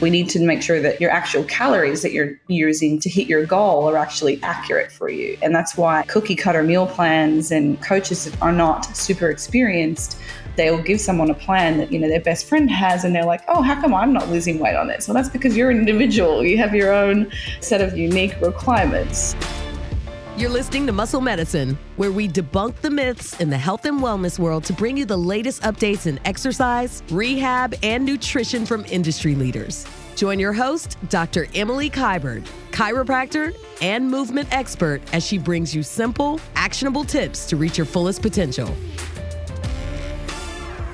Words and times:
we 0.00 0.10
need 0.10 0.28
to 0.30 0.40
make 0.40 0.62
sure 0.62 0.80
that 0.80 1.00
your 1.00 1.10
actual 1.10 1.44
calories 1.44 2.02
that 2.02 2.12
you're 2.12 2.38
using 2.48 3.00
to 3.00 3.10
hit 3.10 3.26
your 3.26 3.44
goal 3.44 3.88
are 3.88 3.96
actually 3.96 4.40
accurate 4.42 4.92
for 4.92 5.08
you. 5.08 5.36
And 5.42 5.54
that's 5.54 5.76
why 5.76 6.04
cookie 6.08 6.36
cutter 6.36 6.62
meal 6.62 6.86
plans 6.86 7.50
and 7.50 7.80
coaches 7.82 8.30
are 8.40 8.52
not 8.52 8.84
super 8.96 9.30
experienced 9.30 10.18
they'll 10.56 10.82
give 10.82 11.00
someone 11.00 11.30
a 11.30 11.34
plan 11.34 11.78
that 11.78 11.92
you 11.92 12.00
know 12.00 12.08
their 12.08 12.20
best 12.20 12.46
friend 12.46 12.68
has 12.68 13.04
and 13.04 13.14
they're 13.14 13.24
like 13.24 13.42
oh 13.46 13.62
how 13.62 13.80
come 13.80 13.94
i'm 13.94 14.12
not 14.12 14.28
losing 14.28 14.58
weight 14.58 14.74
on 14.74 14.88
this? 14.88 15.06
Well 15.06 15.14
that's 15.14 15.28
because 15.28 15.56
you're 15.56 15.70
an 15.70 15.78
individual. 15.78 16.44
You 16.44 16.58
have 16.58 16.74
your 16.74 16.92
own 16.92 17.30
set 17.60 17.80
of 17.80 17.96
unique 17.96 18.34
requirements 18.40 19.36
you're 20.40 20.50
listening 20.50 20.86
to 20.86 20.92
Muscle 20.92 21.20
Medicine, 21.20 21.76
where 21.96 22.12
we 22.12 22.28
debunk 22.28 22.76
the 22.76 22.90
myths 22.90 23.40
in 23.40 23.50
the 23.50 23.58
health 23.58 23.84
and 23.86 23.98
wellness 24.00 24.38
world 24.38 24.62
to 24.62 24.72
bring 24.72 24.96
you 24.96 25.04
the 25.04 25.16
latest 25.16 25.62
updates 25.62 26.06
in 26.06 26.20
exercise, 26.24 27.02
rehab, 27.10 27.74
and 27.82 28.04
nutrition 28.04 28.64
from 28.64 28.84
industry 28.84 29.34
leaders. 29.34 29.84
Join 30.14 30.38
your 30.38 30.52
host, 30.52 30.96
Dr. 31.08 31.48
Emily 31.56 31.90
Kiberd, 31.90 32.46
chiropractor 32.70 33.52
and 33.80 34.08
movement 34.08 34.46
expert, 34.52 35.02
as 35.12 35.26
she 35.26 35.38
brings 35.38 35.74
you 35.74 35.82
simple, 35.82 36.38
actionable 36.54 37.02
tips 37.02 37.46
to 37.46 37.56
reach 37.56 37.76
your 37.76 37.86
fullest 37.86 38.22
potential. 38.22 38.72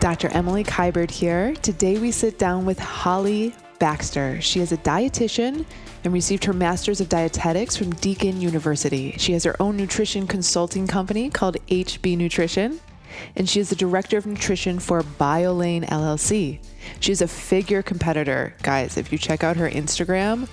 Dr. 0.01 0.29
Emily 0.29 0.65
Kiberd 0.65 1.11
here. 1.11 1.55
Today 1.57 1.99
we 1.99 2.13
sit 2.13 2.39
down 2.39 2.65
with 2.65 2.79
Holly 2.79 3.55
Baxter. 3.79 4.41
She 4.41 4.61
is 4.61 4.73
a 4.73 4.79
dietitian 4.79 5.67
and 6.05 6.13
received 6.13 6.45
her 6.45 6.53
Master's 6.53 7.01
of 7.01 7.09
Dietetics 7.09 7.77
from 7.77 7.95
Deakin 7.95 8.41
University. 8.41 9.15
She 9.19 9.33
has 9.33 9.45
her 9.45 9.61
own 9.61 9.77
nutrition 9.77 10.27
consulting 10.27 10.87
company 10.87 11.31
called 11.31 11.57
HB 11.69 12.17
Nutrition, 12.17 12.81
and 13.35 13.49
she 13.49 13.59
is 13.59 13.71
the 13.71 13.77
Director 13.77 14.19
of 14.19 14.27
Nutrition 14.27 14.79
for 14.79 15.03
Biolayne 15.03 15.89
LLC. 15.89 16.61
She's 17.01 17.23
a 17.23 17.29
figure 17.29 17.83
competitor. 17.83 18.55
Guys, 18.63 18.97
if 18.97 19.11
you 19.11 19.19
check 19.19 19.43
out 19.43 19.57
her 19.57 19.69
Instagram, 19.71 20.49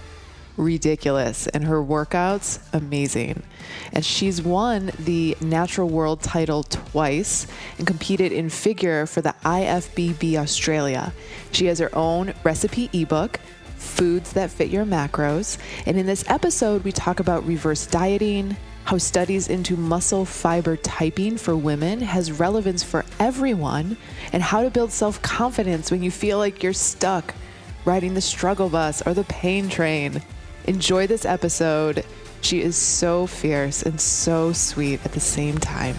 ridiculous. 0.58 1.48
And 1.48 1.64
her 1.66 1.84
workouts, 1.84 2.60
amazing. 2.74 3.44
And 3.92 4.06
she's 4.06 4.42
won 4.42 4.92
the 5.00 5.36
Natural 5.42 5.90
World 5.90 6.22
title 6.22 6.64
twice 6.64 7.48
and 7.78 7.88
competed 7.88 8.32
in 8.32 8.50
figure 8.50 9.06
for 9.06 9.22
the 9.22 9.36
IFBB 9.44 10.36
Australia. 10.36 11.14
She 11.52 11.66
has 11.66 11.80
her 11.80 11.94
own 11.96 12.34
recipe 12.44 12.90
ebook 12.94 13.40
foods 13.82 14.34
that 14.34 14.52
fit 14.52 14.70
your 14.70 14.86
macros. 14.86 15.58
And 15.86 15.98
in 15.98 16.06
this 16.06 16.24
episode, 16.28 16.84
we 16.84 16.92
talk 16.92 17.20
about 17.20 17.46
reverse 17.46 17.86
dieting, 17.88 18.56
how 18.86 18.98
studies 18.98 19.50
into 19.50 19.76
muscle 19.76 20.26
fiber 20.26 20.78
typing 20.78 21.38
for 21.38 21.56
women 21.56 22.02
has 22.02 22.32
relevance 22.32 22.84
for 22.84 23.06
everyone, 23.20 23.98
and 24.34 24.42
how 24.42 24.64
to 24.64 24.70
build 24.70 24.92
self 24.92 25.22
confidence 25.22 25.92
when 25.92 26.04
you 26.04 26.12
feel 26.12 26.38
like 26.38 26.64
you're 26.64 26.74
stuck 26.74 27.34
riding 27.86 28.14
the 28.14 28.22
struggle 28.22 28.70
bus 28.70 29.02
or 29.06 29.14
the 29.14 29.24
pain 29.26 29.70
train. 29.70 30.22
Enjoy 30.66 31.08
this 31.08 31.26
episode. 31.26 32.06
She 32.42 32.62
is 32.62 32.76
so 32.76 33.28
fierce 33.28 33.84
and 33.84 34.00
so 34.00 34.54
sweet 34.54 35.04
at 35.06 35.14
the 35.14 35.20
same 35.20 35.58
time. 35.58 35.96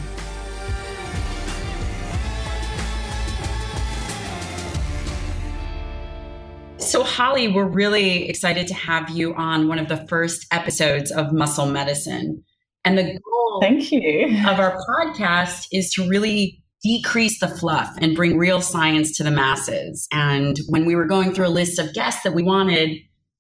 Holly, 7.25 7.47
we're 7.47 7.69
really 7.69 8.29
excited 8.29 8.67
to 8.67 8.75
have 8.75 9.09
you 9.09 9.33
on 9.35 9.69
one 9.69 9.79
of 9.79 9.87
the 9.87 10.09
first 10.09 10.45
episodes 10.51 11.13
of 11.13 11.33
Muscle 11.33 11.67
Medicine. 11.67 12.43
And 12.85 12.99
the 12.99 13.05
goal 13.05 13.61
Thank 13.61 13.93
you. 13.93 14.27
of 14.45 14.59
our 14.59 14.77
podcast 14.77 15.69
is 15.71 15.93
to 15.93 16.09
really 16.09 16.61
decrease 16.83 17.39
the 17.39 17.47
fluff 17.47 17.97
and 18.01 18.17
bring 18.17 18.37
real 18.37 18.61
science 18.61 19.17
to 19.19 19.23
the 19.23 19.31
masses. 19.31 20.09
And 20.13 20.59
when 20.67 20.85
we 20.85 20.97
were 20.97 21.05
going 21.05 21.33
through 21.33 21.47
a 21.47 21.55
list 21.55 21.79
of 21.79 21.95
guests 21.95 22.25
that 22.25 22.35
we 22.35 22.43
wanted, 22.43 22.99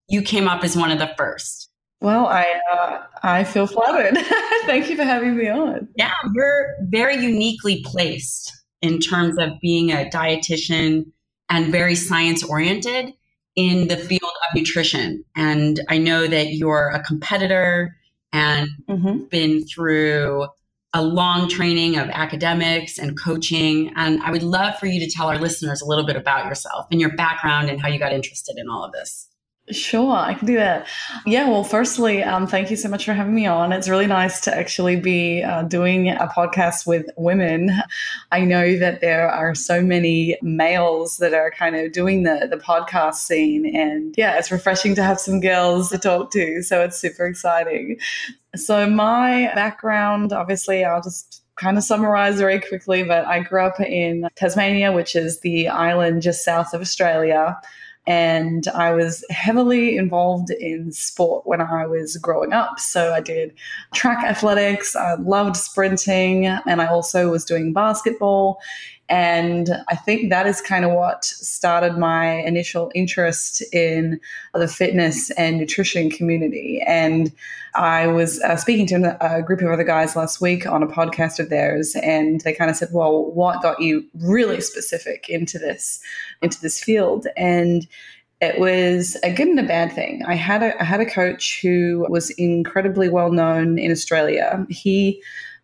you 0.08 0.22
came 0.22 0.46
up 0.46 0.62
as 0.62 0.76
one 0.76 0.92
of 0.92 1.00
the 1.00 1.12
first. 1.18 1.68
Well, 2.00 2.26
I 2.26 2.46
uh, 2.72 3.02
I 3.24 3.42
feel 3.42 3.66
flattered. 3.66 4.16
Thank 4.64 4.90
you 4.90 4.96
for 4.96 5.02
having 5.02 5.36
me 5.36 5.48
on. 5.48 5.88
Yeah, 5.96 6.12
you're 6.36 6.76
very 6.82 7.16
uniquely 7.16 7.82
placed 7.84 8.52
in 8.80 9.00
terms 9.00 9.38
of 9.40 9.58
being 9.60 9.90
a 9.90 10.08
dietitian 10.08 11.06
and 11.50 11.72
very 11.72 11.96
science 11.96 12.44
oriented 12.44 13.12
in 13.56 13.88
the 13.88 13.96
field 13.96 14.22
of 14.22 14.54
nutrition. 14.54 15.24
And 15.36 15.80
I 15.88 15.98
know 15.98 16.26
that 16.26 16.54
you're 16.54 16.90
a 16.90 17.02
competitor 17.02 17.96
and 18.32 18.68
mm-hmm. 18.88 19.24
been 19.24 19.66
through 19.66 20.46
a 20.94 21.02
long 21.02 21.48
training 21.48 21.96
of 21.96 22.08
academics 22.10 22.98
and 22.98 23.18
coaching. 23.18 23.92
And 23.96 24.22
I 24.22 24.30
would 24.30 24.42
love 24.42 24.78
for 24.78 24.86
you 24.86 25.00
to 25.00 25.10
tell 25.10 25.28
our 25.28 25.38
listeners 25.38 25.80
a 25.80 25.86
little 25.86 26.04
bit 26.04 26.16
about 26.16 26.46
yourself 26.46 26.86
and 26.90 27.00
your 27.00 27.14
background 27.16 27.70
and 27.70 27.80
how 27.80 27.88
you 27.88 27.98
got 27.98 28.12
interested 28.12 28.56
in 28.58 28.68
all 28.68 28.84
of 28.84 28.92
this. 28.92 29.28
Sure, 29.70 30.16
I 30.16 30.34
can 30.34 30.46
do 30.46 30.56
that. 30.56 30.88
Yeah, 31.24 31.48
well, 31.48 31.62
firstly, 31.62 32.20
um, 32.24 32.48
thank 32.48 32.68
you 32.68 32.76
so 32.76 32.88
much 32.88 33.04
for 33.04 33.12
having 33.12 33.32
me 33.32 33.46
on. 33.46 33.72
It's 33.72 33.88
really 33.88 34.08
nice 34.08 34.40
to 34.40 34.56
actually 34.56 34.96
be 34.96 35.44
uh, 35.44 35.62
doing 35.62 36.08
a 36.08 36.26
podcast 36.26 36.84
with 36.84 37.06
women. 37.16 37.70
I 38.32 38.40
know 38.40 38.76
that 38.78 39.00
there 39.00 39.30
are 39.30 39.54
so 39.54 39.80
many 39.80 40.36
males 40.42 41.18
that 41.18 41.32
are 41.32 41.52
kind 41.52 41.76
of 41.76 41.92
doing 41.92 42.24
the, 42.24 42.48
the 42.50 42.56
podcast 42.56 43.14
scene. 43.14 43.64
And 43.74 44.12
yeah, 44.18 44.36
it's 44.36 44.50
refreshing 44.50 44.96
to 44.96 45.02
have 45.04 45.20
some 45.20 45.40
girls 45.40 45.90
to 45.90 45.98
talk 45.98 46.32
to. 46.32 46.60
So 46.62 46.82
it's 46.82 46.98
super 46.98 47.24
exciting. 47.24 47.98
So, 48.56 48.90
my 48.90 49.52
background, 49.54 50.32
obviously, 50.32 50.84
I'll 50.84 51.02
just 51.02 51.42
kind 51.54 51.78
of 51.78 51.84
summarize 51.84 52.38
very 52.38 52.60
quickly, 52.60 53.04
but 53.04 53.24
I 53.26 53.40
grew 53.40 53.64
up 53.64 53.78
in 53.78 54.28
Tasmania, 54.34 54.90
which 54.90 55.14
is 55.14 55.40
the 55.40 55.68
island 55.68 56.22
just 56.22 56.44
south 56.44 56.74
of 56.74 56.80
Australia. 56.80 57.58
And 58.06 58.66
I 58.68 58.92
was 58.92 59.24
heavily 59.30 59.96
involved 59.96 60.50
in 60.50 60.90
sport 60.92 61.46
when 61.46 61.60
I 61.60 61.86
was 61.86 62.16
growing 62.16 62.52
up. 62.52 62.80
So 62.80 63.14
I 63.14 63.20
did 63.20 63.54
track 63.94 64.24
athletics, 64.24 64.96
I 64.96 65.14
loved 65.14 65.56
sprinting, 65.56 66.46
and 66.46 66.82
I 66.82 66.86
also 66.86 67.30
was 67.30 67.44
doing 67.44 67.72
basketball. 67.72 68.60
And 69.12 69.68
I 69.88 69.94
think 69.94 70.30
that 70.30 70.46
is 70.46 70.62
kind 70.62 70.86
of 70.86 70.92
what 70.92 71.26
started 71.26 71.98
my 71.98 72.36
initial 72.36 72.90
interest 72.94 73.62
in 73.70 74.18
the 74.54 74.66
fitness 74.66 75.30
and 75.32 75.58
nutrition 75.58 76.08
community. 76.08 76.82
And 76.86 77.30
I 77.74 78.06
was 78.06 78.40
uh, 78.40 78.56
speaking 78.56 78.86
to 78.86 79.18
a 79.20 79.42
group 79.42 79.60
of 79.60 79.68
other 79.68 79.84
guys 79.84 80.16
last 80.16 80.40
week 80.40 80.66
on 80.66 80.82
a 80.82 80.86
podcast 80.86 81.38
of 81.38 81.50
theirs, 81.50 81.94
and 81.96 82.40
they 82.40 82.54
kind 82.54 82.70
of 82.70 82.76
said, 82.76 82.88
"Well, 82.90 83.30
what 83.32 83.60
got 83.60 83.82
you 83.82 84.02
really 84.14 84.62
specific 84.62 85.28
into 85.28 85.58
this 85.58 86.00
into 86.40 86.58
this 86.62 86.82
field?" 86.82 87.26
And 87.36 87.86
it 88.40 88.58
was 88.58 89.18
a 89.22 89.30
good 89.30 89.48
and 89.48 89.60
a 89.60 89.62
bad 89.64 89.92
thing. 89.92 90.22
I 90.26 90.36
had 90.36 90.62
a 90.62 90.80
I 90.80 90.84
had 90.84 91.02
a 91.02 91.06
coach 91.06 91.60
who 91.60 92.06
was 92.08 92.30
incredibly 92.30 93.10
well 93.10 93.30
known 93.30 93.78
in 93.78 93.90
Australia. 93.90 94.66
He 94.70 95.22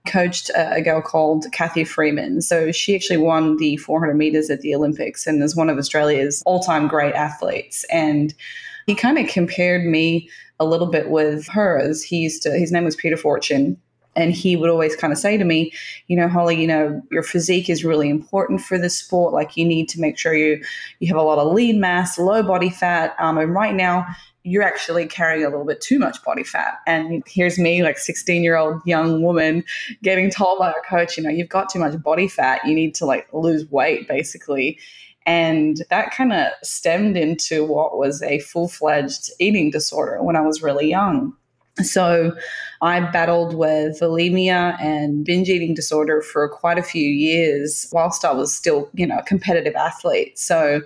coached 0.09 0.51
a, 0.55 0.81
girl 0.83 1.01
called 1.01 1.47
Cathy 1.53 1.85
Freeman. 1.85 2.41
So 2.43 2.73
she 2.73 2.95
actually 2.95 3.19
won 3.19 3.57
the 3.59 3.77
400 3.77 4.15
meters 4.15 4.51
at 4.51 4.61
the 4.61 4.75
Olympics 4.75 5.27
and 5.27 5.43
is 5.43 5.55
one 5.55 5.71
of 5.71 5.79
Australia's 5.79 6.43
all 6.47 6.61
time 6.61 6.89
great 6.89 7.15
athletes. 7.15 7.85
And 7.91 8.35
he 8.87 8.95
kind 8.95 9.19
of 9.19 9.29
compared 9.29 9.85
me 9.85 10.31
a 10.59 10.65
little 10.65 10.87
bit 10.87 11.11
with 11.11 11.47
her 11.49 11.79
as 11.79 12.03
he 12.03 12.19
used 12.19 12.43
to, 12.43 12.51
his 12.51 12.73
name 12.73 12.85
was 12.85 12.97
Peter 12.97 13.17
Fortune. 13.17 13.81
And 14.17 14.33
he 14.33 14.57
would 14.57 14.71
always 14.71 14.97
kind 14.97 15.13
of 15.13 15.19
say 15.19 15.37
to 15.37 15.45
me, 15.45 15.73
you 16.09 16.17
know, 16.17 16.27
Holly, 16.27 16.61
you 16.61 16.67
know, 16.67 17.01
your 17.13 17.23
physique 17.23 17.71
is 17.71 17.85
really 17.85 18.09
important 18.09 18.61
for 18.61 18.77
this 18.77 18.99
sport. 18.99 19.33
Like 19.33 19.57
you 19.57 19.65
need 19.65 19.89
to 19.91 20.01
make 20.01 20.19
sure 20.19 20.35
you 20.35 20.65
you 20.99 21.07
have 21.07 21.17
a 21.17 21.23
lot 21.23 21.39
of 21.39 21.53
lean 21.53 21.79
mass, 21.79 22.19
low 22.19 22.43
body 22.43 22.71
fat. 22.71 23.15
Um, 23.21 23.39
and 23.39 23.55
right 23.55 23.75
now, 23.75 24.07
you're 24.45 24.63
actually 24.63 25.07
carrying 25.07 25.45
a 25.45 25.49
little 25.49 25.65
bit 25.65 25.81
too 25.81 25.99
much 25.99 26.23
body 26.23 26.45
fat. 26.45 26.79
And 26.87 27.23
here's 27.27 27.59
me, 27.59 27.83
like 27.83 27.99
16 27.99 28.43
year 28.43 28.57
old 28.57 28.81
young 28.87 29.23
woman, 29.23 29.65
getting 30.03 30.31
told 30.31 30.59
by 30.59 30.71
a 30.71 30.89
coach, 30.89 31.17
you 31.17 31.23
know, 31.23 31.31
you've 31.31 31.49
got 31.49 31.69
too 31.69 31.79
much 31.79 32.01
body 32.03 32.29
fat. 32.29 32.65
You 32.65 32.75
need 32.75 32.95
to 32.97 33.07
like 33.07 33.29
lose 33.33 33.71
weight, 33.71 34.09
basically. 34.09 34.79
And 35.27 35.83
that 35.91 36.13
kind 36.13 36.33
of 36.33 36.47
stemmed 36.63 37.17
into 37.17 37.65
what 37.65 37.99
was 37.99 38.23
a 38.23 38.39
full 38.41 38.69
fledged 38.69 39.31
eating 39.39 39.71
disorder 39.71 40.23
when 40.23 40.37
I 40.37 40.41
was 40.41 40.63
really 40.63 40.89
young. 40.89 41.35
So 41.83 42.35
I 42.81 43.01
battled 43.01 43.55
with 43.55 44.01
bulimia 44.01 44.81
and 44.81 45.25
binge 45.25 45.49
eating 45.49 45.75
disorder 45.75 46.23
for 46.23 46.49
quite 46.49 46.79
a 46.79 46.83
few 46.83 47.09
years 47.09 47.89
whilst 47.93 48.25
I 48.25 48.33
was 48.33 48.55
still, 48.55 48.89
you 48.95 49.07
know, 49.07 49.19
a 49.19 49.23
competitive 49.23 49.77
athlete. 49.77 50.39
So 50.39 50.81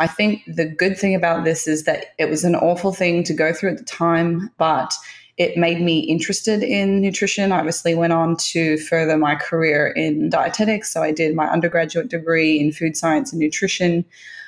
I 0.00 0.06
think 0.06 0.42
the 0.46 0.64
good 0.64 0.98
thing 0.98 1.14
about 1.14 1.44
this 1.44 1.68
is 1.68 1.84
that 1.84 2.06
it 2.18 2.30
was 2.30 2.42
an 2.42 2.56
awful 2.56 2.90
thing 2.92 3.22
to 3.24 3.34
go 3.34 3.52
through 3.52 3.72
at 3.72 3.78
the 3.78 3.84
time, 3.84 4.50
but 4.56 4.94
it 5.36 5.58
made 5.58 5.80
me 5.82 6.00
interested 6.00 6.62
in 6.62 7.02
nutrition. 7.02 7.52
I 7.52 7.58
obviously 7.58 7.94
went 7.94 8.14
on 8.14 8.36
to 8.52 8.78
further 8.78 9.18
my 9.18 9.34
career 9.34 9.88
in 9.88 10.30
dietetics. 10.30 10.90
So 10.90 11.02
I 11.02 11.12
did 11.12 11.36
my 11.36 11.46
undergraduate 11.46 12.08
degree 12.08 12.58
in 12.58 12.72
food 12.72 12.96
science 12.96 13.30
and 13.30 13.40
nutrition. 13.40 14.06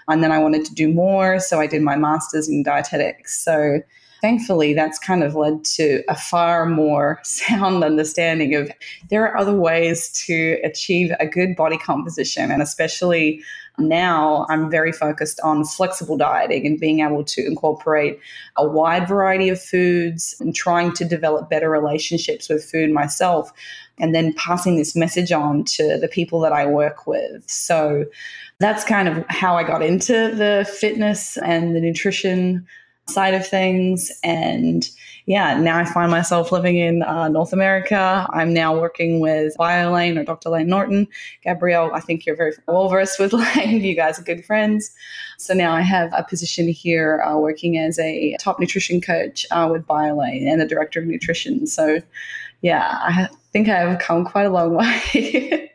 And 0.08 0.22
then 0.22 0.32
I 0.32 0.38
wanted 0.38 0.64
to 0.64 0.75
do 0.75 0.93
more. 0.93 1.38
So 1.38 1.60
I 1.60 1.66
did 1.66 1.82
my 1.82 1.96
master's 1.96 2.49
in 2.49 2.62
dietetics. 2.62 3.38
So 3.44 3.81
thankfully, 4.22 4.72
that's 4.72 4.99
kind 4.99 5.22
of 5.22 5.34
led 5.34 5.64
to 5.64 6.02
a 6.08 6.14
far 6.14 6.64
more 6.64 7.20
sound 7.25 7.84
understanding 7.84 8.54
of 8.54 8.70
there 9.10 9.26
are 9.26 9.37
other 9.37 9.54
ways 9.54 10.10
to 10.26 10.58
achieve 10.64 11.12
a 11.20 11.26
good 11.26 11.56
body 11.56 11.76
composition 11.76 12.50
and 12.50 12.62
especially 12.62 13.43
Now 13.78 14.46
I'm 14.48 14.70
very 14.70 14.92
focused 14.92 15.40
on 15.40 15.64
flexible 15.64 16.16
dieting 16.16 16.66
and 16.66 16.78
being 16.78 17.00
able 17.00 17.24
to 17.24 17.46
incorporate 17.46 18.20
a 18.56 18.66
wide 18.66 19.08
variety 19.08 19.48
of 19.48 19.60
foods 19.60 20.34
and 20.40 20.54
trying 20.54 20.92
to 20.94 21.04
develop 21.04 21.48
better 21.48 21.70
relationships 21.70 22.48
with 22.48 22.64
food 22.64 22.90
myself 22.90 23.50
and 23.98 24.14
then 24.14 24.34
passing 24.34 24.76
this 24.76 24.94
message 24.94 25.32
on 25.32 25.64
to 25.64 25.98
the 25.98 26.08
people 26.08 26.40
that 26.40 26.52
I 26.52 26.66
work 26.66 27.06
with. 27.06 27.48
So 27.48 28.04
that's 28.58 28.84
kind 28.84 29.08
of 29.08 29.24
how 29.28 29.56
I 29.56 29.64
got 29.64 29.82
into 29.82 30.12
the 30.12 30.68
fitness 30.78 31.36
and 31.38 31.75
the 31.75 31.80
nutrition 31.80 32.66
side 33.08 33.34
of 33.34 33.46
things. 33.46 34.12
And 34.22 34.88
yeah, 35.26 35.56
now 35.58 35.78
I 35.78 35.84
find 35.84 36.10
myself 36.10 36.50
living 36.50 36.76
in 36.76 37.02
uh, 37.02 37.28
North 37.28 37.52
America. 37.52 38.26
I'm 38.30 38.52
now 38.52 38.78
working 38.78 39.20
with 39.20 39.54
Biolayne 39.58 40.19
or 40.19 40.24
Dr. 40.24 40.50
Layne 40.50 40.66
Norton. 40.66 41.06
Gabrielle, 41.44 41.92
I 41.94 42.00
think 42.00 42.26
you're 42.26 42.36
very 42.36 42.52
well 42.66 42.88
versed 42.88 43.19
with 43.20 43.32
Layne. 43.32 43.82
You 43.92 43.94
guys 43.94 44.19
are 44.19 44.22
good 44.22 44.44
friends. 44.44 44.90
So 45.38 45.54
now 45.54 45.72
I 45.72 45.82
have 45.82 46.12
a 46.16 46.24
position 46.24 46.69
here 46.69 47.22
uh, 47.22 47.36
working 47.36 47.78
as 47.78 47.98
a 47.98 48.36
top 48.40 48.58
nutrition 48.58 49.00
coach 49.00 49.46
uh, 49.50 49.69
with 49.70 49.86
Biolayne 49.86 50.46
and 50.46 50.60
the 50.60 50.66
director 50.66 51.00
of 51.00 51.06
nutrition. 51.06 51.66
So 51.66 52.00
yeah, 52.62 52.98
I 53.02 53.28
think 53.52 53.68
I 53.68 53.80
have 53.80 54.00
come 54.00 54.25
quite 54.25 54.46
a 54.46 54.50
long 54.50 54.75
way. 54.76 55.70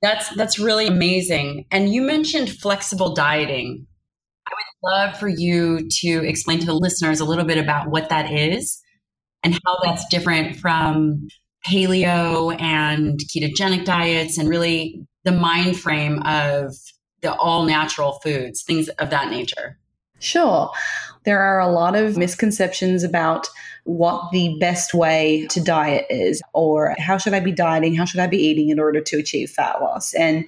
that's 0.00 0.28
that's 0.36 0.58
really 0.58 0.86
amazing. 0.86 1.66
And 1.70 1.92
you 1.92 2.02
mentioned 2.02 2.50
flexible 2.50 3.14
dieting. 3.14 3.87
Love 4.84 5.18
for 5.18 5.28
you 5.28 5.88
to 5.90 6.24
explain 6.24 6.60
to 6.60 6.66
the 6.66 6.74
listeners 6.74 7.20
a 7.20 7.24
little 7.24 7.44
bit 7.44 7.58
about 7.58 7.90
what 7.90 8.08
that 8.08 8.32
is 8.32 8.80
and 9.42 9.54
how 9.54 9.78
that's 9.82 10.06
different 10.08 10.56
from 10.56 11.26
paleo 11.66 12.58
and 12.60 13.20
ketogenic 13.20 13.84
diets 13.84 14.38
and 14.38 14.48
really 14.48 15.02
the 15.24 15.32
mind 15.32 15.76
frame 15.78 16.22
of 16.22 16.74
the 17.22 17.34
all 17.34 17.64
natural 17.64 18.20
foods, 18.22 18.62
things 18.62 18.88
of 18.88 19.10
that 19.10 19.30
nature. 19.30 19.78
Sure. 20.20 20.70
There 21.24 21.40
are 21.40 21.60
a 21.60 21.70
lot 21.70 21.96
of 21.96 22.16
misconceptions 22.16 23.02
about 23.02 23.48
what 23.84 24.30
the 24.32 24.56
best 24.60 24.94
way 24.94 25.46
to 25.50 25.60
diet 25.62 26.06
is, 26.10 26.42
or 26.52 26.94
how 26.98 27.18
should 27.18 27.34
I 27.34 27.40
be 27.40 27.52
dieting? 27.52 27.94
How 27.94 28.04
should 28.04 28.20
I 28.20 28.26
be 28.26 28.38
eating 28.38 28.68
in 28.68 28.78
order 28.78 29.00
to 29.00 29.16
achieve 29.16 29.50
fat 29.50 29.80
loss? 29.80 30.14
And 30.14 30.44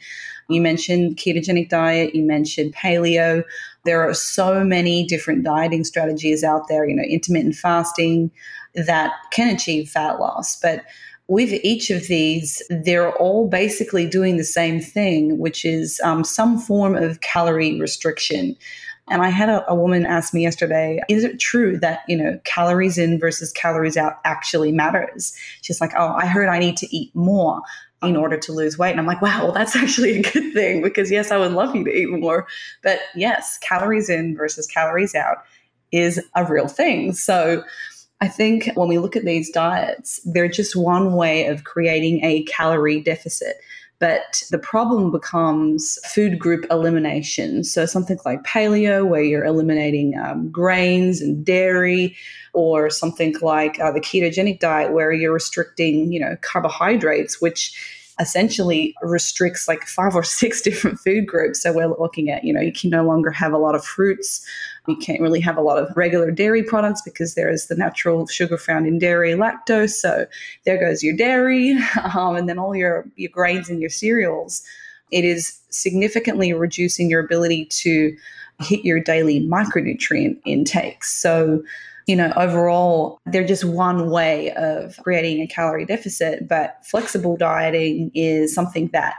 you 0.48 0.60
mentioned 0.60 1.16
ketogenic 1.16 1.68
diet, 1.68 2.14
you 2.14 2.24
mentioned 2.24 2.74
paleo. 2.74 3.44
There 3.84 4.06
are 4.08 4.14
so 4.14 4.64
many 4.64 5.06
different 5.06 5.44
dieting 5.44 5.84
strategies 5.84 6.44
out 6.44 6.68
there, 6.68 6.88
you 6.88 6.94
know, 6.94 7.02
intermittent 7.02 7.54
fasting 7.54 8.30
that 8.74 9.12
can 9.32 9.54
achieve 9.54 9.88
fat 9.88 10.20
loss. 10.20 10.56
But 10.60 10.84
with 11.28 11.52
each 11.62 11.90
of 11.90 12.08
these, 12.08 12.60
they're 12.70 13.12
all 13.16 13.48
basically 13.48 14.06
doing 14.06 14.36
the 14.36 14.44
same 14.44 14.80
thing, 14.80 15.38
which 15.38 15.64
is 15.64 16.00
um, 16.02 16.24
some 16.24 16.58
form 16.58 16.96
of 16.96 17.20
calorie 17.20 17.80
restriction. 17.80 18.56
And 19.08 19.22
I 19.22 19.28
had 19.28 19.48
a, 19.48 19.68
a, 19.70 19.74
woman 19.74 20.06
ask 20.06 20.34
me 20.34 20.42
yesterday, 20.42 21.00
is 21.08 21.24
it 21.24 21.40
true 21.40 21.78
that, 21.78 22.00
you 22.08 22.16
know, 22.16 22.38
calories 22.44 22.98
in 22.98 23.18
versus 23.18 23.52
calories 23.52 23.96
out 23.96 24.14
actually 24.24 24.72
matters? 24.72 25.32
She's 25.62 25.80
like, 25.80 25.92
oh, 25.96 26.14
I 26.14 26.26
heard 26.26 26.48
I 26.48 26.58
need 26.58 26.76
to 26.78 26.96
eat 26.96 27.14
more 27.14 27.60
in 28.02 28.16
order 28.16 28.36
to 28.38 28.52
lose 28.52 28.78
weight. 28.78 28.92
And 28.92 29.00
I'm 29.00 29.06
like, 29.06 29.22
wow, 29.22 29.44
well, 29.44 29.52
that's 29.52 29.76
actually 29.82 30.18
a 30.18 30.22
good 30.22 30.52
thing 30.52 30.82
because 30.82 31.10
yes, 31.10 31.30
I 31.30 31.36
would 31.36 31.52
love 31.52 31.74
you 31.74 31.84
to 31.84 31.90
eat 31.90 32.10
more. 32.10 32.46
But 32.82 33.00
yes, 33.14 33.58
calories 33.58 34.08
in 34.08 34.36
versus 34.36 34.66
calories 34.66 35.14
out 35.14 35.38
is 35.92 36.20
a 36.36 36.44
real 36.44 36.68
thing. 36.68 37.12
So 37.12 37.64
I 38.20 38.28
think 38.28 38.70
when 38.74 38.88
we 38.88 38.98
look 38.98 39.16
at 39.16 39.24
these 39.24 39.50
diets, 39.50 40.20
they're 40.24 40.48
just 40.48 40.76
one 40.76 41.14
way 41.14 41.46
of 41.46 41.64
creating 41.64 42.24
a 42.24 42.42
calorie 42.44 43.00
deficit. 43.00 43.56
But 44.00 44.42
the 44.50 44.58
problem 44.58 45.12
becomes 45.12 45.98
food 46.06 46.38
group 46.38 46.64
elimination. 46.70 47.62
So 47.64 47.84
something 47.84 48.18
like 48.24 48.42
paleo, 48.42 49.06
where 49.06 49.22
you're 49.22 49.44
eliminating 49.44 50.18
um, 50.18 50.50
grains 50.50 51.20
and 51.20 51.44
dairy, 51.44 52.16
or 52.54 52.90
something 52.90 53.34
like 53.42 53.78
uh, 53.78 53.92
the 53.92 54.00
ketogenic 54.00 54.58
diet, 54.58 54.92
where 54.92 55.12
you're 55.12 55.34
restricting, 55.34 56.12
you 56.12 56.18
know, 56.18 56.36
carbohydrates, 56.40 57.40
which 57.40 57.72
essentially 58.20 58.94
restricts 59.02 59.66
like 59.66 59.84
five 59.84 60.14
or 60.14 60.22
six 60.24 60.60
different 60.60 60.98
food 61.00 61.26
groups. 61.26 61.62
So 61.62 61.72
we're 61.72 61.88
looking 61.98 62.30
at, 62.30 62.44
you 62.44 62.52
know, 62.52 62.60
you 62.60 62.72
can 62.72 62.90
no 62.90 63.04
longer 63.04 63.30
have 63.30 63.52
a 63.52 63.58
lot 63.58 63.74
of 63.74 63.84
fruits. 63.84 64.44
You 64.86 64.96
can't 64.96 65.20
really 65.20 65.40
have 65.40 65.56
a 65.56 65.62
lot 65.62 65.78
of 65.78 65.94
regular 65.96 66.30
dairy 66.30 66.62
products 66.62 67.02
because 67.02 67.34
there 67.34 67.50
is 67.50 67.66
the 67.66 67.76
natural 67.76 68.26
sugar 68.26 68.58
found 68.58 68.86
in 68.86 68.98
dairy, 68.98 69.32
lactose. 69.32 69.90
So 69.90 70.26
there 70.64 70.78
goes 70.78 71.02
your 71.02 71.16
dairy, 71.16 71.72
um, 72.14 72.36
and 72.36 72.48
then 72.48 72.58
all 72.58 72.74
your, 72.74 73.06
your 73.16 73.30
grains 73.30 73.68
and 73.68 73.80
your 73.80 73.90
cereals. 73.90 74.62
It 75.10 75.24
is 75.24 75.60
significantly 75.70 76.52
reducing 76.52 77.10
your 77.10 77.24
ability 77.24 77.66
to 77.66 78.16
hit 78.60 78.84
your 78.84 79.00
daily 79.00 79.40
micronutrient 79.40 80.38
intakes. 80.44 81.12
So 81.12 81.62
you 82.06 82.16
know, 82.16 82.32
overall, 82.34 83.20
they're 83.26 83.46
just 83.46 83.64
one 83.64 84.10
way 84.10 84.52
of 84.54 84.96
creating 85.02 85.42
a 85.42 85.46
calorie 85.46 85.84
deficit. 85.84 86.48
But 86.48 86.78
flexible 86.84 87.36
dieting 87.36 88.10
is 88.14 88.52
something 88.52 88.88
that 88.92 89.14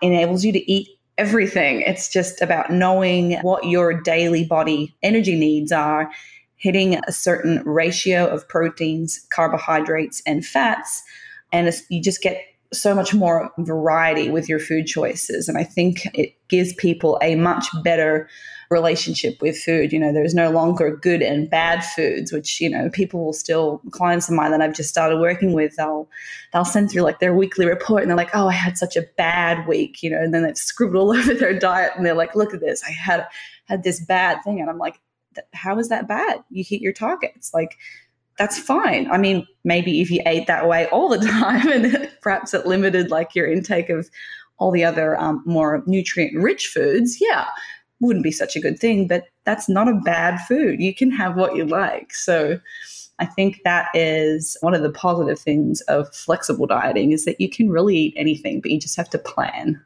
enables 0.00 0.44
you 0.44 0.50
to 0.50 0.72
eat 0.72 0.88
everything. 1.22 1.82
It's 1.82 2.08
just 2.08 2.42
about 2.42 2.68
knowing 2.68 3.38
what 3.42 3.64
your 3.64 3.94
daily 3.94 4.44
body 4.44 4.92
energy 5.04 5.36
needs 5.36 5.70
are, 5.70 6.10
hitting 6.56 6.98
a 7.06 7.12
certain 7.12 7.62
ratio 7.64 8.26
of 8.26 8.48
proteins, 8.48 9.24
carbohydrates, 9.32 10.20
and 10.26 10.44
fats. 10.44 11.00
And 11.52 11.72
you 11.90 12.02
just 12.02 12.22
get 12.22 12.42
so 12.72 12.92
much 12.92 13.14
more 13.14 13.52
variety 13.58 14.30
with 14.30 14.48
your 14.48 14.58
food 14.58 14.86
choices. 14.86 15.48
And 15.48 15.56
I 15.56 15.62
think 15.62 16.06
it 16.06 16.34
gives 16.48 16.72
people 16.72 17.20
a 17.22 17.36
much 17.36 17.66
better 17.84 18.28
relationship 18.72 19.40
with 19.40 19.56
food. 19.56 19.92
You 19.92 19.98
know, 19.98 20.12
there's 20.12 20.34
no 20.34 20.50
longer 20.50 20.96
good 20.96 21.22
and 21.22 21.48
bad 21.48 21.84
foods, 21.84 22.32
which, 22.32 22.60
you 22.60 22.68
know, 22.68 22.90
people 22.90 23.24
will 23.24 23.32
still, 23.32 23.80
clients 23.90 24.28
of 24.28 24.34
mine 24.34 24.50
that 24.50 24.60
I've 24.60 24.74
just 24.74 24.88
started 24.88 25.20
working 25.20 25.52
with, 25.52 25.76
they'll, 25.76 26.08
they'll 26.52 26.64
send 26.64 26.90
through 26.90 27.02
like 27.02 27.20
their 27.20 27.34
weekly 27.34 27.66
report 27.66 28.02
and 28.02 28.10
they're 28.10 28.16
like, 28.16 28.34
oh, 28.34 28.48
I 28.48 28.52
had 28.52 28.78
such 28.78 28.96
a 28.96 29.02
bad 29.16 29.68
week, 29.68 30.02
you 30.02 30.10
know, 30.10 30.18
and 30.18 30.34
then 30.34 30.42
they've 30.42 30.56
scribbled 30.56 30.96
all 30.96 31.16
over 31.16 31.34
their 31.34 31.58
diet 31.58 31.92
and 31.96 32.04
they're 32.04 32.14
like, 32.14 32.34
look 32.34 32.54
at 32.54 32.60
this, 32.60 32.82
I 32.86 32.90
had, 32.90 33.26
had 33.66 33.84
this 33.84 34.00
bad 34.00 34.38
thing. 34.42 34.60
And 34.60 34.68
I'm 34.68 34.78
like, 34.78 35.00
how 35.52 35.78
is 35.78 35.88
that 35.88 36.08
bad? 36.08 36.42
You 36.50 36.64
hit 36.66 36.80
your 36.80 36.92
targets. 36.92 37.52
Like, 37.54 37.76
that's 38.38 38.58
fine. 38.58 39.10
I 39.10 39.18
mean, 39.18 39.46
maybe 39.64 40.00
if 40.00 40.10
you 40.10 40.20
ate 40.26 40.46
that 40.46 40.68
way 40.68 40.86
all 40.86 41.08
the 41.08 41.18
time 41.26 41.68
and 41.68 42.10
perhaps 42.22 42.54
it 42.54 42.66
limited 42.66 43.10
like 43.10 43.34
your 43.34 43.50
intake 43.50 43.88
of 43.88 44.10
all 44.58 44.70
the 44.70 44.84
other 44.84 45.18
um, 45.20 45.42
more 45.44 45.82
nutrient 45.86 46.40
rich 46.40 46.68
foods, 46.68 47.20
yeah, 47.20 47.46
wouldn't 48.02 48.24
be 48.24 48.32
such 48.32 48.56
a 48.56 48.60
good 48.60 48.78
thing, 48.78 49.06
but 49.06 49.24
that's 49.46 49.68
not 49.68 49.88
a 49.88 50.00
bad 50.04 50.38
food. 50.46 50.80
You 50.80 50.94
can 50.94 51.10
have 51.10 51.36
what 51.36 51.56
you 51.56 51.64
like. 51.64 52.12
So 52.12 52.60
I 53.18 53.26
think 53.26 53.60
that 53.64 53.88
is 53.94 54.56
one 54.60 54.74
of 54.74 54.82
the 54.82 54.90
positive 54.90 55.38
things 55.38 55.80
of 55.82 56.12
flexible 56.14 56.66
dieting 56.66 57.12
is 57.12 57.24
that 57.24 57.40
you 57.40 57.48
can 57.48 57.70
really 57.70 57.96
eat 57.96 58.14
anything, 58.16 58.60
but 58.60 58.70
you 58.70 58.80
just 58.80 58.96
have 58.96 59.08
to 59.10 59.18
plan. 59.18 59.80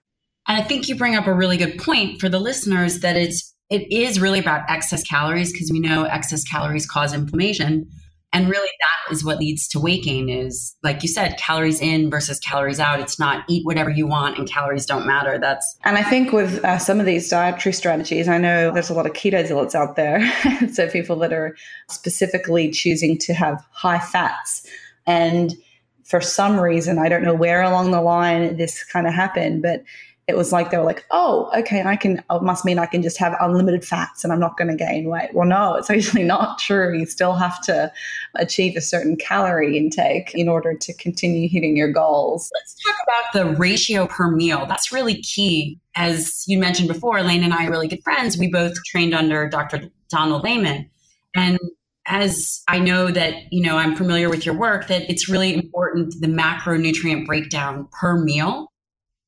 And 0.48 0.60
I 0.60 0.62
think 0.62 0.88
you 0.88 0.96
bring 0.96 1.14
up 1.14 1.26
a 1.26 1.34
really 1.34 1.56
good 1.56 1.78
point 1.78 2.20
for 2.20 2.28
the 2.28 2.40
listeners 2.40 3.00
that 3.00 3.16
it's 3.16 3.52
it 3.68 3.90
is 3.92 4.20
really 4.20 4.38
about 4.38 4.62
excess 4.68 5.02
calories 5.02 5.52
because 5.52 5.72
we 5.72 5.80
know 5.80 6.04
excess 6.04 6.44
calories 6.44 6.86
cause 6.86 7.12
inflammation. 7.12 7.90
And 8.36 8.50
really, 8.50 8.68
that 8.68 9.12
is 9.12 9.24
what 9.24 9.38
leads 9.38 9.66
to 9.68 9.80
weight 9.80 10.04
gain 10.04 10.28
is, 10.28 10.76
like 10.82 11.02
you 11.02 11.08
said, 11.08 11.38
calories 11.38 11.80
in 11.80 12.10
versus 12.10 12.38
calories 12.38 12.78
out. 12.78 13.00
It's 13.00 13.18
not 13.18 13.44
eat 13.48 13.64
whatever 13.64 13.88
you 13.88 14.06
want 14.06 14.36
and 14.36 14.46
calories 14.46 14.84
don't 14.84 15.06
matter. 15.06 15.38
That's. 15.38 15.76
And 15.84 15.96
I 15.96 16.02
think 16.02 16.32
with 16.32 16.62
uh, 16.64 16.78
some 16.78 17.00
of 17.00 17.06
these 17.06 17.30
dietary 17.30 17.72
strategies, 17.72 18.28
I 18.28 18.36
know 18.36 18.70
there's 18.72 18.90
a 18.90 18.94
lot 18.94 19.06
of 19.06 19.14
keto 19.14 19.46
zealots 19.46 19.74
out 19.74 19.96
there. 19.96 20.20
so 20.72 20.88
people 20.90 21.16
that 21.20 21.32
are 21.32 21.56
specifically 21.88 22.70
choosing 22.70 23.16
to 23.18 23.32
have 23.32 23.64
high 23.70 24.00
fats. 24.00 24.66
And 25.06 25.54
for 26.04 26.20
some 26.20 26.60
reason, 26.60 26.98
I 26.98 27.08
don't 27.08 27.22
know 27.22 27.34
where 27.34 27.62
along 27.62 27.90
the 27.90 28.02
line 28.02 28.58
this 28.58 28.84
kind 28.84 29.06
of 29.06 29.14
happened, 29.14 29.62
but 29.62 29.82
it 30.28 30.36
was 30.36 30.50
like 30.50 30.70
they 30.70 30.76
were 30.76 30.84
like, 30.84 31.06
oh, 31.12 31.48
okay, 31.56 31.82
I 31.84 31.94
can, 31.94 32.18
it 32.18 32.42
must 32.42 32.64
mean 32.64 32.80
I 32.80 32.86
can 32.86 33.00
just 33.00 33.16
have 33.18 33.36
unlimited 33.40 33.84
fats 33.84 34.24
and 34.24 34.32
I'm 34.32 34.40
not 34.40 34.56
going 34.56 34.68
to 34.68 34.74
gain 34.74 35.08
weight. 35.08 35.30
Well, 35.32 35.46
no, 35.46 35.74
it's 35.74 35.88
actually 35.90 36.24
not 36.24 36.58
true. 36.58 36.98
You 36.98 37.06
still 37.06 37.34
have 37.34 37.62
to 37.62 37.92
achieve 38.34 38.76
a 38.76 38.80
certain 38.80 39.16
calorie 39.16 39.78
intake 39.78 40.34
in 40.34 40.48
order 40.48 40.74
to 40.74 40.94
continue 40.94 41.48
hitting 41.48 41.76
your 41.76 41.92
goals. 41.92 42.50
Let's 42.54 42.74
talk 42.82 42.96
about 43.06 43.52
the 43.52 43.56
ratio 43.56 44.08
per 44.08 44.30
meal. 44.30 44.66
That's 44.66 44.90
really 44.90 45.22
key. 45.22 45.78
As 45.94 46.42
you 46.46 46.58
mentioned 46.58 46.88
before, 46.88 47.22
Layne 47.22 47.44
and 47.44 47.54
I 47.54 47.66
are 47.66 47.70
really 47.70 47.88
good 47.88 48.02
friends. 48.02 48.36
We 48.36 48.50
both 48.50 48.74
trained 48.84 49.14
under 49.14 49.48
Dr. 49.48 49.82
Donald 50.10 50.42
Layman. 50.42 50.90
And 51.36 51.58
as 52.06 52.62
I 52.68 52.80
know 52.80 53.10
that, 53.12 53.34
you 53.52 53.62
know, 53.62 53.78
I'm 53.78 53.94
familiar 53.94 54.28
with 54.28 54.44
your 54.44 54.56
work, 54.56 54.88
that 54.88 55.08
it's 55.08 55.28
really 55.28 55.54
important 55.54 56.14
the 56.20 56.26
macronutrient 56.26 57.26
breakdown 57.26 57.88
per 57.92 58.18
meal 58.18 58.72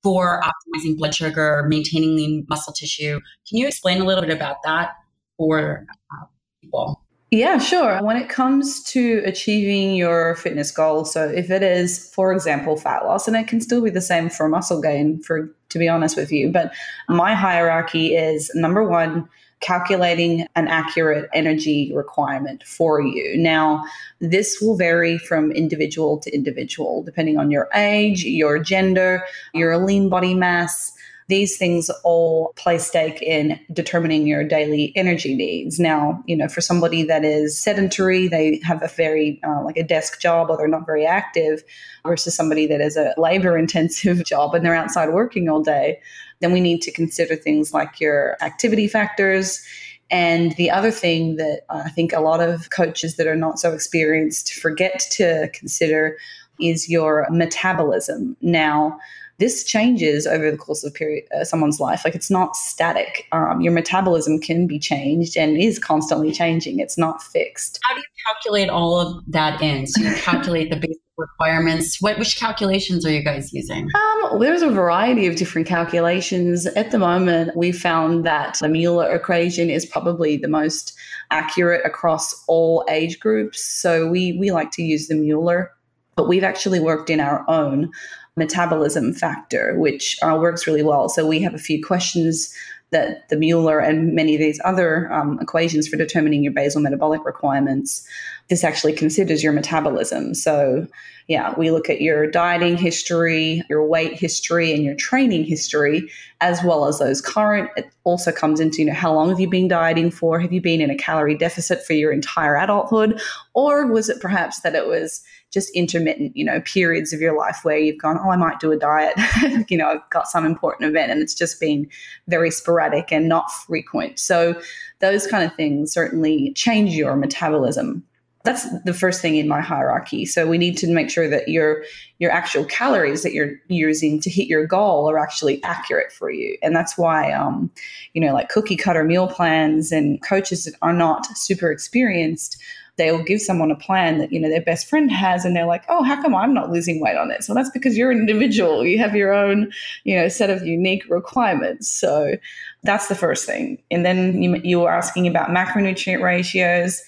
for 0.03 0.41
optimizing 0.43 0.97
blood 0.97 1.15
sugar, 1.15 1.65
maintaining 1.69 2.17
lean 2.17 2.47
muscle 2.49 2.73
tissue. 2.73 3.21
Can 3.49 3.59
you 3.59 3.67
explain 3.67 4.01
a 4.01 4.05
little 4.05 4.23
bit 4.23 4.35
about 4.35 4.57
that 4.65 4.91
for 5.37 5.87
uh, 6.13 6.27
people? 6.61 7.03
Yeah, 7.31 7.59
sure. 7.59 8.03
When 8.03 8.17
it 8.17 8.31
comes 8.31 8.83
to 8.85 9.21
achieving 9.27 9.95
your 9.95 10.37
fitness 10.37 10.71
goals, 10.71 11.13
so 11.13 11.29
if 11.29 11.51
it 11.51 11.63
is, 11.63 12.11
for 12.15 12.33
example, 12.33 12.77
fat 12.77 13.05
loss, 13.05 13.29
and 13.29 13.37
it 13.37 13.47
can 13.47 13.61
still 13.61 13.83
be 13.83 13.91
the 13.91 14.01
same 14.01 14.31
for 14.31 14.49
muscle 14.49 14.81
gain, 14.81 15.21
for 15.23 15.55
to 15.69 15.79
be 15.79 15.89
honest 15.89 16.17
with 16.17 16.33
you, 16.33 16.51
but 16.51 16.73
my 17.09 17.35
hierarchy 17.35 18.15
is 18.15 18.51
number 18.55 18.83
one, 18.83 19.29
calculating 19.61 20.47
an 20.57 20.69
accurate 20.69 21.29
energy 21.33 21.93
requirement 21.95 22.63
for 22.65 23.01
you. 23.01 23.37
Now, 23.37 23.85
this 24.21 24.61
will 24.61 24.77
vary 24.77 25.19
from 25.19 25.51
individual 25.53 26.19
to 26.19 26.35
individual, 26.35 27.03
depending 27.03 27.39
on 27.39 27.51
your 27.51 27.69
age, 27.75 28.25
your 28.25 28.59
gender, 28.59 29.25
your 29.53 29.77
lean 29.79 30.09
body 30.09 30.35
mass 30.35 30.93
these 31.29 31.59
things 31.59 31.91
all 32.05 32.55
play 32.57 32.79
stake 32.79 33.21
in 33.21 33.61
determining 33.71 34.27
your 34.27 34.43
daily 34.45 34.95
energy 34.97 35.35
needs. 35.35 35.79
Now, 35.79 36.23
you 36.27 36.35
know, 36.35 36.49
for 36.49 36.63
somebody 36.63 37.03
that 37.03 37.23
is 37.23 37.59
sedentary, 37.59 38.29
they 38.29 38.61
have 38.65 38.83
a 38.83 38.89
very 38.89 39.39
uh, 39.47 39.63
like 39.63 39.77
a 39.77 39.83
desk 39.83 40.21
job 40.21 40.49
or 40.49 40.57
they're 40.57 40.69
not 40.69 40.87
very 40.87 41.05
active, 41.05 41.63
versus 42.07 42.35
somebody 42.35 42.67
that 42.67 42.81
is 42.81 42.97
a 42.97 43.15
labor 43.17 43.57
intensive 43.57 44.25
job 44.27 44.55
and 44.55 44.65
they're 44.65 44.75
outside 44.75 45.11
working 45.11 45.49
all 45.49 45.63
day, 45.63 46.01
then 46.41 46.53
we 46.53 46.61
need 46.61 46.83
to 46.83 46.93
consider 46.93 47.37
things 47.37 47.73
like 47.73 48.01
your 48.01 48.37
activity 48.41 48.89
factors. 48.89 49.63
And 50.11 50.53
the 50.53 50.71
other 50.71 50.91
thing 50.91 51.37
that 51.37 51.63
I 51.69 51.91
think 51.91 52.13
a 52.13 52.21
lot 52.21 52.41
of 52.41 52.71
coaches 52.71 53.17
that 53.17 53.27
are 53.27 53.37
not 53.37 53.59
so 53.59 53.73
experienced 53.73 54.55
forget 54.55 55.01
to 55.13 55.51
consider 55.53 56.17
is 56.61 56.89
your 56.89 57.27
metabolism. 57.31 58.37
Now, 58.41 58.99
this 59.39 59.63
changes 59.63 60.27
over 60.27 60.51
the 60.51 60.57
course 60.57 60.83
of 60.83 60.93
period, 60.95 61.25
uh, 61.33 61.45
someone's 61.45 61.79
life. 61.79 62.03
Like 62.05 62.17
it's 62.17 62.31
not 62.31 62.57
static. 62.57 63.27
Um, 63.31 63.61
your 63.61 63.73
metabolism 63.73 64.41
can 64.41 64.67
be 64.67 64.79
changed 64.79 65.37
and 65.37 65.57
is 65.57 65.79
constantly 65.79 66.33
changing. 66.33 66.81
It's 66.81 66.99
not 66.99 67.23
fixed. 67.23 67.79
How 67.85 67.95
do 67.95 68.01
you 68.01 68.07
calculate 68.27 68.69
all 68.69 68.99
of 69.01 69.23
that 69.29 69.63
in? 69.63 69.87
So 69.87 70.03
you 70.03 70.15
calculate 70.17 70.71
the 70.71 70.77
basic 70.77 70.99
requirements. 71.19 72.01
What 72.01 72.19
which 72.19 72.39
calculations 72.39 73.05
are 73.05 73.11
you 73.11 73.23
guys 73.23 73.53
using? 73.53 73.89
Um, 73.95 74.39
there's 74.41 74.63
a 74.63 74.71
variety 74.71 75.27
of 75.27 75.37
different 75.37 75.67
calculations. 75.67 76.67
At 76.67 76.91
the 76.91 76.99
moment, 76.99 77.57
we 77.57 77.73
found 77.73 78.25
that 78.25 78.59
the 78.61 78.69
Mueller 78.69 79.15
equation 79.15 79.69
is 79.69 79.85
probably 79.85 80.37
the 80.37 80.49
most 80.49 80.97
accurate 81.31 81.85
across 81.85 82.45
all 82.47 82.87
age 82.89 83.21
groups. 83.21 83.63
So 83.63 84.09
we 84.09 84.37
we 84.39 84.51
like 84.51 84.71
to 84.73 84.83
use 84.83 85.09
the 85.09 85.15
Mueller 85.15 85.73
but 86.19 86.27
we've 86.27 86.43
actually 86.43 86.81
worked 86.81 87.11
in 87.11 87.21
our 87.21 87.49
own 87.49 87.93
metabolism 88.37 89.15
factor, 89.15 89.79
which 89.79 90.17
uh, 90.21 90.37
works 90.37 90.67
really 90.67 90.83
well. 90.83 91.09
So 91.09 91.25
we 91.25 91.41
have 91.43 91.55
a 91.55 91.59
few 91.59 91.81
questions 91.81 92.53
that 92.91 93.29
the 93.29 93.37
Mueller 93.37 93.79
and 93.79 94.15
many 94.15 94.35
of 94.35 94.41
these 94.41 94.61
other 94.65 95.13
um, 95.13 95.39
equations 95.41 95.87
for 95.87 95.97
determining 95.97 96.43
your 96.43 96.53
basal 96.53 96.81
metabolic 96.81 97.25
requirements, 97.25 98.07
this 98.49 98.65
actually 98.65 98.95
considers 98.95 99.43
your 99.43 99.53
metabolism. 99.53 100.35
So, 100.35 100.87
yeah, 101.27 101.53
we 101.59 101.71
look 101.71 101.91
at 101.91 102.01
your 102.01 102.31
dieting 102.31 102.79
history, 102.79 103.63
your 103.69 103.87
weight 103.87 104.15
history, 104.15 104.73
and 104.73 104.83
your 104.83 104.95
training 104.95 105.45
history, 105.45 106.11
as 106.41 106.65
well 106.65 106.87
as 106.87 106.99
those 106.99 107.21
current. 107.21 107.69
It 107.77 107.91
also 108.05 108.33
comes 108.33 108.61
into, 108.61 108.79
you 108.79 108.87
know, 108.87 108.95
how 108.95 109.13
long 109.13 109.29
have 109.29 109.39
you 109.39 109.51
been 109.51 109.69
dieting 109.69 110.11
for? 110.11 110.41
Have 110.41 110.55
you 110.55 110.63
been 110.63 110.81
in 110.81 110.91
a 110.91 110.97
calorie 110.97 111.37
deficit 111.37 111.85
for 111.85 111.93
your 111.93 112.13
entire 112.13 112.57
adulthood? 112.57 113.21
Or 113.53 113.87
was 113.87 114.09
it 114.09 114.23
perhaps 114.23 114.61
that 114.61 114.75
it 114.75 114.87
was 114.87 115.23
just 115.53 115.71
intermittent, 115.71 116.37
you 116.37 116.45
know, 116.45 116.61
periods 116.63 117.13
of 117.13 117.21
your 117.21 117.37
life 117.37 117.61
where 117.63 117.79
you've 117.79 117.99
gone, 117.99 118.19
oh, 118.23 118.31
I 118.31 118.37
might 118.37 118.61
do 118.61 118.73
a 118.73 118.77
diet, 118.77 119.15
you 119.69 119.79
know, 119.79 119.89
I've 119.89 120.11
got 120.11 120.29
some 120.29 120.45
important 120.45 120.91
event 120.91 121.11
and 121.11 121.23
it's 121.23 121.35
just 121.35 121.59
been 121.61 121.89
very 122.27 122.51
sporadic 122.51 123.13
and 123.13 123.29
not 123.29 123.51
frequent. 123.51 124.19
So 124.19 124.61
those 125.01 125.27
kind 125.27 125.45
of 125.45 125.55
things 125.55 125.93
certainly 125.93 126.53
change 126.55 126.95
your 126.95 127.17
metabolism. 127.17 128.05
That's 128.45 128.67
the 128.85 128.95
first 128.95 129.21
thing 129.21 129.37
in 129.37 129.49
my 129.49 129.61
hierarchy. 129.61 130.25
So 130.25 130.47
we 130.47 130.59
need 130.59 130.77
to 130.79 130.87
make 130.87 131.11
sure 131.11 131.29
that 131.29 131.49
your 131.49 131.85
your 132.19 132.31
actual 132.31 132.65
calories 132.65 133.23
that 133.23 133.33
you're 133.33 133.53
using 133.69 134.21
to 134.21 134.31
hit 134.31 134.47
your 134.47 134.67
goal 134.67 135.11
are 135.11 135.19
actually 135.19 135.63
accurate 135.65 136.13
for 136.13 136.31
you. 136.31 136.57
And 136.63 136.75
that's 136.75 136.97
why 136.97 137.33
um, 137.33 137.71
you 138.15 138.21
know, 138.21 138.33
like 138.33 138.49
cookie 138.49 138.77
cutter 138.77 139.05
meal 139.05 139.27
plans 139.27 139.93
and 139.93 140.23
coaches 140.23 140.65
that 140.65 140.75
are 140.83 140.93
not 140.93 141.27
super 141.37 141.71
experienced 141.71 142.63
they'll 142.99 143.23
give 143.23 143.41
someone 143.41 143.71
a 143.71 143.77
plan 143.77 144.19
that 144.19 144.33
you 144.33 144.39
know 144.39 144.51
their 144.51 144.61
best 144.61 144.89
friend 144.89 145.11
has 145.11 145.45
and 145.45 145.57
they're 145.57 145.67
like 145.67 145.85
oh 145.89 146.03
how 146.03 146.21
come 146.21 146.35
i'm 146.35 146.53
not 146.53 146.71
losing 146.71 147.01
weight 147.01 147.17
on 147.17 147.29
this? 147.29 147.49
Well 147.49 147.55
that's 147.55 147.71
because 147.71 147.97
you're 147.97 148.11
an 148.11 148.19
individual. 148.19 148.85
You 148.85 148.99
have 148.99 149.17
your 149.17 149.33
own 149.33 149.73
you 150.05 150.17
know 150.17 150.29
set 150.29 150.51
of 150.51 150.67
unique 150.67 151.05
requirements. 151.09 151.89
So 151.89 152.35
that's 152.83 153.09
the 153.09 153.15
first 153.15 153.47
thing. 153.47 153.83
And 153.91 154.05
then 154.05 154.43
you, 154.43 154.57
you 154.57 154.81
were 154.81 154.91
asking 154.91 155.27
about 155.27 155.49
macronutrient 155.49 156.23
ratios. 156.23 157.03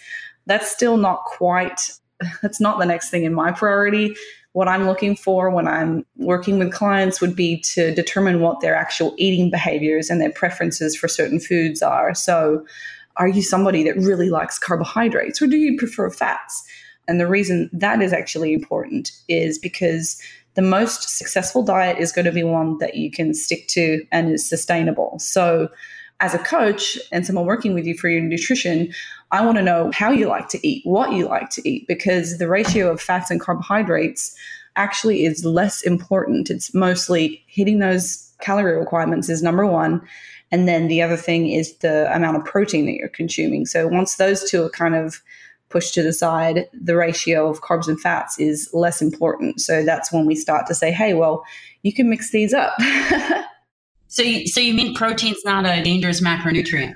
That's 0.47 0.71
still 0.71 0.97
not 0.97 1.25
quite 1.25 1.81
that's 2.43 2.61
not 2.61 2.79
the 2.79 2.87
next 2.87 3.11
thing 3.11 3.25
in 3.25 3.35
my 3.35 3.53
priority. 3.53 4.15
What 4.53 4.67
i'm 4.67 4.87
looking 4.87 5.15
for 5.15 5.51
when 5.51 5.69
i'm 5.69 6.05
working 6.17 6.59
with 6.59 6.73
clients 6.73 7.21
would 7.21 7.37
be 7.37 7.61
to 7.61 7.95
determine 7.95 8.41
what 8.41 8.61
their 8.61 8.75
actual 8.75 9.15
eating 9.17 9.51
behaviors 9.51 10.11
and 10.11 10.21
their 10.21 10.33
preferences 10.33 10.97
for 10.97 11.09
certain 11.09 11.39
foods 11.39 11.83
are. 11.83 12.15
So 12.15 12.65
are 13.21 13.29
you 13.29 13.43
somebody 13.43 13.85
that 13.85 13.97
really 13.97 14.31
likes 14.31 14.59
carbohydrates 14.59 15.41
or 15.43 15.47
do 15.47 15.59
you 15.59 15.79
prefer 15.79 16.11
fats? 16.11 16.65
And 17.07 17.21
the 17.21 17.27
reason 17.27 17.69
that 17.73 18.01
is 18.01 18.15
actually 18.15 18.55
important 18.55 19.13
is 19.29 19.59
because 19.59 20.21
the 20.55 20.63
most 20.63 21.19
successful 21.19 21.63
diet 21.63 21.99
is 21.99 22.13
going 22.13 22.25
to 22.25 22.33
be 22.33 22.43
one 22.43 22.79
that 22.79 22.97
you 22.97 23.11
can 23.11 23.35
stick 23.35 23.69
to 23.69 24.05
and 24.11 24.33
is 24.33 24.49
sustainable. 24.49 25.19
So, 25.19 25.69
as 26.23 26.35
a 26.35 26.39
coach 26.39 26.99
and 27.13 27.25
someone 27.25 27.47
working 27.47 27.73
with 27.73 27.87
you 27.87 27.97
for 27.97 28.09
your 28.09 28.21
nutrition, 28.21 28.93
I 29.31 29.45
want 29.45 29.57
to 29.57 29.63
know 29.63 29.91
how 29.95 30.11
you 30.11 30.29
like 30.29 30.49
to 30.51 30.67
eat, 30.67 30.83
what 30.85 31.13
you 31.13 31.27
like 31.27 31.49
to 31.51 31.67
eat, 31.67 31.87
because 31.89 32.37
the 32.37 32.49
ratio 32.49 32.91
of 32.91 33.01
fats 33.01 33.31
and 33.31 33.41
carbohydrates 33.41 34.37
actually 34.77 35.25
is 35.25 35.47
less 35.47 35.81
important. 35.81 36.51
It's 36.51 36.75
mostly 36.75 37.43
hitting 37.47 37.79
those 37.79 38.30
calorie 38.41 38.79
requirements 38.79 39.29
is 39.29 39.43
number 39.43 39.67
one. 39.67 40.03
And 40.53 40.67
then 40.67 40.89
the 40.89 41.01
other 41.03 41.17
thing 41.17 41.49
is 41.49 41.77
the 41.77 42.13
amount 42.15 42.37
of 42.37 42.45
protein 42.45 42.87
that 42.87 42.95
you're 42.95 43.09
consuming. 43.09 43.67
So 43.67 43.87
once 43.87 44.17
those 44.17 44.49
two 44.49 44.65
are 44.65 44.71
kind 44.71 44.95
of 44.95 45.23
pushed 45.69 45.95
to 45.95 46.03
the 46.03 46.13
side, 46.13 46.69
the 46.73 46.97
ratio 46.97 47.49
of 47.49 47.61
carbs 47.61 47.87
and 47.87 48.01
fats 48.01 48.39
is 48.39 48.69
less 48.73 49.01
important. 49.01 49.61
So 49.61 49.85
that's 49.85 50.13
when 50.13 50.27
we 50.27 50.35
start 50.35 50.67
to 50.67 50.75
say, 50.75 50.91
hey, 50.91 51.15
well, 51.15 51.45
you 51.83 51.93
can 51.93 52.11
mix 52.11 52.33
these 52.33 52.53
up. 52.53 52.75
so, 54.09 54.23
you, 54.23 54.49
so 54.49 54.61
you 54.61 54.75
mean 54.75 54.95
protein's 54.95 55.45
not 55.45 55.65
a 55.65 55.83
dangerous 55.83 56.21
macronutrient? 56.21 56.95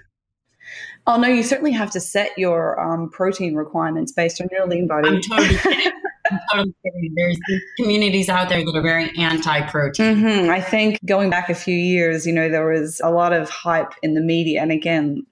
Oh 1.07 1.19
no, 1.19 1.29
you 1.29 1.43
certainly 1.43 1.73
have 1.73 1.91
to 1.93 2.01
set 2.01 2.31
your 2.39 2.81
um, 2.81 3.11
protein 3.11 3.55
requirements 3.55 4.11
based 4.11 4.41
on 4.41 4.49
your 4.51 4.67
lean 4.67 4.87
body. 4.87 5.09
I'm 5.09 5.21
totally 5.21 5.57
kidding. 5.59 5.93
I'm 6.31 6.41
totally 6.53 6.75
kidding. 6.85 7.13
There's 7.15 7.39
communities 7.77 8.29
out 8.29 8.49
there 8.49 8.65
that 8.65 8.75
are 8.75 8.83
very 8.83 9.11
anti-protein. 9.19 10.17
Mm-hmm. 10.17 10.51
I 10.51 10.61
think 10.61 10.99
going 11.05 11.31
back 11.31 11.51
a 11.51 11.55
few 11.55 11.77
years, 11.77 12.27
you 12.27 12.33
know, 12.33 12.49
there 12.49 12.67
was 12.67 13.01
a 13.05 13.11
lot 13.11 13.33
of 13.33 13.51
hype 13.51 13.93
in 14.03 14.15
the 14.15 14.21
media, 14.21 14.63
and 14.63 14.73
again, 14.73 15.27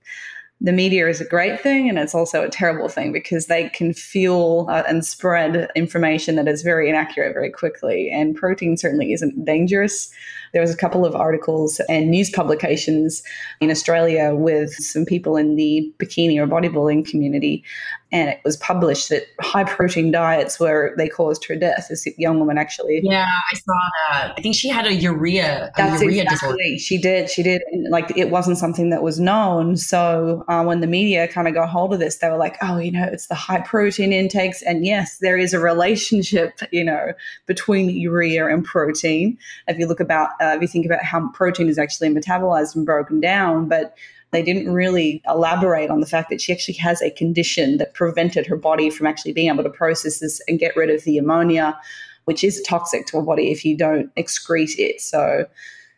the 0.62 0.72
media 0.72 1.08
is 1.08 1.20
a 1.20 1.24
great 1.24 1.60
thing 1.60 1.88
and 1.88 1.98
it's 1.98 2.14
also 2.14 2.44
a 2.44 2.48
terrible 2.48 2.88
thing 2.88 3.10
because 3.10 3.46
they 3.46 3.68
can 3.70 3.92
fuel 3.92 4.68
uh, 4.70 4.84
and 4.88 5.04
spread 5.04 5.68
information 5.74 6.36
that 6.36 6.46
is 6.46 6.62
very 6.62 6.88
inaccurate 6.88 7.32
very 7.32 7.50
quickly. 7.50 8.08
And 8.10 8.36
protein 8.36 8.76
certainly 8.76 9.12
isn't 9.12 9.44
dangerous. 9.44 10.12
There 10.52 10.60
was 10.60 10.72
a 10.72 10.76
couple 10.76 11.04
of 11.04 11.14
articles 11.14 11.80
and 11.88 12.10
news 12.10 12.30
publications 12.30 13.22
in 13.60 13.70
Australia 13.70 14.34
with 14.34 14.72
some 14.74 15.04
people 15.04 15.36
in 15.36 15.56
the 15.56 15.92
bikini 15.98 16.38
or 16.38 16.46
bodybuilding 16.46 17.08
community 17.08 17.64
and 18.12 18.28
it 18.28 18.40
was 18.44 18.58
published 18.58 19.08
that 19.08 19.22
high 19.40 19.64
protein 19.64 20.10
diets 20.10 20.60
were 20.60 20.94
they 20.98 21.08
caused 21.08 21.46
her 21.46 21.56
death. 21.56 21.86
This 21.88 22.06
young 22.18 22.38
woman 22.38 22.58
actually. 22.58 23.00
Yeah, 23.02 23.24
I 23.26 23.56
saw 23.56 23.88
that. 24.10 24.34
I 24.36 24.42
think 24.42 24.54
she 24.54 24.68
had 24.68 24.86
a 24.86 24.94
urea. 24.94 25.68
A 25.68 25.72
That's 25.76 26.02
urea 26.02 26.22
exactly. 26.22 26.48
Disorder. 26.48 26.78
She 26.78 26.98
did. 26.98 27.30
She 27.30 27.42
did. 27.42 27.62
And 27.72 27.88
like 27.90 28.16
it 28.16 28.30
wasn't 28.30 28.58
something 28.58 28.90
that 28.90 29.02
was 29.02 29.18
known. 29.18 29.78
So 29.78 30.44
uh, 30.48 30.62
when 30.62 30.80
the 30.80 30.86
media 30.86 31.26
kind 31.26 31.48
of 31.48 31.54
got 31.54 31.70
hold 31.70 31.94
of 31.94 32.00
this, 32.00 32.18
they 32.18 32.28
were 32.28 32.36
like, 32.36 32.58
"Oh, 32.60 32.76
you 32.76 32.92
know, 32.92 33.08
it's 33.10 33.28
the 33.28 33.34
high 33.34 33.60
protein 33.60 34.12
intakes." 34.12 34.60
And 34.62 34.84
yes, 34.84 35.18
there 35.18 35.38
is 35.38 35.54
a 35.54 35.58
relationship, 35.58 36.60
you 36.70 36.84
know, 36.84 37.14
between 37.46 37.88
urea 37.88 38.46
and 38.46 38.62
protein. 38.62 39.38
If 39.68 39.78
you 39.78 39.86
look 39.86 40.00
about, 40.00 40.30
uh, 40.42 40.58
you 40.60 40.66
think 40.66 40.84
about 40.84 41.04
how 41.04 41.28
protein 41.28 41.68
is 41.68 41.78
actually 41.78 42.08
metabolized 42.08 42.74
and 42.74 42.84
broken 42.84 43.20
down, 43.20 43.68
but 43.68 43.96
they 44.32 44.42
didn't 44.42 44.72
really 44.72 45.22
elaborate 45.28 45.90
on 45.90 46.00
the 46.00 46.06
fact 46.06 46.30
that 46.30 46.40
she 46.40 46.52
actually 46.52 46.74
has 46.74 47.00
a 47.02 47.10
condition 47.10 47.76
that 47.76 47.94
prevented 47.94 48.46
her 48.46 48.56
body 48.56 48.90
from 48.90 49.06
actually 49.06 49.32
being 49.32 49.48
able 49.48 49.62
to 49.62 49.70
process 49.70 50.18
this 50.18 50.40
and 50.48 50.58
get 50.58 50.74
rid 50.74 50.90
of 50.90 51.04
the 51.04 51.18
ammonia, 51.18 51.78
which 52.24 52.42
is 52.42 52.62
toxic 52.62 53.06
to 53.06 53.18
a 53.18 53.22
body 53.22 53.50
if 53.50 53.64
you 53.64 53.76
don't 53.76 54.12
excrete 54.16 54.78
it. 54.78 55.00
So, 55.00 55.46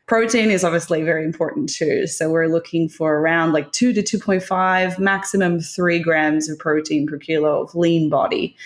protein 0.06 0.50
is 0.50 0.64
obviously 0.64 1.02
very 1.02 1.24
important 1.24 1.72
too. 1.72 2.08
So, 2.08 2.28
we're 2.28 2.48
looking 2.48 2.88
for 2.88 3.18
around 3.18 3.52
like 3.52 3.70
2 3.70 3.92
to 3.92 4.02
2.5, 4.02 4.98
maximum 4.98 5.60
3 5.60 6.00
grams 6.00 6.48
of 6.48 6.58
protein 6.58 7.06
per 7.06 7.18
kilo 7.18 7.62
of 7.62 7.74
lean 7.74 8.10
body. 8.10 8.56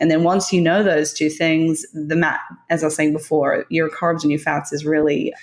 And 0.00 0.10
then 0.10 0.22
once 0.22 0.52
you 0.52 0.60
know 0.60 0.82
those 0.82 1.12
two 1.12 1.28
things, 1.28 1.84
the 1.92 2.16
mat, 2.16 2.40
as 2.70 2.82
I 2.82 2.86
was 2.86 2.94
saying 2.94 3.12
before, 3.12 3.64
your 3.68 3.90
carbs 3.90 4.22
and 4.22 4.30
your 4.30 4.40
fats 4.40 4.72
is 4.72 4.84
really 4.84 5.34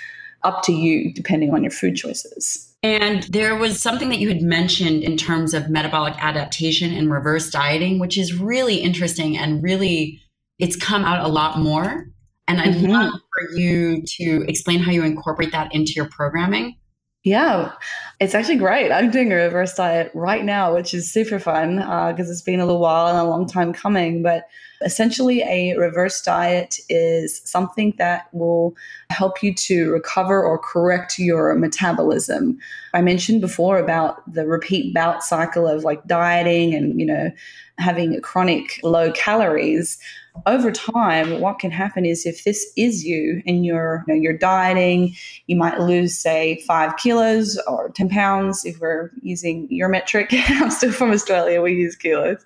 up 0.43 0.63
to 0.63 0.71
you 0.71 1.13
depending 1.13 1.53
on 1.53 1.63
your 1.63 1.71
food 1.71 1.95
choices. 1.95 2.73
And 2.83 3.23
there 3.23 3.55
was 3.55 3.81
something 3.81 4.09
that 4.09 4.19
you 4.19 4.27
had 4.27 4.43
mentioned 4.43 5.03
in 5.03 5.17
terms 5.17 5.55
of 5.55 5.69
metabolic 5.69 6.13
adaptation 6.19 6.93
and 6.93 7.11
reverse 7.11 7.49
dieting, 7.49 7.97
which 7.97 8.17
is 8.17 8.39
really 8.39 8.75
interesting 8.75 9.37
and 9.37 9.63
really 9.63 10.21
it's 10.59 10.75
come 10.75 11.03
out 11.03 11.25
a 11.25 11.27
lot 11.27 11.59
more. 11.59 12.07
And 12.47 12.61
I'd 12.61 12.75
mm-hmm. 12.75 12.91
love 12.91 13.11
for 13.11 13.57
you 13.57 14.03
to 14.03 14.45
explain 14.47 14.79
how 14.79 14.91
you 14.91 15.03
incorporate 15.03 15.51
that 15.51 15.73
into 15.73 15.93
your 15.93 16.05
programming. 16.05 16.77
Yeah, 17.25 17.71
it's 18.19 18.35
actually 18.35 18.57
great. 18.57 18.91
I'm 18.91 19.09
doing 19.09 19.31
a 19.31 19.35
reverse 19.35 19.73
diet 19.73 20.11
right 20.13 20.45
now, 20.45 20.75
which 20.75 20.93
is 20.93 21.11
super 21.11 21.39
fun 21.39 21.77
because 21.77 22.29
uh, 22.29 22.31
it's 22.31 22.43
been 22.43 22.59
a 22.59 22.67
little 22.67 22.79
while 22.79 23.07
and 23.07 23.17
a 23.17 23.27
long 23.27 23.47
time 23.47 23.73
coming. 23.73 24.21
But 24.21 24.47
essentially, 24.83 25.41
a 25.41 25.75
reverse 25.75 26.21
diet 26.21 26.77
is 26.87 27.41
something 27.43 27.95
that 27.97 28.27
will 28.31 28.75
help 29.09 29.41
you 29.41 29.55
to 29.55 29.91
recover 29.91 30.43
or 30.43 30.59
correct 30.59 31.17
your 31.17 31.55
metabolism. 31.55 32.59
I 32.93 33.01
mentioned 33.01 33.41
before 33.41 33.79
about 33.79 34.21
the 34.31 34.45
repeat 34.45 34.93
bout 34.93 35.23
cycle 35.23 35.67
of 35.67 35.83
like 35.83 36.05
dieting 36.05 36.75
and, 36.75 36.99
you 36.99 37.07
know, 37.07 37.31
having 37.79 38.21
chronic 38.21 38.79
low 38.83 39.11
calories 39.13 39.97
over 40.45 40.71
time, 40.71 41.39
what 41.39 41.59
can 41.59 41.71
happen 41.71 42.05
is 42.05 42.25
if 42.25 42.43
this 42.43 42.71
is 42.77 43.03
you 43.03 43.41
and 43.47 43.65
you're 43.65 44.03
you 44.07 44.13
know, 44.13 44.19
you're 44.19 44.37
dieting, 44.37 45.15
you 45.47 45.55
might 45.55 45.79
lose 45.79 46.17
say 46.17 46.61
five 46.67 46.97
kilos 46.97 47.59
or 47.67 47.89
ten 47.89 48.09
pounds 48.09 48.65
if 48.65 48.79
we're 48.79 49.11
using 49.21 49.67
your 49.69 49.89
metric. 49.89 50.29
I'm 50.33 50.71
still 50.71 50.91
from 50.91 51.11
Australia, 51.11 51.61
we 51.61 51.73
use 51.73 51.95
kilos, 51.95 52.45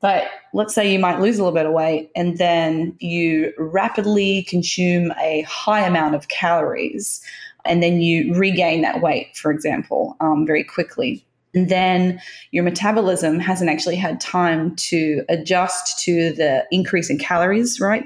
but 0.00 0.28
let's 0.52 0.74
say 0.74 0.90
you 0.90 0.98
might 0.98 1.20
lose 1.20 1.38
a 1.38 1.42
little 1.42 1.54
bit 1.54 1.66
of 1.66 1.72
weight 1.72 2.10
and 2.16 2.38
then 2.38 2.96
you 3.00 3.52
rapidly 3.58 4.44
consume 4.44 5.12
a 5.20 5.42
high 5.42 5.86
amount 5.86 6.14
of 6.14 6.28
calories, 6.28 7.20
and 7.64 7.82
then 7.82 8.00
you 8.00 8.34
regain 8.34 8.82
that 8.82 9.02
weight, 9.02 9.36
for 9.36 9.50
example, 9.50 10.16
um, 10.20 10.46
very 10.46 10.64
quickly 10.64 11.26
then 11.56 12.20
your 12.50 12.64
metabolism 12.64 13.38
hasn't 13.40 13.70
actually 13.70 13.96
had 13.96 14.20
time 14.20 14.76
to 14.76 15.22
adjust 15.28 15.98
to 16.04 16.32
the 16.32 16.64
increase 16.70 17.08
in 17.08 17.18
calories, 17.18 17.80
right? 17.80 18.04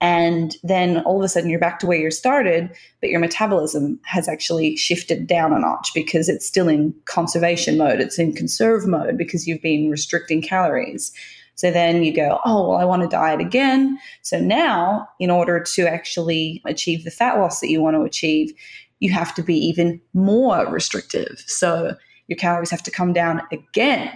And 0.00 0.56
then 0.62 1.00
all 1.00 1.18
of 1.18 1.24
a 1.24 1.28
sudden 1.28 1.50
you're 1.50 1.60
back 1.60 1.78
to 1.80 1.86
where 1.86 1.98
you 1.98 2.10
started, 2.10 2.74
but 3.00 3.10
your 3.10 3.20
metabolism 3.20 4.00
has 4.04 4.28
actually 4.28 4.76
shifted 4.76 5.26
down 5.26 5.52
a 5.52 5.58
notch 5.58 5.90
because 5.94 6.28
it's 6.28 6.46
still 6.46 6.68
in 6.68 6.94
conservation 7.04 7.76
mode. 7.76 8.00
It's 8.00 8.18
in 8.18 8.32
conserve 8.32 8.86
mode 8.86 9.18
because 9.18 9.46
you've 9.46 9.60
been 9.60 9.90
restricting 9.90 10.40
calories. 10.40 11.12
So 11.54 11.70
then 11.70 12.02
you 12.02 12.14
go, 12.14 12.40
oh, 12.46 12.70
well, 12.70 12.78
I 12.78 12.86
want 12.86 13.02
to 13.02 13.08
diet 13.08 13.40
again. 13.40 13.98
So 14.22 14.40
now, 14.40 15.06
in 15.18 15.28
order 15.28 15.60
to 15.74 15.86
actually 15.86 16.62
achieve 16.64 17.04
the 17.04 17.10
fat 17.10 17.38
loss 17.38 17.60
that 17.60 17.68
you 17.68 17.82
want 17.82 17.96
to 17.96 18.02
achieve, 18.02 18.54
you 19.00 19.12
have 19.12 19.34
to 19.34 19.42
be 19.42 19.56
even 19.56 20.00
more 20.14 20.66
restrictive. 20.70 21.44
So 21.46 21.96
your 22.30 22.38
calories 22.38 22.70
have 22.70 22.82
to 22.84 22.90
come 22.90 23.12
down 23.12 23.42
again. 23.52 24.10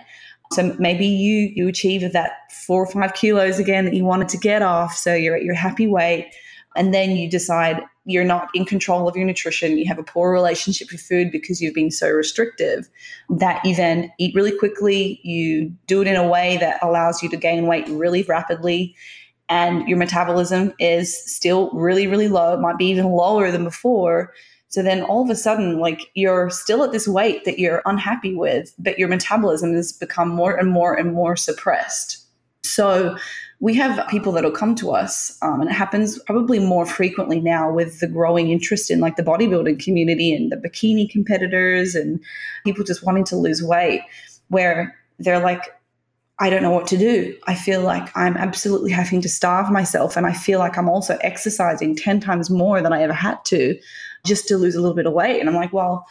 So 0.52 0.74
maybe 0.78 1.06
you 1.06 1.52
you 1.54 1.68
achieve 1.68 2.10
that 2.12 2.52
four 2.66 2.84
or 2.84 2.86
five 2.86 3.14
kilos 3.14 3.58
again 3.58 3.84
that 3.84 3.94
you 3.94 4.04
wanted 4.04 4.28
to 4.30 4.38
get 4.38 4.62
off. 4.62 4.96
So 4.96 5.12
you're 5.12 5.36
at 5.36 5.42
your 5.42 5.54
happy 5.54 5.86
weight. 5.86 6.32
And 6.76 6.92
then 6.92 7.12
you 7.12 7.30
decide 7.30 7.82
you're 8.04 8.24
not 8.24 8.48
in 8.54 8.64
control 8.64 9.08
of 9.08 9.16
your 9.16 9.24
nutrition. 9.24 9.78
You 9.78 9.86
have 9.86 9.98
a 9.98 10.02
poor 10.02 10.32
relationship 10.32 10.90
with 10.90 11.00
food 11.00 11.30
because 11.30 11.60
you've 11.60 11.74
been 11.74 11.90
so 11.90 12.10
restrictive 12.10 12.88
that 13.30 13.64
you 13.64 13.74
then 13.74 14.12
eat 14.18 14.34
really 14.34 14.56
quickly. 14.56 15.20
You 15.22 15.72
do 15.86 16.02
it 16.02 16.08
in 16.08 16.16
a 16.16 16.28
way 16.28 16.56
that 16.58 16.82
allows 16.82 17.22
you 17.22 17.28
to 17.30 17.36
gain 17.36 17.66
weight 17.66 17.86
really 17.88 18.22
rapidly. 18.24 18.94
And 19.48 19.88
your 19.88 19.98
metabolism 19.98 20.72
is 20.78 21.16
still 21.32 21.70
really, 21.72 22.06
really 22.06 22.28
low. 22.28 22.54
It 22.54 22.60
might 22.60 22.78
be 22.78 22.86
even 22.86 23.06
lower 23.06 23.50
than 23.50 23.64
before 23.64 24.32
so 24.74 24.82
then 24.82 25.02
all 25.04 25.22
of 25.22 25.30
a 25.30 25.36
sudden, 25.36 25.78
like 25.78 26.10
you're 26.14 26.50
still 26.50 26.82
at 26.82 26.90
this 26.90 27.06
weight 27.06 27.44
that 27.44 27.60
you're 27.60 27.80
unhappy 27.86 28.34
with, 28.34 28.74
but 28.76 28.98
your 28.98 29.06
metabolism 29.06 29.72
has 29.72 29.92
become 29.92 30.28
more 30.28 30.56
and 30.56 30.68
more 30.68 30.94
and 30.94 31.12
more 31.12 31.36
suppressed. 31.36 32.18
So 32.64 33.16
we 33.60 33.72
have 33.74 34.04
people 34.08 34.32
that'll 34.32 34.50
come 34.50 34.74
to 34.74 34.90
us, 34.90 35.38
um, 35.42 35.60
and 35.60 35.70
it 35.70 35.74
happens 35.74 36.18
probably 36.24 36.58
more 36.58 36.86
frequently 36.86 37.38
now 37.38 37.70
with 37.72 38.00
the 38.00 38.08
growing 38.08 38.50
interest 38.50 38.90
in 38.90 38.98
like 38.98 39.14
the 39.14 39.22
bodybuilding 39.22 39.78
community 39.78 40.34
and 40.34 40.50
the 40.50 40.56
bikini 40.56 41.08
competitors 41.08 41.94
and 41.94 42.18
people 42.64 42.82
just 42.82 43.04
wanting 43.04 43.22
to 43.26 43.36
lose 43.36 43.62
weight, 43.62 44.00
where 44.48 44.92
they're 45.20 45.38
like, 45.38 45.72
I 46.44 46.50
don't 46.50 46.62
know 46.62 46.70
what 46.70 46.86
to 46.88 46.98
do. 46.98 47.34
I 47.46 47.54
feel 47.54 47.80
like 47.80 48.14
I'm 48.14 48.36
absolutely 48.36 48.90
having 48.90 49.22
to 49.22 49.30
starve 49.30 49.70
myself. 49.70 50.14
And 50.14 50.26
I 50.26 50.34
feel 50.34 50.58
like 50.58 50.76
I'm 50.76 50.90
also 50.90 51.16
exercising 51.22 51.96
10 51.96 52.20
times 52.20 52.50
more 52.50 52.82
than 52.82 52.92
I 52.92 53.00
ever 53.00 53.14
had 53.14 53.42
to 53.46 53.80
just 54.26 54.46
to 54.48 54.58
lose 54.58 54.74
a 54.74 54.80
little 54.82 54.94
bit 54.94 55.06
of 55.06 55.14
weight. 55.14 55.40
And 55.40 55.48
I'm 55.48 55.54
like, 55.54 55.72
well, 55.72 56.06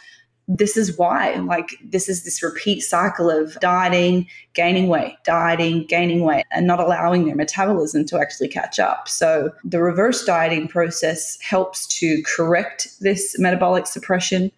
this 0.48 0.76
is 0.76 0.98
why. 0.98 1.34
Like, 1.36 1.76
this 1.84 2.08
is 2.08 2.24
this 2.24 2.42
repeat 2.42 2.80
cycle 2.80 3.30
of 3.30 3.56
dieting, 3.60 4.26
gaining 4.54 4.88
weight, 4.88 5.14
dieting, 5.22 5.86
gaining 5.86 6.22
weight, 6.22 6.46
and 6.50 6.66
not 6.66 6.80
allowing 6.80 7.26
their 7.26 7.36
metabolism 7.36 8.04
to 8.06 8.18
actually 8.18 8.48
catch 8.48 8.80
up. 8.80 9.06
So, 9.06 9.52
the 9.62 9.80
reverse 9.80 10.24
dieting 10.24 10.66
process 10.66 11.38
helps 11.42 11.86
to 11.98 12.20
correct 12.24 12.88
this 13.00 13.38
metabolic 13.38 13.86
suppression 13.86 14.50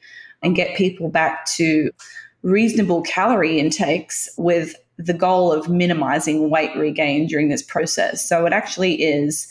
and 0.42 0.56
get 0.56 0.74
people 0.74 1.10
back 1.10 1.44
to 1.56 1.90
reasonable 2.42 3.02
calorie 3.02 3.60
intakes 3.60 4.30
with 4.38 4.74
the 4.98 5.14
goal 5.14 5.52
of 5.52 5.68
minimizing 5.68 6.50
weight 6.50 6.74
regain 6.76 7.26
during 7.26 7.48
this 7.48 7.62
process. 7.62 8.26
So, 8.26 8.46
it 8.46 8.52
actually 8.52 9.02
is 9.02 9.48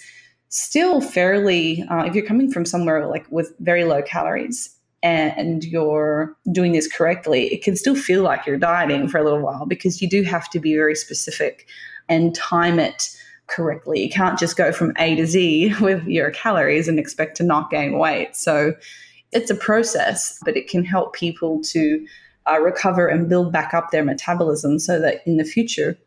still 0.49 1.01
fairly, 1.01 1.83
uh, 1.89 2.03
if 2.05 2.15
you're 2.15 2.25
coming 2.25 2.51
from 2.51 2.65
somewhere 2.65 3.07
like 3.07 3.25
with 3.29 3.53
very 3.59 3.83
low 3.83 4.01
calories 4.01 4.69
and 5.03 5.63
you're 5.63 6.35
doing 6.51 6.71
this 6.71 6.91
correctly, 6.91 7.53
it 7.53 7.61
can 7.61 7.75
still 7.75 7.95
feel 7.95 8.23
like 8.23 8.45
you're 8.45 8.57
dieting 8.57 9.07
for 9.07 9.19
a 9.19 9.23
little 9.23 9.41
while 9.41 9.65
because 9.65 10.01
you 10.01 10.09
do 10.09 10.23
have 10.23 10.49
to 10.49 10.59
be 10.59 10.73
very 10.75 10.95
specific 10.95 11.67
and 12.09 12.33
time 12.33 12.79
it 12.79 13.09
correctly. 13.47 14.01
You 14.01 14.09
can't 14.09 14.39
just 14.39 14.57
go 14.57 14.71
from 14.71 14.93
A 14.97 15.15
to 15.15 15.25
Z 15.25 15.75
with 15.81 16.05
your 16.05 16.31
calories 16.31 16.87
and 16.87 16.99
expect 16.99 17.37
to 17.37 17.43
not 17.43 17.69
gain 17.69 17.97
weight. 17.97 18.35
So 18.35 18.73
it's 19.31 19.51
a 19.51 19.55
process, 19.55 20.39
but 20.43 20.55
it 20.57 20.67
can 20.67 20.85
help 20.85 21.13
people 21.13 21.61
to 21.63 22.05
uh, 22.49 22.59
recover 22.59 23.07
and 23.07 23.29
build 23.29 23.51
back 23.51 23.73
up 23.73 23.91
their 23.91 24.03
metabolism 24.03 24.79
so 24.79 24.99
that 24.99 25.21
in 25.25 25.37
the 25.37 25.43
future 25.43 25.97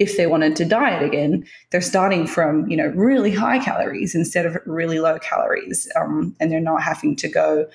if 0.00 0.16
they 0.16 0.26
wanted 0.26 0.56
to 0.56 0.64
diet 0.64 1.02
again, 1.02 1.44
they're 1.70 1.82
starting 1.82 2.26
from 2.26 2.66
you 2.68 2.76
know 2.76 2.86
really 2.86 3.30
high 3.30 3.58
calories 3.58 4.14
instead 4.14 4.46
of 4.46 4.56
really 4.66 4.98
low 4.98 5.18
calories, 5.20 5.88
um, 5.94 6.34
and 6.40 6.50
they're 6.50 6.58
not 6.58 6.82
having 6.82 7.14
to 7.16 7.28
go 7.28 7.68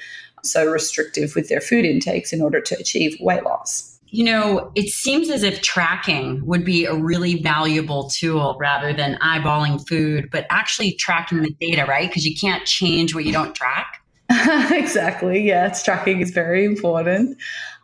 so 0.44 0.66
restrictive 0.66 1.36
with 1.36 1.48
their 1.50 1.62
food 1.62 1.86
intakes 1.86 2.34
in 2.34 2.42
order 2.42 2.60
to 2.60 2.76
achieve 2.78 3.16
weight 3.20 3.44
loss. 3.44 4.00
You 4.08 4.24
know, 4.24 4.72
it 4.76 4.90
seems 4.90 5.30
as 5.30 5.44
if 5.44 5.62
tracking 5.62 6.46
would 6.46 6.64
be 6.64 6.86
a 6.86 6.96
really 6.96 7.42
valuable 7.42 8.10
tool 8.10 8.56
rather 8.60 8.94
than 8.94 9.18
eyeballing 9.22 9.86
food, 9.88 10.30
but 10.32 10.46
actually 10.50 10.94
tracking 10.94 11.42
the 11.42 11.56
data, 11.60 11.86
right? 11.86 12.08
Because 12.08 12.26
you 12.26 12.36
can't 12.36 12.66
change 12.66 13.14
what 13.14 13.26
you 13.26 13.32
don't 13.32 13.54
track. 13.56 14.02
exactly. 14.72 15.44
Yes, 15.44 15.84
tracking 15.84 16.22
is 16.22 16.32
very 16.32 16.66
important. 16.66 17.38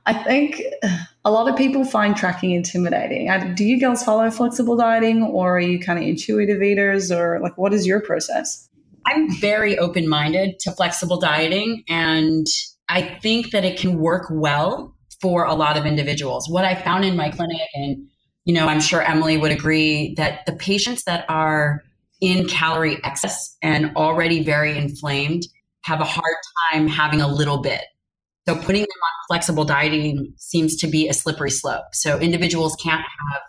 I 0.05 0.13
think 0.23 0.61
a 1.25 1.31
lot 1.31 1.47
of 1.47 1.55
people 1.55 1.85
find 1.85 2.15
tracking 2.15 2.51
intimidating. 2.51 3.29
Do 3.55 3.63
you 3.63 3.79
girls 3.79 4.03
follow 4.03 4.29
flexible 4.31 4.75
dieting 4.75 5.23
or 5.23 5.57
are 5.57 5.59
you 5.59 5.79
kind 5.79 5.99
of 5.99 6.05
intuitive 6.05 6.61
eaters 6.61 7.11
or 7.11 7.39
like 7.41 7.57
what 7.57 7.73
is 7.73 7.85
your 7.85 8.01
process? 8.01 8.67
I'm 9.05 9.31
very 9.39 9.77
open 9.77 10.07
minded 10.07 10.59
to 10.61 10.71
flexible 10.71 11.19
dieting 11.19 11.83
and 11.87 12.47
I 12.89 13.01
think 13.21 13.51
that 13.51 13.63
it 13.63 13.79
can 13.79 13.99
work 13.99 14.27
well 14.29 14.95
for 15.21 15.45
a 15.45 15.53
lot 15.53 15.77
of 15.77 15.85
individuals. 15.85 16.49
What 16.49 16.65
I 16.65 16.75
found 16.75 17.05
in 17.05 17.15
my 17.15 17.29
clinic, 17.29 17.69
and 17.75 18.07
you 18.43 18.53
know, 18.53 18.67
I'm 18.67 18.81
sure 18.81 19.01
Emily 19.01 19.37
would 19.37 19.51
agree 19.51 20.15
that 20.15 20.45
the 20.45 20.53
patients 20.53 21.03
that 21.03 21.25
are 21.29 21.83
in 22.19 22.47
calorie 22.47 22.97
excess 23.03 23.55
and 23.61 23.95
already 23.95 24.43
very 24.43 24.77
inflamed 24.77 25.43
have 25.85 26.01
a 26.01 26.05
hard 26.05 26.35
time 26.71 26.87
having 26.87 27.21
a 27.21 27.27
little 27.27 27.61
bit 27.61 27.81
so 28.47 28.55
putting 28.55 28.81
them 28.81 28.87
on 28.89 29.27
flexible 29.27 29.65
dieting 29.65 30.33
seems 30.37 30.75
to 30.77 30.87
be 30.87 31.07
a 31.07 31.13
slippery 31.13 31.51
slope. 31.51 31.85
So 31.93 32.19
individuals 32.19 32.75
can't 32.81 33.01
have 33.01 33.41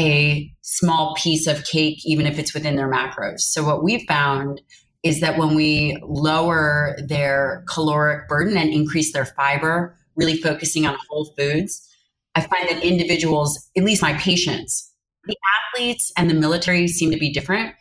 a 0.00 0.52
small 0.62 1.14
piece 1.16 1.46
of 1.46 1.64
cake, 1.64 1.98
even 2.04 2.26
if 2.26 2.38
it's 2.38 2.54
within 2.54 2.76
their 2.76 2.90
macros. 2.90 3.40
So 3.40 3.64
what 3.64 3.82
we've 3.82 4.06
found 4.06 4.60
is 5.02 5.20
that 5.20 5.38
when 5.38 5.54
we 5.54 5.96
lower 6.02 6.96
their 7.06 7.64
caloric 7.68 8.28
burden 8.28 8.56
and 8.56 8.70
increase 8.70 9.12
their 9.12 9.24
fiber, 9.24 9.96
really 10.16 10.36
focusing 10.36 10.86
on 10.86 10.96
whole 11.08 11.32
foods, 11.36 11.88
I 12.34 12.40
find 12.40 12.68
that 12.68 12.84
individuals, 12.84 13.70
at 13.76 13.84
least 13.84 14.02
my 14.02 14.14
patients, 14.14 14.92
the 15.24 15.36
athletes 15.74 16.12
and 16.16 16.28
the 16.28 16.34
military 16.34 16.88
seem 16.88 17.10
to 17.10 17.18
be 17.18 17.32
different 17.32 17.74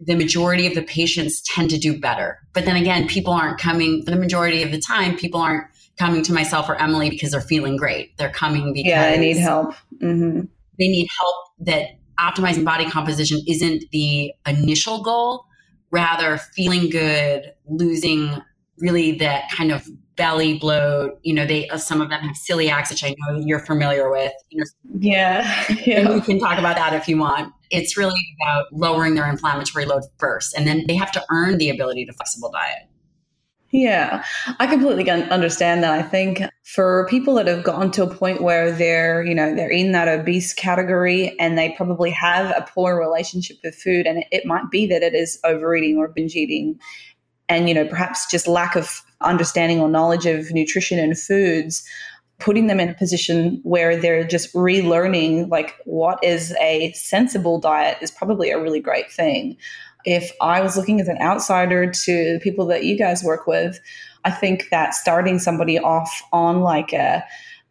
the 0.00 0.14
majority 0.14 0.66
of 0.66 0.74
the 0.74 0.82
patients 0.82 1.42
tend 1.42 1.70
to 1.70 1.78
do 1.78 1.98
better. 1.98 2.38
But 2.52 2.64
then 2.64 2.76
again, 2.76 3.06
people 3.06 3.32
aren't 3.32 3.58
coming, 3.58 4.04
the 4.04 4.16
majority 4.16 4.62
of 4.62 4.72
the 4.72 4.80
time, 4.80 5.16
people 5.16 5.40
aren't 5.40 5.66
coming 5.98 6.22
to 6.24 6.32
myself 6.32 6.68
or 6.68 6.80
Emily 6.80 7.10
because 7.10 7.30
they're 7.30 7.40
feeling 7.40 7.76
great. 7.76 8.16
They're 8.18 8.30
coming 8.30 8.72
because 8.72 8.90
yeah, 8.90 9.10
they 9.10 9.18
need 9.18 9.36
help. 9.36 9.74
Mm-hmm. 10.02 10.40
They 10.78 10.88
need 10.88 11.08
help 11.20 11.36
that 11.60 11.98
optimizing 12.18 12.64
body 12.64 12.88
composition 12.90 13.40
isn't 13.46 13.84
the 13.92 14.32
initial 14.46 15.02
goal, 15.02 15.44
rather, 15.90 16.38
feeling 16.38 16.90
good, 16.90 17.52
losing 17.68 18.42
really 18.78 19.12
that 19.18 19.50
kind 19.50 19.70
of 19.70 19.86
belly 20.16 20.58
bloat. 20.58 21.18
You 21.22 21.34
know, 21.34 21.46
they 21.46 21.68
uh, 21.68 21.76
some 21.76 22.00
of 22.00 22.10
them 22.10 22.20
have 22.20 22.36
celiacs, 22.36 22.90
which 22.90 23.04
I 23.04 23.14
know 23.18 23.38
you're 23.38 23.60
familiar 23.60 24.10
with. 24.10 24.32
You 24.50 24.60
know, 24.60 24.66
yeah, 24.98 25.64
yeah. 25.86 26.00
And 26.00 26.14
we 26.14 26.20
can 26.20 26.38
talk 26.40 26.58
about 26.58 26.76
that 26.76 26.92
if 26.94 27.08
you 27.08 27.18
want. 27.18 27.52
It's 27.74 27.96
really 27.96 28.20
about 28.42 28.66
lowering 28.72 29.14
their 29.14 29.28
inflammatory 29.28 29.84
load 29.84 30.04
first, 30.18 30.54
and 30.56 30.66
then 30.66 30.84
they 30.86 30.96
have 30.96 31.12
to 31.12 31.24
earn 31.30 31.58
the 31.58 31.70
ability 31.70 32.06
to 32.06 32.12
flexible 32.12 32.50
diet. 32.50 32.88
Yeah, 33.70 34.24
I 34.60 34.68
completely 34.68 35.10
understand 35.10 35.82
that. 35.82 35.92
I 35.92 36.02
think 36.02 36.42
for 36.62 37.08
people 37.10 37.34
that 37.34 37.48
have 37.48 37.64
gotten 37.64 37.90
to 37.90 38.04
a 38.04 38.14
point 38.14 38.40
where 38.40 38.70
they're, 38.70 39.24
you 39.24 39.34
know, 39.34 39.52
they're 39.52 39.68
in 39.68 39.90
that 39.90 40.06
obese 40.06 40.54
category 40.54 41.36
and 41.40 41.58
they 41.58 41.74
probably 41.76 42.10
have 42.10 42.50
a 42.50 42.64
poor 42.72 42.96
relationship 42.96 43.56
with 43.64 43.74
food, 43.74 44.06
and 44.06 44.24
it 44.30 44.46
might 44.46 44.70
be 44.70 44.86
that 44.86 45.02
it 45.02 45.14
is 45.14 45.40
overeating 45.42 45.98
or 45.98 46.06
binge 46.06 46.36
eating, 46.36 46.78
and 47.48 47.68
you 47.68 47.74
know, 47.74 47.86
perhaps 47.86 48.30
just 48.30 48.46
lack 48.46 48.76
of 48.76 49.02
understanding 49.20 49.80
or 49.80 49.88
knowledge 49.88 50.26
of 50.26 50.52
nutrition 50.52 50.98
and 51.00 51.18
foods 51.18 51.82
putting 52.38 52.66
them 52.66 52.80
in 52.80 52.88
a 52.88 52.94
position 52.94 53.60
where 53.62 53.96
they're 53.96 54.26
just 54.26 54.52
relearning 54.54 55.48
like 55.50 55.76
what 55.84 56.22
is 56.22 56.54
a 56.60 56.92
sensible 56.92 57.58
diet 57.58 57.96
is 58.00 58.10
probably 58.10 58.50
a 58.50 58.60
really 58.60 58.80
great 58.80 59.10
thing. 59.10 59.56
If 60.04 60.32
I 60.40 60.60
was 60.60 60.76
looking 60.76 61.00
as 61.00 61.08
an 61.08 61.18
outsider 61.20 61.90
to 61.90 62.32
the 62.34 62.40
people 62.42 62.66
that 62.66 62.84
you 62.84 62.98
guys 62.98 63.22
work 63.22 63.46
with, 63.46 63.80
I 64.24 64.30
think 64.30 64.68
that 64.70 64.94
starting 64.94 65.38
somebody 65.38 65.78
off 65.78 66.22
on 66.32 66.60
like 66.60 66.92
a 66.92 67.24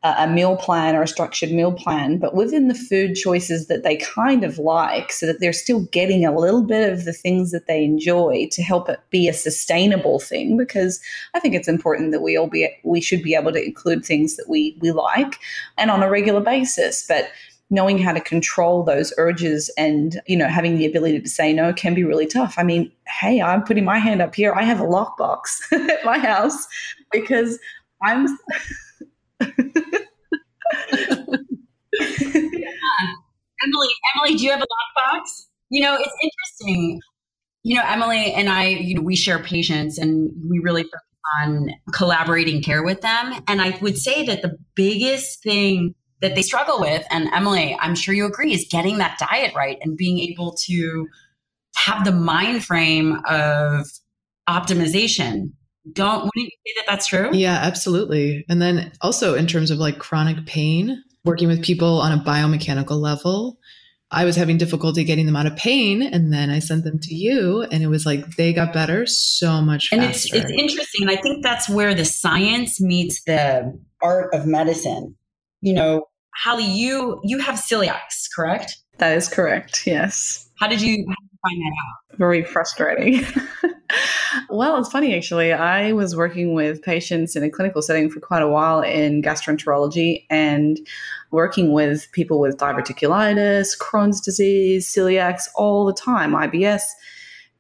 a 0.03 0.27
meal 0.27 0.57
plan 0.57 0.95
or 0.95 1.03
a 1.03 1.07
structured 1.07 1.51
meal 1.51 1.71
plan, 1.71 2.17
but 2.17 2.35
within 2.35 2.67
the 2.67 2.75
food 2.75 3.15
choices 3.15 3.67
that 3.67 3.83
they 3.83 3.95
kind 3.95 4.43
of 4.43 4.57
like, 4.57 5.13
so 5.13 5.25
that 5.25 5.39
they're 5.39 5.53
still 5.53 5.85
getting 5.85 6.25
a 6.25 6.37
little 6.37 6.61
bit 6.61 6.91
of 6.91 7.05
the 7.05 7.13
things 7.13 7.51
that 7.51 7.67
they 7.67 7.85
enjoy 7.85 8.49
to 8.51 8.61
help 8.61 8.89
it 8.89 8.99
be 9.11 9.29
a 9.29 9.33
sustainable 9.33 10.19
thing. 10.19 10.57
Because 10.57 10.99
I 11.33 11.39
think 11.39 11.55
it's 11.55 11.69
important 11.69 12.11
that 12.11 12.21
we 12.21 12.35
all 12.35 12.47
be 12.47 12.69
we 12.83 12.99
should 12.99 13.23
be 13.23 13.33
able 13.33 13.53
to 13.53 13.63
include 13.63 14.03
things 14.03 14.35
that 14.35 14.49
we 14.49 14.77
we 14.81 14.91
like 14.91 15.39
and 15.77 15.89
on 15.89 16.03
a 16.03 16.09
regular 16.09 16.41
basis. 16.41 17.05
But 17.07 17.29
knowing 17.69 17.97
how 17.97 18.11
to 18.11 18.19
control 18.19 18.83
those 18.83 19.13
urges 19.17 19.69
and 19.77 20.21
you 20.27 20.35
know 20.35 20.49
having 20.49 20.77
the 20.77 20.85
ability 20.85 21.21
to 21.21 21.29
say 21.29 21.53
no 21.53 21.73
can 21.73 21.95
be 21.95 22.03
really 22.03 22.27
tough 22.27 22.55
i 22.57 22.63
mean 22.63 22.91
hey 23.07 23.41
i'm 23.41 23.63
putting 23.63 23.85
my 23.85 23.97
hand 23.97 24.21
up 24.21 24.35
here 24.35 24.53
i 24.53 24.61
have 24.61 24.79
a 24.79 24.83
lockbox 24.83 25.61
at 25.89 26.03
my 26.05 26.19
house 26.19 26.67
because 27.11 27.57
i'm. 28.03 28.27
emily 33.63 33.89
emily 34.15 34.35
do 34.37 34.43
you 34.43 34.51
have 34.51 34.61
a 34.61 34.65
lockbox 34.65 35.47
you 35.69 35.81
know 35.81 35.95
it's 35.99 36.15
interesting 36.23 36.99
you 37.63 37.75
know 37.75 37.83
emily 37.85 38.33
and 38.33 38.49
i 38.49 38.65
you 38.65 38.95
know 38.95 39.01
we 39.01 39.15
share 39.15 39.39
patients 39.39 39.97
and 39.97 40.31
we 40.49 40.59
really 40.59 40.83
focus 40.83 40.99
on 41.41 41.69
collaborating 41.93 42.61
care 42.61 42.83
with 42.83 43.01
them 43.01 43.41
and 43.47 43.61
i 43.61 43.77
would 43.81 43.97
say 43.97 44.25
that 44.25 44.41
the 44.41 44.57
biggest 44.75 45.41
thing 45.43 45.95
that 46.23 46.35
they 46.35 46.41
struggle 46.41 46.79
with. 46.79 47.05
And 47.11 47.27
Emily, 47.33 47.77
I'm 47.79 47.95
sure 47.95 48.15
you 48.15 48.25
agree, 48.25 48.53
is 48.53 48.65
getting 48.71 48.97
that 48.97 49.19
diet 49.19 49.53
right 49.53 49.77
and 49.81 49.95
being 49.95 50.19
able 50.19 50.55
to 50.65 51.07
have 51.75 52.05
the 52.05 52.13
mind 52.13 52.63
frame 52.63 53.19
of 53.27 53.85
optimization. 54.49 55.51
Don't 55.91 56.23
wouldn't 56.23 56.31
you 56.35 56.57
say 56.65 56.73
that 56.77 56.85
that's 56.87 57.07
true? 57.07 57.29
Yeah, 57.33 57.55
absolutely. 57.55 58.45
And 58.47 58.61
then 58.61 58.91
also 59.01 59.35
in 59.35 59.47
terms 59.47 59.71
of 59.71 59.79
like 59.79 59.99
chronic 59.99 60.45
pain, 60.45 61.03
working 61.25 61.47
with 61.47 61.63
people 61.63 61.99
on 61.99 62.17
a 62.17 62.23
biomechanical 62.23 62.99
level, 62.99 63.57
I 64.11 64.25
was 64.25 64.35
having 64.35 64.57
difficulty 64.57 65.03
getting 65.03 65.25
them 65.25 65.35
out 65.35 65.47
of 65.47 65.55
pain, 65.55 66.03
and 66.03 66.31
then 66.31 66.49
I 66.49 66.59
sent 66.59 66.83
them 66.83 66.99
to 66.99 67.15
you, 67.15 67.63
and 67.63 67.81
it 67.83 67.87
was 67.87 68.05
like 68.05 68.35
they 68.35 68.53
got 68.53 68.71
better 68.71 69.05
so 69.07 69.59
much 69.59 69.91
and 69.91 70.01
faster. 70.01 70.37
it's 70.37 70.45
it's 70.45 70.51
interesting. 70.51 71.09
I 71.09 71.15
think 71.15 71.43
that's 71.43 71.67
where 71.67 71.95
the 71.95 72.05
science 72.05 72.79
meets 72.79 73.23
the 73.23 73.77
art 74.01 74.33
of 74.33 74.45
medicine. 74.45 75.15
You 75.61 75.73
know, 75.73 76.05
Holly, 76.35 76.65
you 76.65 77.19
you 77.23 77.39
have 77.39 77.55
celiacs, 77.55 78.27
correct? 78.35 78.77
That 78.99 79.17
is 79.17 79.27
correct. 79.27 79.83
Yes. 79.85 80.49
How 80.59 80.67
did 80.67 80.81
you, 80.81 81.05
how 81.07 81.15
did 81.15 81.29
you 81.31 81.39
find 81.41 81.61
that 81.61 81.73
out? 82.13 82.19
Very 82.19 82.43
frustrating. 82.43 83.25
well, 84.49 84.77
it's 84.77 84.89
funny 84.89 85.15
actually. 85.15 85.53
I 85.53 85.91
was 85.93 86.15
working 86.15 86.53
with 86.53 86.81
patients 86.81 87.35
in 87.35 87.43
a 87.43 87.49
clinical 87.49 87.81
setting 87.81 88.09
for 88.09 88.19
quite 88.19 88.41
a 88.41 88.47
while 88.47 88.81
in 88.81 89.21
gastroenterology 89.21 90.25
and 90.29 90.79
working 91.31 91.73
with 91.73 92.11
people 92.11 92.39
with 92.39 92.57
diverticulitis, 92.57 93.77
Crohn's 93.77 94.21
disease, 94.21 94.87
celiacs 94.87 95.43
all 95.55 95.85
the 95.85 95.93
time, 95.93 96.31
IBS. 96.31 96.83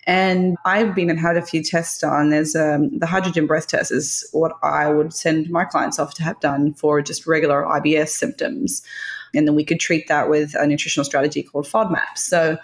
And 0.05 0.57
I've 0.65 0.93
been 0.93 1.09
and 1.09 1.19
had 1.19 1.37
a 1.37 1.41
few 1.41 1.63
tests 1.63 1.99
done. 1.99 2.29
There's 2.29 2.55
um, 2.55 2.97
the 2.99 3.05
hydrogen 3.05 3.47
breath 3.47 3.67
test 3.67 3.91
is 3.91 4.27
what 4.33 4.51
I 4.61 4.91
would 4.91 5.13
send 5.13 5.49
my 5.49 5.63
clients 5.63 5.97
off 5.97 6.13
to 6.15 6.23
have 6.23 6.39
done 6.41 6.73
for 6.73 7.01
just 7.01 7.25
regular 7.25 7.63
IBS 7.63 8.09
symptoms. 8.09 8.81
And 9.33 9.47
then 9.47 9.55
we 9.55 9.63
could 9.63 9.79
treat 9.79 10.07
that 10.09 10.29
with 10.29 10.53
a 10.55 10.67
nutritional 10.67 11.05
strategy 11.05 11.41
called 11.41 11.65
FODMAP. 11.65 12.17
So 12.17 12.57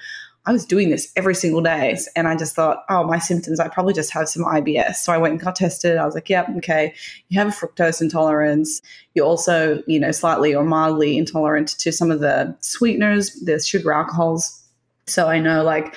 I 0.45 0.51
was 0.51 0.65
doing 0.65 0.89
this 0.89 1.11
every 1.15 1.35
single 1.35 1.61
day. 1.61 1.97
And 2.15 2.27
I 2.27 2.35
just 2.35 2.55
thought, 2.55 2.83
oh, 2.89 3.03
my 3.03 3.19
symptoms, 3.19 3.59
I 3.59 3.67
probably 3.67 3.93
just 3.93 4.11
have 4.13 4.29
some 4.29 4.43
IBS. 4.43 4.95
So 4.95 5.13
I 5.13 5.17
went 5.17 5.33
and 5.33 5.41
got 5.41 5.55
tested. 5.55 5.97
I 5.97 6.05
was 6.05 6.15
like, 6.15 6.29
yep, 6.29 6.47
okay, 6.57 6.93
you 7.27 7.39
have 7.39 7.49
a 7.49 7.51
fructose 7.51 8.01
intolerance. 8.01 8.81
You're 9.13 9.25
also, 9.25 9.83
you 9.85 9.99
know, 9.99 10.11
slightly 10.11 10.55
or 10.55 10.63
mildly 10.63 11.17
intolerant 11.17 11.69
to 11.79 11.91
some 11.91 12.09
of 12.09 12.19
the 12.19 12.55
sweeteners, 12.61 13.33
the 13.41 13.59
sugar 13.59 13.91
alcohols. 13.91 14.63
So 15.07 15.27
I 15.27 15.39
know 15.39 15.63
like 15.63 15.95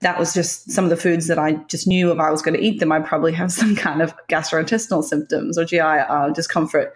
that 0.00 0.18
was 0.18 0.34
just 0.34 0.70
some 0.70 0.84
of 0.84 0.90
the 0.90 0.96
foods 0.96 1.28
that 1.28 1.38
I 1.38 1.54
just 1.68 1.86
knew 1.86 2.12
if 2.12 2.18
I 2.18 2.30
was 2.30 2.42
going 2.42 2.56
to 2.56 2.62
eat 2.62 2.80
them, 2.80 2.92
I'd 2.92 3.06
probably 3.06 3.32
have 3.32 3.52
some 3.60 3.76
kind 3.76 4.02
of 4.02 4.14
gastrointestinal 4.28 5.02
symptoms 5.02 5.56
or 5.56 5.64
GI 5.64 5.80
uh, 5.80 6.30
discomfort. 6.30 6.94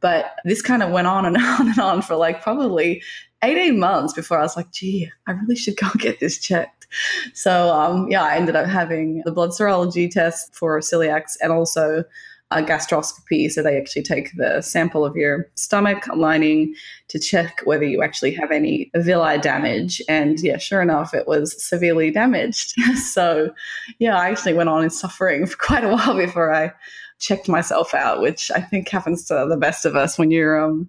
But 0.00 0.36
this 0.44 0.62
kind 0.62 0.82
of 0.82 0.90
went 0.90 1.06
on 1.06 1.24
and 1.24 1.36
on 1.40 1.68
and 1.68 1.78
on 1.78 2.02
for 2.02 2.16
like 2.16 2.42
probably 2.42 3.02
18 3.42 3.78
months 3.78 4.12
before 4.12 4.38
I 4.38 4.42
was 4.42 4.56
like, 4.56 4.72
gee, 4.72 5.10
I 5.26 5.32
really 5.32 5.56
should 5.56 5.76
go 5.76 5.88
get 5.98 6.20
this 6.20 6.38
checked. 6.38 6.86
So, 7.34 7.72
um, 7.72 8.10
yeah, 8.10 8.22
I 8.22 8.36
ended 8.36 8.56
up 8.56 8.66
having 8.66 9.22
the 9.24 9.32
blood 9.32 9.50
serology 9.50 10.10
test 10.10 10.54
for 10.54 10.80
celiacs 10.80 11.36
and 11.42 11.52
also 11.52 12.04
a 12.50 12.62
gastroscopy. 12.62 13.50
So 13.50 13.62
they 13.62 13.76
actually 13.76 14.02
take 14.02 14.34
the 14.36 14.62
sample 14.62 15.04
of 15.04 15.16
your 15.16 15.50
stomach 15.54 16.06
lining 16.14 16.74
to 17.08 17.18
check 17.18 17.60
whether 17.64 17.84
you 17.84 18.02
actually 18.02 18.32
have 18.34 18.50
any 18.50 18.90
villi 18.96 19.38
damage. 19.38 20.00
And 20.08 20.40
yeah, 20.40 20.56
sure 20.56 20.80
enough, 20.80 21.12
it 21.12 21.26
was 21.26 21.62
severely 21.62 22.10
damaged. 22.10 22.72
so 22.96 23.50
yeah, 23.98 24.16
I 24.16 24.30
actually 24.30 24.54
went 24.54 24.70
on 24.70 24.82
in 24.82 24.90
suffering 24.90 25.46
for 25.46 25.56
quite 25.60 25.84
a 25.84 25.88
while 25.88 26.16
before 26.16 26.52
I 26.52 26.72
checked 27.18 27.48
myself 27.48 27.94
out, 27.94 28.22
which 28.22 28.50
I 28.50 28.60
think 28.60 28.88
happens 28.88 29.26
to 29.26 29.46
the 29.48 29.56
best 29.56 29.84
of 29.84 29.96
us 29.96 30.18
when 30.18 30.30
you're 30.30 30.58
um 30.58 30.88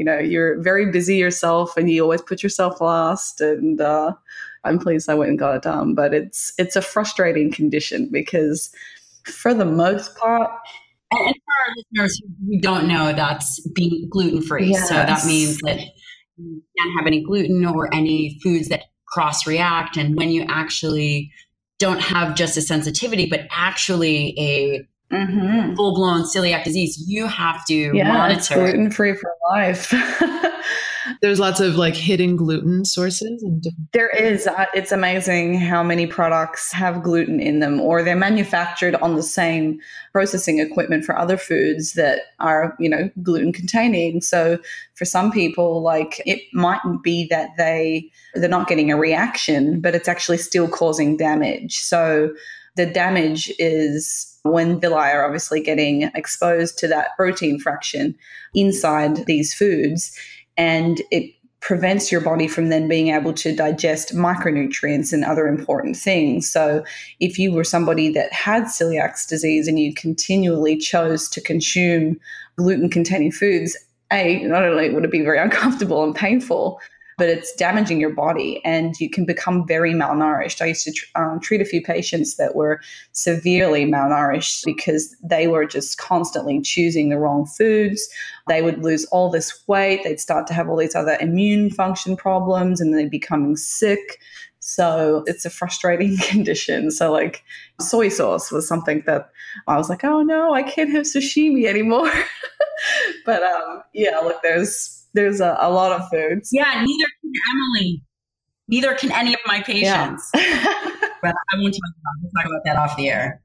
you 0.00 0.04
know 0.06 0.18
you're 0.18 0.58
very 0.62 0.90
busy 0.90 1.16
yourself 1.16 1.76
and 1.76 1.90
you 1.90 2.02
always 2.02 2.22
put 2.22 2.42
yourself 2.42 2.80
last 2.80 3.42
and 3.42 3.82
uh 3.82 4.12
I'm 4.64 4.78
pleased 4.78 5.08
I 5.08 5.14
went 5.14 5.30
and 5.30 5.38
got 5.38 5.56
it 5.56 5.62
done. 5.62 5.94
But 5.94 6.14
it's 6.14 6.52
it's 6.58 6.76
a 6.76 6.82
frustrating 6.82 7.52
condition 7.52 8.08
because 8.10 8.70
for 9.24 9.54
the 9.54 9.64
most 9.64 10.16
part, 10.16 10.50
and 11.10 11.34
for 11.34 11.54
our 11.68 11.74
listeners 11.76 12.22
who 12.46 12.60
don't 12.60 12.88
know, 12.88 13.12
that's 13.12 13.60
being 13.68 14.08
gluten 14.10 14.42
free. 14.42 14.70
Yes. 14.70 14.88
So 14.88 14.94
that 14.94 15.24
means 15.26 15.58
that 15.58 15.80
you 16.36 16.62
can't 16.78 16.96
have 16.96 17.06
any 17.06 17.22
gluten 17.22 17.64
or 17.66 17.92
any 17.94 18.38
foods 18.42 18.68
that 18.68 18.84
cross 19.06 19.46
react. 19.46 19.96
And 19.96 20.16
when 20.16 20.30
you 20.30 20.44
actually 20.48 21.32
don't 21.78 22.00
have 22.00 22.34
just 22.34 22.56
a 22.56 22.62
sensitivity, 22.62 23.26
but 23.26 23.46
actually 23.50 24.34
a 24.38 24.86
mm-hmm. 25.12 25.74
full 25.74 25.94
blown 25.94 26.22
celiac 26.22 26.64
disease, 26.64 27.02
you 27.06 27.26
have 27.26 27.64
to 27.66 27.92
yeah, 27.94 28.12
monitor. 28.12 28.54
gluten 28.54 28.90
free 28.90 29.14
for 29.14 29.32
life. 29.50 29.92
There's 31.22 31.40
lots 31.40 31.60
of 31.60 31.76
like 31.76 31.94
hidden 31.96 32.36
gluten 32.36 32.84
sources. 32.84 33.42
And 33.42 33.64
there 33.92 34.10
is. 34.10 34.46
Uh, 34.46 34.66
it's 34.74 34.92
amazing 34.92 35.58
how 35.58 35.82
many 35.82 36.06
products 36.06 36.72
have 36.72 37.02
gluten 37.02 37.40
in 37.40 37.58
them, 37.58 37.80
or 37.80 38.02
they're 38.02 38.14
manufactured 38.16 38.94
on 38.96 39.16
the 39.16 39.22
same 39.22 39.80
processing 40.12 40.60
equipment 40.60 41.04
for 41.04 41.18
other 41.18 41.36
foods 41.36 41.94
that 41.94 42.20
are, 42.38 42.76
you 42.78 42.88
know, 42.88 43.10
gluten 43.22 43.52
containing. 43.52 44.20
So 44.20 44.58
for 44.94 45.04
some 45.04 45.32
people, 45.32 45.82
like 45.82 46.20
it 46.26 46.42
might 46.52 46.80
be 47.02 47.26
that 47.28 47.50
they 47.56 48.10
they're 48.34 48.48
not 48.48 48.68
getting 48.68 48.92
a 48.92 48.96
reaction, 48.96 49.80
but 49.80 49.94
it's 49.94 50.08
actually 50.08 50.38
still 50.38 50.68
causing 50.68 51.16
damage. 51.16 51.78
So 51.78 52.30
the 52.76 52.86
damage 52.86 53.52
is 53.58 54.29
when 54.42 54.80
villi 54.80 54.94
are 54.94 55.24
obviously 55.24 55.60
getting 55.60 56.02
exposed 56.14 56.78
to 56.78 56.88
that 56.88 57.16
protein 57.16 57.58
fraction 57.58 58.14
inside 58.54 59.26
these 59.26 59.54
foods 59.54 60.18
and 60.56 61.02
it 61.10 61.34
prevents 61.60 62.10
your 62.10 62.20
body 62.20 62.48
from 62.48 62.70
then 62.70 62.88
being 62.88 63.08
able 63.08 63.32
to 63.34 63.54
digest 63.54 64.14
micronutrients 64.14 65.12
and 65.12 65.24
other 65.24 65.46
important 65.46 65.96
things. 65.96 66.50
So, 66.50 66.82
if 67.20 67.38
you 67.38 67.52
were 67.52 67.64
somebody 67.64 68.10
that 68.12 68.32
had 68.32 68.64
celiac 68.64 69.28
disease 69.28 69.68
and 69.68 69.78
you 69.78 69.94
continually 69.94 70.76
chose 70.76 71.28
to 71.28 71.40
consume 71.40 72.18
gluten 72.56 72.88
containing 72.88 73.32
foods, 73.32 73.76
A, 74.10 74.42
not 74.44 74.64
only 74.64 74.90
would 74.90 75.04
it 75.04 75.10
be 75.10 75.20
very 75.22 75.38
uncomfortable 75.46 76.02
and 76.02 76.14
painful, 76.14 76.80
but 77.20 77.28
it's 77.28 77.54
damaging 77.54 78.00
your 78.00 78.14
body 78.14 78.62
and 78.64 78.98
you 78.98 79.10
can 79.10 79.26
become 79.26 79.66
very 79.66 79.92
malnourished. 79.92 80.62
I 80.62 80.68
used 80.68 80.84
to 80.84 80.92
tr- 80.92 81.04
um, 81.16 81.38
treat 81.38 81.60
a 81.60 81.66
few 81.66 81.82
patients 81.82 82.36
that 82.36 82.54
were 82.54 82.80
severely 83.12 83.84
malnourished 83.84 84.64
because 84.64 85.14
they 85.22 85.46
were 85.46 85.66
just 85.66 85.98
constantly 85.98 86.62
choosing 86.62 87.10
the 87.10 87.18
wrong 87.18 87.44
foods. 87.44 88.08
They 88.48 88.62
would 88.62 88.82
lose 88.82 89.04
all 89.12 89.28
this 89.28 89.62
weight, 89.66 90.02
they'd 90.02 90.18
start 90.18 90.46
to 90.46 90.54
have 90.54 90.70
all 90.70 90.78
these 90.78 90.94
other 90.94 91.18
immune 91.20 91.68
function 91.68 92.16
problems, 92.16 92.80
and 92.80 92.96
they'd 92.96 93.10
becoming 93.10 93.54
sick. 93.54 94.18
So 94.60 95.22
it's 95.26 95.44
a 95.44 95.50
frustrating 95.50 96.16
condition. 96.22 96.90
So, 96.90 97.12
like, 97.12 97.44
soy 97.82 98.08
sauce 98.08 98.50
was 98.50 98.66
something 98.66 99.02
that 99.04 99.30
I 99.66 99.76
was 99.76 99.90
like, 99.90 100.04
oh 100.04 100.22
no, 100.22 100.54
I 100.54 100.62
can't 100.62 100.92
have 100.92 101.04
sashimi 101.04 101.66
anymore. 101.66 102.10
but 103.26 103.42
um, 103.42 103.82
yeah, 103.92 104.20
look, 104.20 104.40
there's 104.42 104.99
there's 105.14 105.40
a, 105.40 105.56
a 105.60 105.70
lot 105.70 105.92
of 105.92 106.08
foods. 106.08 106.50
Yeah, 106.52 106.84
neither 106.84 107.10
can 107.20 107.32
Emily. 107.52 108.02
Neither 108.68 108.94
can 108.94 109.12
any 109.12 109.34
of 109.34 109.40
my 109.46 109.62
patients. 109.62 110.30
Yeah. 110.34 110.74
but 111.22 111.34
I 111.52 111.56
won't 111.56 111.74
talk 111.74 111.90
about, 111.90 112.22
we'll 112.22 112.30
talk 112.32 112.46
about 112.46 112.64
that 112.64 112.76
off 112.76 112.96
the 112.96 113.10
air. 113.10 113.42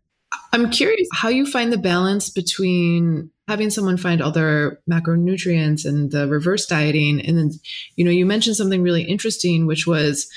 I'm 0.53 0.69
curious 0.69 1.07
how 1.13 1.29
you 1.29 1.45
find 1.45 1.71
the 1.71 1.77
balance 1.77 2.29
between 2.29 3.31
having 3.47 3.69
someone 3.69 3.97
find 3.97 4.21
all 4.21 4.31
their 4.31 4.79
macronutrients 4.89 5.85
and 5.85 6.11
the 6.11 6.27
reverse 6.27 6.65
dieting. 6.65 7.21
And 7.21 7.37
then, 7.37 7.51
you 7.95 8.03
know, 8.03 8.11
you 8.11 8.25
mentioned 8.25 8.55
something 8.55 8.81
really 8.81 9.03
interesting, 9.03 9.65
which 9.65 9.85
was 9.85 10.27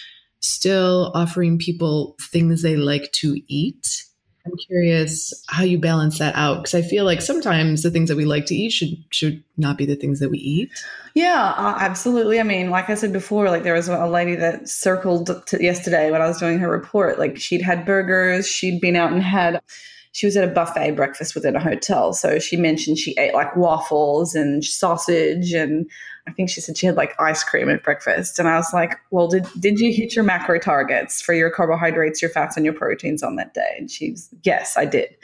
still 0.40 1.10
offering 1.14 1.58
people 1.58 2.16
things 2.30 2.62
they 2.62 2.76
like 2.76 3.10
to 3.12 3.40
eat 3.48 4.04
I'm 4.50 4.56
curious 4.56 5.34
how 5.48 5.64
you 5.64 5.78
balance 5.78 6.18
that 6.18 6.34
out 6.34 6.62
because 6.62 6.74
I 6.74 6.82
feel 6.82 7.04
like 7.04 7.20
sometimes 7.20 7.82
the 7.82 7.90
things 7.90 8.08
that 8.08 8.16
we 8.16 8.24
like 8.24 8.46
to 8.46 8.54
eat 8.54 8.70
should 8.70 8.96
should 9.10 9.42
not 9.56 9.76
be 9.76 9.86
the 9.86 9.96
things 9.96 10.20
that 10.20 10.30
we 10.30 10.38
eat. 10.38 10.70
Yeah, 11.14 11.54
uh, 11.56 11.76
absolutely. 11.80 12.40
I 12.40 12.44
mean, 12.44 12.70
like 12.70 12.88
I 12.88 12.94
said 12.94 13.12
before, 13.12 13.50
like 13.50 13.62
there 13.62 13.74
was 13.74 13.88
a 13.88 14.06
lady 14.06 14.36
that 14.36 14.68
circled 14.68 15.30
yesterday 15.58 16.10
when 16.10 16.22
I 16.22 16.28
was 16.28 16.38
doing 16.38 16.58
her 16.58 16.70
report. 16.70 17.18
Like 17.18 17.38
she'd 17.38 17.62
had 17.62 17.84
burgers, 17.84 18.48
she'd 18.48 18.80
been 18.80 18.96
out 18.96 19.12
and 19.12 19.22
had 19.22 19.60
she 20.18 20.26
was 20.26 20.36
at 20.36 20.42
a 20.42 20.52
buffet 20.52 20.90
breakfast 20.96 21.36
within 21.36 21.54
a 21.54 21.60
hotel. 21.60 22.12
So 22.12 22.40
she 22.40 22.56
mentioned 22.56 22.98
she 22.98 23.12
ate 23.18 23.34
like 23.34 23.54
waffles 23.54 24.34
and 24.34 24.64
sausage 24.64 25.52
and 25.52 25.88
I 26.26 26.32
think 26.32 26.50
she 26.50 26.60
said 26.60 26.76
she 26.76 26.86
had 26.86 26.96
like 26.96 27.14
ice 27.20 27.44
cream 27.44 27.68
at 27.68 27.84
breakfast. 27.84 28.36
And 28.40 28.48
I 28.48 28.56
was 28.56 28.72
like, 28.74 28.96
well, 29.12 29.28
did, 29.28 29.46
did 29.60 29.78
you 29.78 29.92
hit 29.92 30.16
your 30.16 30.24
macro 30.24 30.58
targets 30.58 31.22
for 31.22 31.34
your 31.34 31.50
carbohydrates, 31.50 32.20
your 32.20 32.32
fats, 32.32 32.56
and 32.56 32.66
your 32.66 32.74
proteins 32.74 33.22
on 33.22 33.36
that 33.36 33.54
day? 33.54 33.76
And 33.78 33.88
she's, 33.88 34.28
yes, 34.42 34.76
I 34.76 34.86
did. 34.86 35.16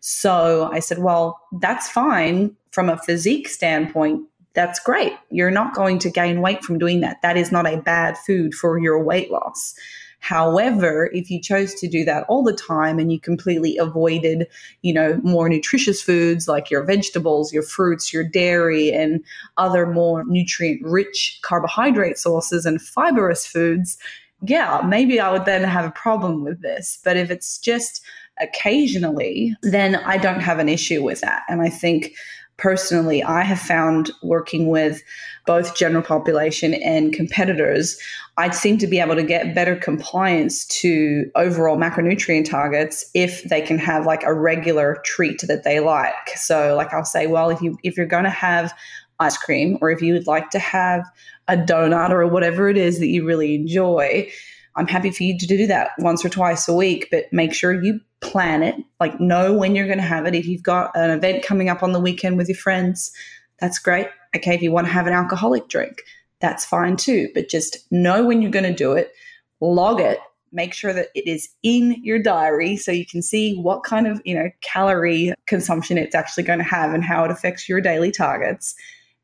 So 0.00 0.68
I 0.70 0.80
said, 0.80 0.98
well, 0.98 1.40
that's 1.58 1.88
fine 1.88 2.54
from 2.72 2.90
a 2.90 2.98
physique 2.98 3.48
standpoint. 3.48 4.20
That's 4.52 4.78
great. 4.78 5.14
You're 5.30 5.50
not 5.50 5.74
going 5.74 5.98
to 6.00 6.10
gain 6.10 6.42
weight 6.42 6.62
from 6.62 6.78
doing 6.78 7.00
that. 7.00 7.22
That 7.22 7.38
is 7.38 7.50
not 7.50 7.66
a 7.66 7.78
bad 7.78 8.18
food 8.18 8.52
for 8.52 8.78
your 8.78 9.02
weight 9.02 9.30
loss. 9.30 9.74
However, 10.22 11.10
if 11.12 11.32
you 11.32 11.40
chose 11.40 11.74
to 11.74 11.88
do 11.88 12.04
that 12.04 12.24
all 12.28 12.44
the 12.44 12.52
time 12.52 13.00
and 13.00 13.12
you 13.12 13.18
completely 13.18 13.76
avoided, 13.76 14.46
you 14.82 14.94
know, 14.94 15.20
more 15.24 15.48
nutritious 15.48 16.00
foods 16.00 16.46
like 16.46 16.70
your 16.70 16.84
vegetables, 16.84 17.52
your 17.52 17.64
fruits, 17.64 18.12
your 18.12 18.22
dairy, 18.22 18.92
and 18.92 19.20
other 19.56 19.84
more 19.84 20.24
nutrient 20.24 20.80
rich 20.84 21.40
carbohydrate 21.42 22.18
sources 22.18 22.64
and 22.64 22.80
fibrous 22.80 23.44
foods, 23.44 23.98
yeah, 24.42 24.80
maybe 24.86 25.18
I 25.18 25.32
would 25.32 25.44
then 25.44 25.64
have 25.64 25.84
a 25.84 25.90
problem 25.90 26.44
with 26.44 26.62
this. 26.62 27.00
But 27.02 27.16
if 27.16 27.28
it's 27.28 27.58
just 27.58 28.00
occasionally, 28.40 29.56
then 29.62 29.96
I 29.96 30.18
don't 30.18 30.40
have 30.40 30.60
an 30.60 30.68
issue 30.68 31.02
with 31.02 31.20
that. 31.20 31.42
And 31.48 31.62
I 31.62 31.68
think 31.68 32.14
personally, 32.58 33.24
I 33.24 33.42
have 33.42 33.58
found 33.58 34.12
working 34.22 34.68
with 34.68 35.02
both 35.46 35.74
general 35.74 36.02
population 36.02 36.74
and 36.74 37.12
competitors, 37.12 37.98
I 38.38 38.50
seem 38.50 38.78
to 38.78 38.86
be 38.86 38.98
able 38.98 39.14
to 39.14 39.22
get 39.22 39.54
better 39.54 39.76
compliance 39.76 40.64
to 40.66 41.30
overall 41.34 41.76
macronutrient 41.76 42.48
targets 42.48 43.04
if 43.14 43.44
they 43.44 43.60
can 43.60 43.78
have 43.78 44.06
like 44.06 44.22
a 44.22 44.32
regular 44.32 45.00
treat 45.04 45.42
that 45.42 45.64
they 45.64 45.80
like. 45.80 46.30
So 46.36 46.74
like 46.74 46.94
I'll 46.94 47.04
say, 47.04 47.26
well, 47.26 47.50
if 47.50 47.60
you 47.60 47.76
if 47.82 47.96
you're 47.96 48.06
going 48.06 48.24
to 48.24 48.30
have 48.30 48.72
ice 49.20 49.36
cream 49.36 49.76
or 49.82 49.90
if 49.90 50.00
you 50.00 50.14
would 50.14 50.26
like 50.26 50.50
to 50.50 50.58
have 50.58 51.04
a 51.46 51.56
donut 51.56 52.10
or 52.10 52.26
whatever 52.26 52.68
it 52.68 52.78
is 52.78 53.00
that 53.00 53.08
you 53.08 53.26
really 53.26 53.54
enjoy, 53.54 54.30
I'm 54.76 54.88
happy 54.88 55.10
for 55.10 55.24
you 55.24 55.38
to 55.38 55.46
do 55.46 55.66
that 55.66 55.90
once 55.98 56.24
or 56.24 56.30
twice 56.30 56.66
a 56.68 56.74
week, 56.74 57.08
but 57.10 57.30
make 57.32 57.52
sure 57.52 57.82
you 57.82 58.00
plan 58.22 58.62
it, 58.62 58.76
like 58.98 59.20
know 59.20 59.52
when 59.52 59.74
you're 59.74 59.86
going 59.86 59.98
to 59.98 60.04
have 60.04 60.26
it. 60.26 60.34
If 60.34 60.46
you've 60.46 60.62
got 60.62 60.96
an 60.96 61.10
event 61.10 61.44
coming 61.44 61.68
up 61.68 61.82
on 61.82 61.92
the 61.92 62.00
weekend 62.00 62.38
with 62.38 62.48
your 62.48 62.56
friends, 62.56 63.12
that's 63.60 63.78
great. 63.78 64.06
Okay, 64.34 64.54
if 64.54 64.62
you 64.62 64.72
want 64.72 64.86
to 64.86 64.92
have 64.92 65.06
an 65.06 65.12
alcoholic 65.12 65.68
drink, 65.68 66.02
that's 66.42 66.64
fine 66.64 66.96
too. 66.96 67.30
But 67.34 67.48
just 67.48 67.78
know 67.90 68.24
when 68.24 68.42
you're 68.42 68.50
going 68.50 68.64
to 68.64 68.74
do 68.74 68.92
it, 68.92 69.12
log 69.60 70.00
it, 70.00 70.18
make 70.52 70.74
sure 70.74 70.92
that 70.92 71.08
it 71.14 71.26
is 71.26 71.48
in 71.62 71.96
your 72.02 72.18
diary 72.18 72.76
so 72.76 72.92
you 72.92 73.06
can 73.06 73.22
see 73.22 73.56
what 73.56 73.84
kind 73.84 74.06
of, 74.06 74.20
you 74.26 74.34
know, 74.34 74.50
calorie 74.60 75.32
consumption 75.46 75.96
it's 75.96 76.14
actually 76.14 76.42
going 76.42 76.58
to 76.58 76.64
have 76.64 76.92
and 76.92 77.04
how 77.04 77.24
it 77.24 77.30
affects 77.30 77.68
your 77.68 77.80
daily 77.80 78.10
targets. 78.10 78.74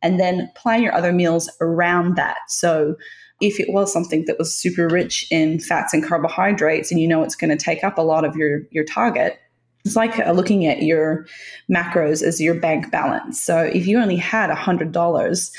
And 0.00 0.18
then 0.18 0.50
plan 0.54 0.82
your 0.82 0.94
other 0.94 1.12
meals 1.12 1.50
around 1.60 2.14
that. 2.16 2.38
So 2.46 2.94
if 3.40 3.60
it 3.60 3.72
was 3.72 3.92
something 3.92 4.24
that 4.26 4.38
was 4.38 4.54
super 4.54 4.88
rich 4.88 5.26
in 5.30 5.60
fats 5.60 5.92
and 5.92 6.06
carbohydrates 6.06 6.90
and 6.90 7.00
you 7.00 7.08
know 7.08 7.22
it's 7.22 7.36
going 7.36 7.56
to 7.56 7.62
take 7.62 7.84
up 7.84 7.98
a 7.98 8.02
lot 8.02 8.24
of 8.24 8.36
your 8.36 8.62
your 8.70 8.84
target, 8.84 9.38
it's 9.84 9.96
like 9.96 10.18
uh, 10.18 10.32
looking 10.32 10.66
at 10.66 10.82
your 10.82 11.26
macros 11.70 12.22
as 12.22 12.40
your 12.40 12.54
bank 12.54 12.90
balance. 12.90 13.40
So 13.40 13.58
if 13.62 13.86
you 13.86 13.98
only 13.98 14.16
had 14.16 14.50
$100 14.50 15.50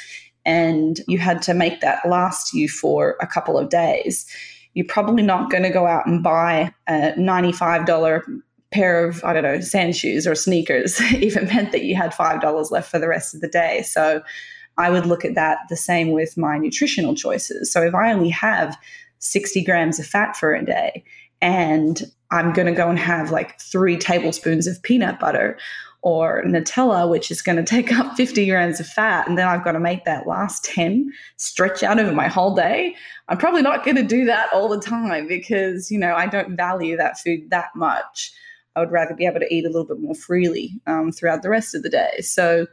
and 0.45 0.99
you 1.07 1.17
had 1.17 1.41
to 1.43 1.53
make 1.53 1.81
that 1.81 2.07
last 2.07 2.53
you 2.53 2.67
for 2.69 3.15
a 3.21 3.27
couple 3.27 3.57
of 3.57 3.69
days, 3.69 4.25
you're 4.73 4.85
probably 4.85 5.23
not 5.23 5.49
going 5.49 5.63
to 5.63 5.69
go 5.69 5.85
out 5.85 6.07
and 6.07 6.23
buy 6.23 6.73
a 6.87 7.13
$95 7.17 8.41
pair 8.71 9.07
of, 9.07 9.23
I 9.23 9.33
don't 9.33 9.43
know, 9.43 9.59
sand 9.59 9.95
shoes 9.95 10.27
or 10.27 10.35
sneakers 10.35 10.99
if 11.01 11.35
it 11.35 11.45
meant 11.45 11.71
that 11.71 11.83
you 11.83 11.95
had 11.95 12.13
$5 12.13 12.71
left 12.71 12.89
for 12.89 12.99
the 12.99 13.07
rest 13.07 13.33
of 13.33 13.41
the 13.41 13.47
day. 13.47 13.81
So 13.83 14.21
I 14.77 14.89
would 14.89 15.05
look 15.05 15.25
at 15.25 15.35
that 15.35 15.59
the 15.69 15.75
same 15.75 16.11
with 16.11 16.37
my 16.37 16.57
nutritional 16.57 17.15
choices. 17.15 17.71
So 17.71 17.81
if 17.81 17.93
I 17.93 18.11
only 18.11 18.29
have 18.29 18.77
60 19.19 19.63
grams 19.63 19.99
of 19.99 20.05
fat 20.05 20.37
for 20.37 20.53
a 20.53 20.65
day 20.65 21.03
and 21.41 22.03
I'm 22.31 22.53
going 22.53 22.67
to 22.67 22.73
go 22.73 22.89
and 22.89 22.99
have 22.99 23.31
like 23.31 23.59
three 23.59 23.97
tablespoons 23.97 24.67
of 24.67 24.81
peanut 24.83 25.19
butter 25.19 25.57
or 26.01 26.43
Nutella, 26.45 27.09
which 27.09 27.29
is 27.29 27.41
going 27.41 27.57
to 27.57 27.63
take 27.63 27.91
up 27.97 28.15
50 28.15 28.47
grams 28.47 28.79
of 28.79 28.87
fat. 28.87 29.27
And 29.27 29.37
then 29.37 29.47
I've 29.47 29.63
got 29.63 29.73
to 29.73 29.79
make 29.79 30.05
that 30.05 30.27
last 30.27 30.63
10 30.65 31.11
stretch 31.37 31.83
out 31.83 31.99
over 31.99 32.11
my 32.11 32.27
whole 32.27 32.55
day. 32.55 32.95
I'm 33.27 33.37
probably 33.37 33.61
not 33.61 33.83
going 33.83 33.97
to 33.97 34.03
do 34.03 34.25
that 34.25 34.49
all 34.53 34.69
the 34.69 34.79
time 34.79 35.27
because, 35.27 35.91
you 35.91 35.99
know, 35.99 36.15
I 36.15 36.27
don't 36.27 36.55
value 36.55 36.97
that 36.97 37.19
food 37.19 37.49
that 37.49 37.69
much. 37.75 38.31
I 38.75 38.79
would 38.79 38.91
rather 38.91 39.13
be 39.13 39.25
able 39.25 39.39
to 39.39 39.53
eat 39.53 39.65
a 39.65 39.69
little 39.69 39.85
bit 39.85 39.99
more 39.99 40.15
freely 40.15 40.79
um, 40.87 41.11
throughout 41.11 41.41
the 41.41 41.49
rest 41.49 41.75
of 41.75 41.83
the 41.83 41.89
day. 41.89 42.21
So, 42.21 42.67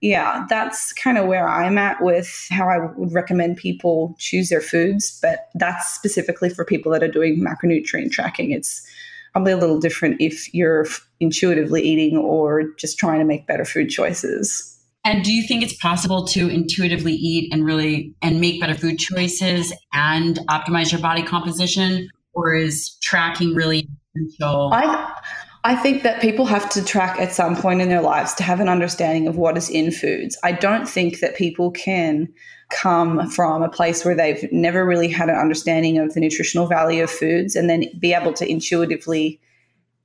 yeah, 0.00 0.46
that's 0.48 0.92
kind 0.94 1.18
of 1.18 1.26
where 1.26 1.48
I'm 1.48 1.76
at 1.76 2.02
with 2.02 2.46
how 2.50 2.68
I 2.68 2.78
would 2.78 3.12
recommend 3.12 3.58
people 3.58 4.14
choose 4.18 4.48
their 4.48 4.60
foods. 4.60 5.18
But 5.20 5.50
that's 5.54 5.88
specifically 5.94 6.50
for 6.50 6.64
people 6.64 6.90
that 6.92 7.02
are 7.02 7.08
doing 7.08 7.42
macronutrient 7.42 8.10
tracking. 8.10 8.50
It's 8.50 8.86
probably 9.32 9.52
a 9.52 9.56
little 9.56 9.78
different 9.78 10.20
if 10.20 10.52
you're 10.54 10.86
intuitively 11.20 11.82
eating 11.82 12.16
or 12.16 12.64
just 12.78 12.98
trying 12.98 13.18
to 13.18 13.24
make 13.24 13.46
better 13.46 13.64
food 13.64 13.88
choices. 13.88 14.66
And 15.04 15.24
do 15.24 15.32
you 15.32 15.46
think 15.46 15.62
it's 15.62 15.76
possible 15.76 16.26
to 16.28 16.48
intuitively 16.48 17.14
eat 17.14 17.52
and 17.52 17.64
really 17.64 18.14
and 18.20 18.40
make 18.40 18.60
better 18.60 18.74
food 18.74 18.98
choices 18.98 19.72
and 19.92 20.38
optimize 20.48 20.92
your 20.92 21.00
body 21.00 21.22
composition, 21.22 22.10
or 22.34 22.54
is 22.54 22.96
tracking 23.00 23.54
really 23.54 23.88
essential? 24.14 24.70
I 24.72 25.14
I 25.64 25.76
think 25.76 26.02
that 26.02 26.20
people 26.20 26.46
have 26.46 26.68
to 26.70 26.84
track 26.84 27.18
at 27.18 27.32
some 27.32 27.56
point 27.56 27.80
in 27.80 27.88
their 27.88 28.02
lives 28.02 28.34
to 28.34 28.42
have 28.42 28.60
an 28.60 28.68
understanding 28.68 29.26
of 29.26 29.36
what 29.36 29.56
is 29.56 29.68
in 29.70 29.90
foods. 29.90 30.36
I 30.42 30.52
don't 30.52 30.88
think 30.88 31.20
that 31.20 31.36
people 31.36 31.70
can 31.70 32.28
come 32.70 33.28
from 33.30 33.62
a 33.62 33.68
place 33.68 34.04
where 34.04 34.14
they've 34.14 34.50
never 34.52 34.84
really 34.84 35.08
had 35.08 35.28
an 35.28 35.36
understanding 35.36 35.98
of 35.98 36.14
the 36.14 36.20
nutritional 36.20 36.66
value 36.66 37.02
of 37.02 37.10
foods 37.10 37.56
and 37.56 37.68
then 37.68 37.84
be 37.98 38.12
able 38.12 38.32
to 38.32 38.48
intuitively 38.48 39.40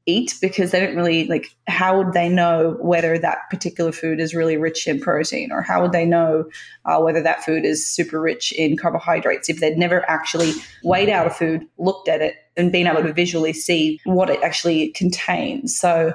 eat 0.08 0.36
because 0.39 0.69
they 0.71 0.80
don't 0.80 0.95
really 0.95 1.25
like 1.28 1.47
how 1.67 1.97
would 1.97 2.13
they 2.13 2.30
know 2.30 2.78
whether 2.80 3.17
that 3.17 3.39
particular 3.49 3.91
food 3.91 4.19
is 4.19 4.36
really 4.36 4.56
rich 4.56 4.88
in 4.88 4.99
protein 4.99 5.51
or 5.51 5.63
how 5.63 5.82
would 5.82 5.93
they 5.93 6.06
know 6.06 6.45
uh, 6.86 6.99
whether 6.99 7.23
that 7.23 7.43
food 7.43 7.65
is 7.65 7.89
super 7.89 8.21
rich 8.21 8.51
in 8.51 8.78
carbohydrates 8.78 9.49
if 9.49 9.60
they'd 9.60 9.78
never 9.78 10.08
actually 10.08 10.54
weighed 10.84 11.10
out 11.10 11.25
a 11.25 11.32
food 11.32 11.65
looked 11.80 12.08
at 12.08 12.21
it 12.21 12.36
and 12.58 12.71
been 12.71 12.88
able 12.88 13.04
to 13.04 13.13
visually 13.13 13.54
see 13.54 13.99
what 14.06 14.30
it 14.30 14.41
actually 14.43 14.89
contains? 14.89 15.78
So 15.78 16.13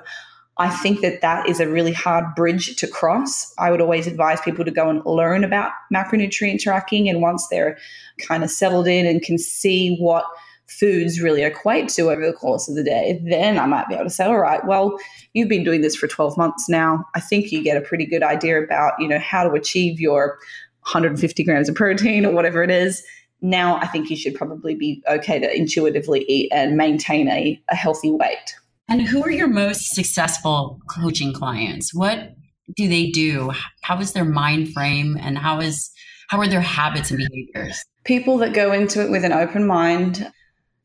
I 0.60 0.68
think 0.68 1.00
that 1.00 1.22
that 1.22 1.48
is 1.48 1.58
a 1.58 1.66
really 1.66 1.94
hard 1.94 2.34
bridge 2.36 2.76
to 2.76 2.86
cross. 2.86 3.50
I 3.58 3.70
would 3.70 3.80
always 3.80 4.06
advise 4.06 4.42
people 4.42 4.62
to 4.66 4.70
go 4.70 4.90
and 4.90 5.00
learn 5.06 5.42
about 5.42 5.72
macronutrient 5.92 6.60
tracking. 6.60 7.08
And 7.08 7.22
once 7.22 7.48
they're 7.48 7.78
kind 8.18 8.44
of 8.44 8.50
settled 8.50 8.86
in 8.86 9.06
and 9.06 9.22
can 9.22 9.38
see 9.38 9.96
what 9.96 10.26
foods 10.68 11.18
really 11.18 11.42
equate 11.42 11.88
to 11.88 12.10
over 12.10 12.26
the 12.26 12.34
course 12.34 12.68
of 12.68 12.74
the 12.74 12.84
day, 12.84 13.18
then 13.24 13.58
I 13.58 13.64
might 13.64 13.88
be 13.88 13.94
able 13.94 14.04
to 14.04 14.10
say, 14.10 14.26
all 14.26 14.38
right, 14.38 14.62
well, 14.66 14.98
you've 15.32 15.48
been 15.48 15.64
doing 15.64 15.80
this 15.80 15.96
for 15.96 16.06
12 16.06 16.36
months 16.36 16.68
now. 16.68 17.06
I 17.14 17.20
think 17.20 17.50
you 17.50 17.64
get 17.64 17.78
a 17.78 17.80
pretty 17.80 18.04
good 18.04 18.22
idea 18.22 18.62
about, 18.62 18.92
you 18.98 19.08
know, 19.08 19.18
how 19.18 19.44
to 19.44 19.54
achieve 19.54 19.98
your 19.98 20.36
150 20.82 21.42
grams 21.42 21.70
of 21.70 21.74
protein 21.74 22.26
or 22.26 22.34
whatever 22.34 22.62
it 22.62 22.70
is. 22.70 23.02
now 23.40 23.76
I 23.76 23.86
think 23.86 24.10
you 24.10 24.16
should 24.16 24.34
probably 24.34 24.74
be 24.74 25.02
okay 25.08 25.38
to 25.38 25.56
intuitively 25.56 26.26
eat 26.28 26.52
and 26.52 26.76
maintain 26.76 27.28
a, 27.28 27.58
a 27.70 27.74
healthy 27.74 28.10
weight. 28.10 28.59
And 28.90 29.02
who 29.02 29.22
are 29.22 29.30
your 29.30 29.46
most 29.46 29.94
successful 29.94 30.80
coaching 30.90 31.32
clients? 31.32 31.94
What 31.94 32.34
do 32.76 32.88
they 32.88 33.10
do? 33.10 33.52
How 33.82 34.00
is 34.00 34.12
their 34.12 34.24
mind 34.24 34.72
frame 34.72 35.16
and 35.20 35.38
how 35.38 35.60
is 35.60 35.92
how 36.28 36.38
are 36.38 36.48
their 36.48 36.60
habits 36.60 37.10
and 37.10 37.18
behaviors? 37.18 37.84
People 38.04 38.36
that 38.38 38.52
go 38.52 38.72
into 38.72 39.00
it 39.02 39.10
with 39.10 39.24
an 39.24 39.32
open 39.32 39.64
mind 39.66 40.30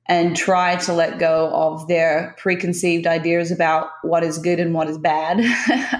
and 0.08 0.36
try 0.36 0.76
to 0.76 0.94
let 0.94 1.18
go 1.18 1.50
of 1.52 1.88
their 1.88 2.36
preconceived 2.38 3.08
ideas 3.08 3.50
about 3.50 3.90
what 4.04 4.24
is 4.24 4.38
good 4.38 4.60
and 4.60 4.76
what 4.76 4.88
is 4.88 5.00
bad 5.00 5.40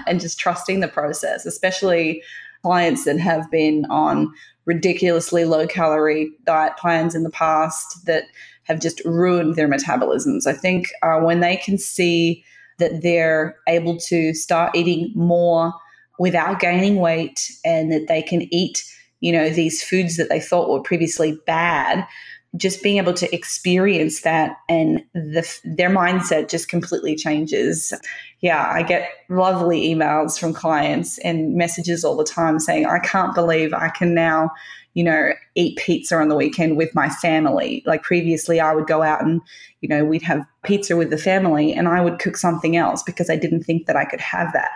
and 0.06 0.20
just 0.20 0.38
trusting 0.38 0.78
the 0.78 0.88
process, 0.88 1.44
especially 1.44 2.22
clients 2.62 3.04
that 3.04 3.18
have 3.18 3.50
been 3.50 3.84
on 3.86 4.32
ridiculously 4.64 5.44
low 5.44 5.66
calorie 5.66 6.30
diet 6.44 6.76
plans 6.76 7.14
in 7.16 7.24
the 7.24 7.30
past 7.30 8.04
that 8.06 8.24
have 8.66 8.80
just 8.80 9.00
ruined 9.04 9.56
their 9.56 9.68
metabolisms. 9.68 10.46
I 10.46 10.52
think 10.52 10.88
uh, 11.02 11.18
when 11.18 11.40
they 11.40 11.56
can 11.56 11.78
see 11.78 12.44
that 12.78 13.02
they're 13.02 13.56
able 13.68 13.96
to 13.96 14.34
start 14.34 14.74
eating 14.74 15.12
more 15.14 15.72
without 16.18 16.60
gaining 16.60 16.96
weight 16.96 17.50
and 17.64 17.92
that 17.92 18.08
they 18.08 18.22
can 18.22 18.52
eat, 18.52 18.82
you 19.20 19.32
know, 19.32 19.48
these 19.50 19.82
foods 19.82 20.16
that 20.16 20.28
they 20.28 20.40
thought 20.40 20.68
were 20.68 20.82
previously 20.82 21.38
bad, 21.46 22.06
just 22.56 22.82
being 22.82 22.98
able 22.98 23.14
to 23.14 23.34
experience 23.34 24.22
that 24.22 24.56
and 24.68 25.02
the, 25.14 25.58
their 25.64 25.90
mindset 25.90 26.48
just 26.48 26.68
completely 26.68 27.16
changes. 27.16 27.92
Yeah, 28.40 28.70
I 28.70 28.82
get 28.82 29.10
lovely 29.28 29.92
emails 29.92 30.38
from 30.38 30.52
clients 30.52 31.18
and 31.18 31.54
messages 31.54 32.04
all 32.04 32.16
the 32.16 32.24
time 32.24 32.58
saying, 32.58 32.86
I 32.86 32.98
can't 32.98 33.34
believe 33.34 33.74
I 33.74 33.88
can 33.88 34.14
now, 34.14 34.50
you 34.94 35.04
know, 35.04 35.32
eat 35.54 35.78
pizza 35.78 36.16
on 36.16 36.28
the 36.28 36.36
weekend 36.36 36.76
with 36.76 36.94
my 36.94 37.08
family. 37.08 37.82
Like 37.84 38.02
previously, 38.02 38.60
I 38.60 38.74
would 38.74 38.86
go 38.86 39.02
out 39.02 39.22
and, 39.22 39.40
you 39.80 39.88
know, 39.88 40.04
we'd 40.04 40.22
have 40.22 40.46
pizza 40.62 40.96
with 40.96 41.10
the 41.10 41.18
family 41.18 41.72
and 41.72 41.88
I 41.88 42.00
would 42.00 42.18
cook 42.18 42.36
something 42.36 42.76
else 42.76 43.02
because 43.02 43.28
I 43.28 43.36
didn't 43.36 43.64
think 43.64 43.86
that 43.86 43.96
I 43.96 44.04
could 44.04 44.20
have 44.20 44.52
that. 44.52 44.70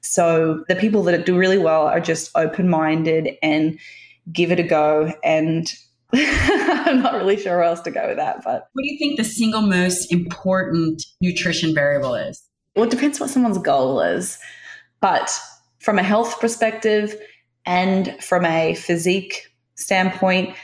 So 0.00 0.64
the 0.68 0.76
people 0.76 1.02
that 1.04 1.26
do 1.26 1.36
really 1.36 1.58
well 1.58 1.82
are 1.86 2.00
just 2.00 2.30
open 2.36 2.68
minded 2.68 3.36
and 3.42 3.78
give 4.32 4.52
it 4.52 4.60
a 4.60 4.62
go. 4.62 5.12
And 5.24 5.72
I'm 6.14 7.02
not 7.02 7.14
really 7.14 7.36
sure 7.36 7.56
where 7.56 7.64
else 7.64 7.80
to 7.82 7.90
go 7.90 8.08
with 8.08 8.16
that. 8.16 8.42
But 8.44 8.68
what 8.72 8.82
do 8.82 8.90
you 8.90 8.98
think 8.98 9.18
the 9.18 9.24
single 9.24 9.62
most 9.62 10.10
important 10.12 11.02
nutrition 11.20 11.74
variable 11.74 12.14
is? 12.14 12.42
Well, 12.74 12.86
it 12.86 12.90
depends 12.90 13.20
what 13.20 13.30
someone's 13.30 13.58
goal 13.58 14.00
is. 14.00 14.38
But 15.00 15.38
from 15.80 15.98
a 15.98 16.02
health 16.02 16.40
perspective 16.40 17.14
and 17.66 18.16
from 18.22 18.44
a 18.44 18.74
physique 18.74 19.52
standpoint, 19.74 20.56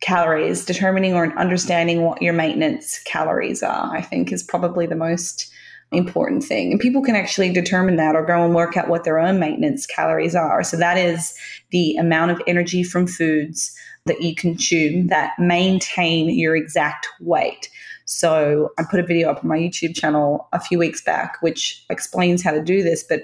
calories, 0.00 0.66
determining 0.66 1.14
or 1.14 1.36
understanding 1.38 2.02
what 2.02 2.20
your 2.20 2.34
maintenance 2.34 2.98
calories 3.04 3.62
are, 3.62 3.96
I 3.96 4.02
think 4.02 4.32
is 4.32 4.42
probably 4.42 4.86
the 4.86 4.94
most 4.94 5.50
important 5.92 6.44
thing. 6.44 6.72
And 6.72 6.80
people 6.80 7.02
can 7.02 7.16
actually 7.16 7.50
determine 7.52 7.96
that 7.96 8.14
or 8.14 8.24
go 8.24 8.44
and 8.44 8.54
work 8.54 8.76
out 8.76 8.88
what 8.88 9.04
their 9.04 9.18
own 9.18 9.38
maintenance 9.38 9.86
calories 9.86 10.34
are. 10.34 10.62
So 10.62 10.76
that 10.76 10.98
is 10.98 11.34
the 11.70 11.96
amount 11.96 12.32
of 12.32 12.42
energy 12.46 12.82
from 12.82 13.06
foods 13.06 13.74
that 14.06 14.20
you 14.20 14.34
consume 14.34 15.06
that 15.08 15.32
maintain 15.38 16.28
your 16.28 16.54
exact 16.56 17.08
weight. 17.20 17.70
So 18.04 18.70
I 18.78 18.84
put 18.90 19.00
a 19.00 19.06
video 19.06 19.30
up 19.30 19.42
on 19.42 19.48
my 19.48 19.58
YouTube 19.58 19.96
channel 19.96 20.46
a 20.52 20.60
few 20.60 20.78
weeks 20.78 21.02
back, 21.02 21.38
which 21.40 21.84
explains 21.88 22.42
how 22.42 22.50
to 22.50 22.62
do 22.62 22.82
this, 22.82 23.02
but 23.02 23.22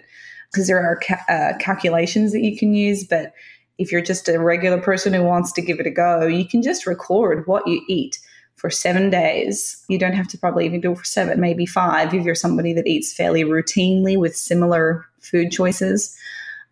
because 0.51 0.67
there 0.67 0.83
are 0.83 0.97
ca- 0.97 1.25
uh, 1.29 1.59
calculations 1.59 2.33
that 2.33 2.41
you 2.41 2.57
can 2.57 2.75
use, 2.75 3.05
but 3.05 3.35
if 3.77 3.93
you're 3.93 4.01
just 4.01 4.29
a 4.29 4.41
regular 4.41 4.81
person 4.81 5.13
who 5.13 5.23
wants 5.23 5.53
to 5.53 5.63
give 5.63 5.81
it 5.81 5.87
a 5.87 5.91
go, 5.91 6.27
you 6.27 6.47
can 6.47 6.63
just 6.63 6.87
record 6.87 7.47
what 7.47 7.67
you 7.67 7.83
eat 7.89 8.19
for 8.57 8.71
seven 8.71 9.11
days. 9.11 9.85
You 9.89 9.99
don't 9.99 10.13
have 10.15 10.29
to 10.29 10.39
probably 10.39 10.65
even 10.65 10.81
do 10.81 10.93
it 10.93 10.99
for 10.99 11.05
seven, 11.05 11.41
maybe 11.41 11.67
five 11.67 12.13
if 12.13 12.25
you're 12.25 12.35
somebody 12.35 12.73
that 12.73 12.87
eats 12.87 13.13
fairly 13.13 13.45
routinely 13.45 14.19
with 14.19 14.37
similar 14.37 15.07
food 15.21 15.51
choices. 15.51 16.17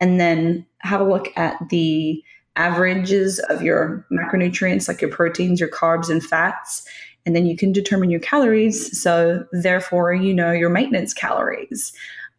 And 0.00 0.20
then 0.20 0.66
have 0.78 1.00
a 1.00 1.08
look 1.08 1.30
at 1.36 1.56
the 1.70 2.22
averages 2.58 3.38
of 3.48 3.62
your 3.62 4.04
macronutrients, 4.12 4.88
like 4.88 5.00
your 5.00 5.10
proteins, 5.10 5.60
your 5.60 5.70
carbs, 5.70 6.10
and 6.10 6.22
fats. 6.22 6.84
And 7.24 7.34
then 7.34 7.46
you 7.46 7.56
can 7.56 7.72
determine 7.72 8.10
your 8.10 8.20
calories. 8.20 9.00
So, 9.00 9.44
therefore, 9.52 10.12
you 10.12 10.34
know 10.34 10.52
your 10.52 10.68
maintenance 10.68 11.14
calories. 11.14 11.92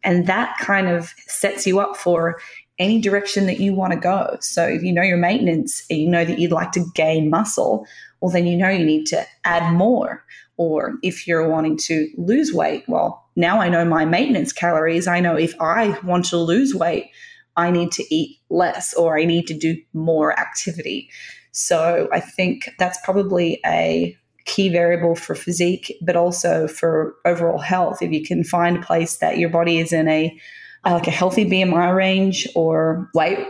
And 0.04 0.26
that 0.26 0.56
kind 0.58 0.88
of 0.88 1.12
sets 1.26 1.66
you 1.66 1.80
up 1.80 1.96
for 1.96 2.40
any 2.78 3.00
direction 3.00 3.46
that 3.46 3.60
you 3.60 3.74
want 3.74 3.92
to 3.92 3.98
go. 3.98 4.36
So, 4.40 4.66
if 4.66 4.82
you 4.82 4.92
know 4.92 5.02
your 5.02 5.16
maintenance 5.16 5.84
and 5.90 6.00
you 6.00 6.08
know 6.08 6.24
that 6.24 6.38
you'd 6.38 6.52
like 6.52 6.72
to 6.72 6.84
gain 6.94 7.30
muscle, 7.30 7.86
well, 8.20 8.30
then 8.30 8.46
you 8.46 8.56
know 8.56 8.68
you 8.68 8.84
need 8.84 9.06
to 9.06 9.24
add 9.44 9.72
more. 9.72 10.24
Or 10.56 10.96
if 11.02 11.26
you're 11.26 11.48
wanting 11.48 11.78
to 11.84 12.08
lose 12.18 12.52
weight, 12.52 12.84
well, 12.86 13.24
now 13.34 13.60
I 13.60 13.70
know 13.70 13.84
my 13.84 14.04
maintenance 14.04 14.52
calories. 14.52 15.06
I 15.06 15.20
know 15.20 15.34
if 15.34 15.54
I 15.58 15.98
want 16.04 16.26
to 16.26 16.36
lose 16.36 16.74
weight, 16.74 17.10
I 17.56 17.70
need 17.70 17.92
to 17.92 18.14
eat 18.14 18.38
less 18.48 18.94
or 18.94 19.18
I 19.18 19.24
need 19.24 19.46
to 19.48 19.54
do 19.54 19.76
more 19.92 20.38
activity. 20.38 21.10
So 21.52 22.08
I 22.12 22.20
think 22.20 22.70
that's 22.78 22.98
probably 23.04 23.60
a 23.66 24.16
key 24.46 24.68
variable 24.68 25.14
for 25.14 25.34
physique, 25.34 25.92
but 26.02 26.16
also 26.16 26.66
for 26.66 27.14
overall 27.24 27.58
health. 27.58 28.02
If 28.02 28.12
you 28.12 28.24
can 28.24 28.44
find 28.44 28.76
a 28.76 28.82
place 28.82 29.18
that 29.18 29.38
your 29.38 29.50
body 29.50 29.78
is 29.78 29.92
in 29.92 30.08
a 30.08 30.36
like 30.84 31.06
a 31.06 31.10
healthy 31.10 31.44
BMI 31.44 31.94
range 31.94 32.48
or 32.54 33.10
weight 33.14 33.46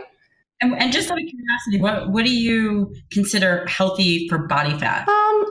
and, 0.61 0.77
and 0.77 0.93
just 0.93 1.09
out 1.09 1.17
of 1.19 1.27
curiosity, 1.27 1.79
what 1.79 2.11
what 2.11 2.25
do 2.25 2.33
you 2.33 2.93
consider 3.11 3.65
healthy 3.67 4.27
for 4.29 4.37
body 4.37 4.77
fat? 4.77 5.07
Um, 5.09 5.45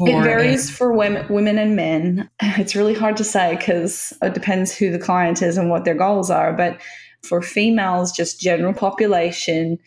it 0.00 0.22
varies 0.22 0.68
a- 0.68 0.72
for 0.72 0.92
women, 0.92 1.26
women 1.32 1.58
and 1.58 1.76
men. 1.76 2.28
It's 2.42 2.74
really 2.74 2.94
hard 2.94 3.16
to 3.18 3.24
say 3.24 3.56
because 3.56 4.12
it 4.20 4.34
depends 4.34 4.76
who 4.76 4.90
the 4.90 4.98
client 4.98 5.42
is 5.42 5.56
and 5.56 5.70
what 5.70 5.84
their 5.84 5.94
goals 5.94 6.28
are. 6.30 6.52
But 6.52 6.80
for 7.22 7.42
females, 7.42 8.12
just 8.12 8.40
general 8.40 8.74
population, 8.74 9.78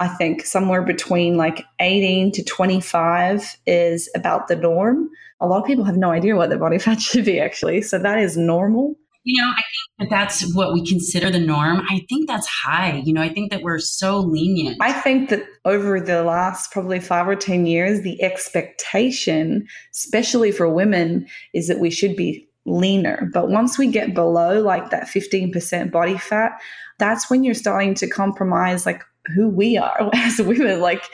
I 0.00 0.08
think 0.08 0.46
somewhere 0.46 0.82
between 0.82 1.36
like 1.36 1.64
18 1.78 2.32
to 2.32 2.42
25 2.42 3.56
is 3.66 4.10
about 4.16 4.48
the 4.48 4.56
norm. 4.56 5.10
A 5.40 5.46
lot 5.46 5.60
of 5.60 5.66
people 5.66 5.84
have 5.84 5.98
no 5.98 6.10
idea 6.10 6.36
what 6.36 6.48
their 6.48 6.58
body 6.58 6.78
fat 6.78 7.00
should 7.02 7.26
be 7.26 7.38
actually. 7.38 7.82
So 7.82 7.98
that 7.98 8.18
is 8.18 8.36
normal. 8.36 8.96
You 9.24 9.42
know, 9.42 9.50
I 9.50 9.60
think 9.60 10.10
that 10.10 10.16
that's 10.16 10.54
what 10.54 10.72
we 10.72 10.86
consider 10.86 11.30
the 11.30 11.38
norm. 11.38 11.82
I 11.90 12.06
think 12.08 12.26
that's 12.26 12.46
high. 12.46 13.02
You 13.04 13.12
know, 13.12 13.20
I 13.20 13.28
think 13.28 13.50
that 13.50 13.60
we're 13.60 13.78
so 13.78 14.18
lenient. 14.18 14.78
I 14.80 14.92
think 14.92 15.28
that 15.28 15.44
over 15.66 16.00
the 16.00 16.22
last 16.22 16.72
probably 16.72 17.00
five 17.00 17.28
or 17.28 17.36
10 17.36 17.66
years, 17.66 18.00
the 18.00 18.22
expectation, 18.22 19.66
especially 19.92 20.52
for 20.52 20.70
women, 20.70 21.26
is 21.52 21.68
that 21.68 21.80
we 21.80 21.90
should 21.90 22.16
be 22.16 22.48
leaner. 22.70 23.28
But 23.32 23.48
once 23.48 23.78
we 23.78 23.88
get 23.88 24.14
below 24.14 24.60
like 24.60 24.90
that 24.90 25.06
15% 25.08 25.90
body 25.90 26.16
fat, 26.18 26.52
that's 26.98 27.30
when 27.30 27.44
you're 27.44 27.54
starting 27.54 27.94
to 27.94 28.08
compromise 28.08 28.86
like 28.86 29.02
who 29.34 29.48
we 29.48 29.76
are 29.76 30.10
as 30.14 30.38
women. 30.38 30.80
Like, 30.80 31.04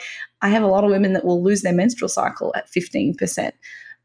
I 0.41 0.49
have 0.49 0.63
a 0.63 0.67
lot 0.67 0.83
of 0.83 0.91
women 0.91 1.13
that 1.13 1.25
will 1.25 1.41
lose 1.41 1.61
their 1.61 1.73
menstrual 1.73 2.09
cycle 2.09 2.53
at 2.55 2.69
15%. 2.69 3.51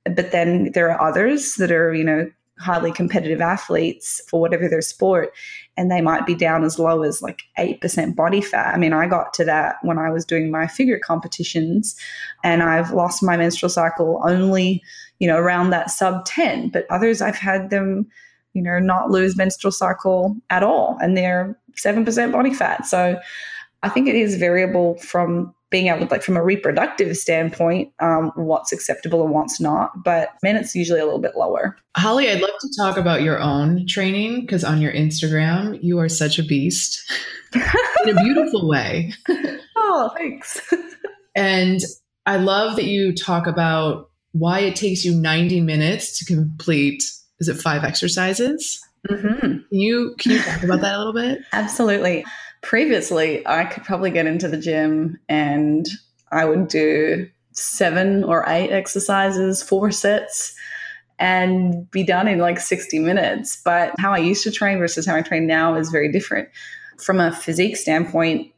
But 0.05 0.33
then 0.33 0.73
there 0.73 0.91
are 0.91 1.09
others 1.09 1.55
that 1.57 1.71
are, 1.71 1.93
you 1.93 2.05
know, 2.05 2.31
highly 2.59 2.93
competitive 2.93 3.41
athletes 3.41 4.23
for 4.29 4.41
whatever 4.41 4.69
their 4.69 4.83
sport 4.83 5.35
and 5.77 5.91
they 5.91 6.01
might 6.01 6.27
be 6.27 6.35
down 6.35 6.65
as 6.65 6.79
low 6.79 7.03
as 7.03 7.23
like 7.23 7.43
8% 7.59 8.15
body 8.15 8.41
fat. 8.41 8.75
I 8.75 8.79
mean, 8.79 8.93
I 8.93 9.09
got 9.09 9.35
to 9.35 9.45
that 9.45 9.77
when 9.83 9.99
I 9.99 10.11
was 10.11 10.25
doing 10.25 10.51
my 10.51 10.67
figure 10.67 10.99
competitions 10.99 11.97
and 12.45 12.62
I've 12.62 12.93
lost 12.93 13.23
my 13.23 13.37
menstrual 13.37 13.71
cycle 13.71 14.23
only, 14.25 14.83
you 15.23 15.29
know, 15.29 15.39
around 15.39 15.71
that 15.71 15.89
sub 15.89 16.25
10, 16.25 16.71
but 16.71 16.85
others 16.91 17.23
I've 17.23 17.37
had 17.37 17.71
them, 17.71 18.09
you 18.55 18.61
know, 18.61 18.81
not 18.81 19.09
lose 19.09 19.37
menstrual 19.37 19.71
cycle 19.71 20.37
at 20.51 20.65
all 20.65 20.99
and 21.01 21.17
they're 21.17 21.57
7% 21.81 22.33
body 22.33 22.53
fat. 22.53 22.87
So 22.87 23.21
I 23.85 23.89
think 23.89 24.09
it 24.09 24.17
is 24.17 24.35
variable 24.37 24.97
from 24.97 25.55
being 25.71 25.87
able 25.87 26.07
to 26.07 26.13
like 26.13 26.25
from 26.25 26.37
a 26.37 26.43
reproductive 26.43 27.17
standpoint 27.17 27.93
um, 28.01 28.33
what's 28.35 28.73
acceptable 28.73 29.23
and 29.23 29.33
what's 29.33 29.59
not 29.59 30.05
but 30.05 30.31
men 30.43 30.55
it's 30.55 30.75
usually 30.75 31.01
a 31.01 31.05
little 31.05 31.19
bit 31.19 31.35
lower. 31.35 31.79
Holly 31.97 32.29
i'd 32.29 32.43
love 32.43 32.51
to 32.61 32.69
talk 32.77 32.99
about 32.99 33.23
your 33.23 33.41
own 33.41 33.87
training 33.87 34.43
because 34.43 34.65
on 34.65 34.83
your 34.83 34.93
instagram 34.93 35.83
you 35.83 35.99
are 35.99 36.11
such 36.11 36.39
a 36.39 36.43
beast. 36.43 37.01
In 37.55 37.63
a 38.11 38.23
beautiful 38.23 38.69
way. 38.69 39.15
Oh 39.75 40.11
thanks. 40.17 40.61
And 41.35 41.81
i 42.27 42.37
love 42.37 42.77
that 42.77 42.85
you 42.85 43.15
talk 43.15 43.47
about 43.47 44.11
why 44.33 44.61
it 44.61 44.77
takes 44.77 45.05
you 45.05 45.14
90 45.14 45.61
minutes 45.61 46.18
to 46.18 46.25
complete 46.25 47.03
is 47.38 47.49
it 47.49 47.61
five 47.61 47.85
exercises 47.85 48.80
mm-hmm. 49.09 49.39
can 49.39 49.64
you 49.70 50.14
can 50.18 50.33
you 50.33 50.43
talk 50.43 50.62
about 50.62 50.80
that 50.80 50.95
a 50.95 50.99
little 50.99 51.12
bit 51.12 51.41
absolutely 51.53 52.24
previously 52.62 53.47
I 53.47 53.64
could 53.64 53.85
probably 53.85 54.11
get 54.11 54.26
into 54.26 54.49
the 54.49 54.57
gym 54.57 55.18
and 55.28 55.87
I 56.30 56.47
would 56.47 56.68
do 56.68 57.28
seven 57.53 58.24
or 58.24 58.49
eight 58.49 58.70
exercises, 58.70 59.62
four 59.62 59.91
sets, 59.91 60.55
and 61.18 61.89
be 61.91 62.03
done 62.03 62.26
in 62.26 62.39
like 62.39 62.59
60 62.59 62.99
minutes. 62.99 63.61
But 63.62 63.93
how 63.99 64.12
I 64.12 64.18
used 64.18 64.43
to 64.45 64.51
train 64.51 64.78
versus 64.78 65.07
how 65.07 65.14
I 65.14 65.22
train 65.22 65.47
now 65.47 65.76
is 65.76 65.91
very 65.91 66.11
different. 66.11 66.49
From 66.99 67.20
a 67.20 67.33
physique 67.33 67.76
standpoint, 67.76 68.53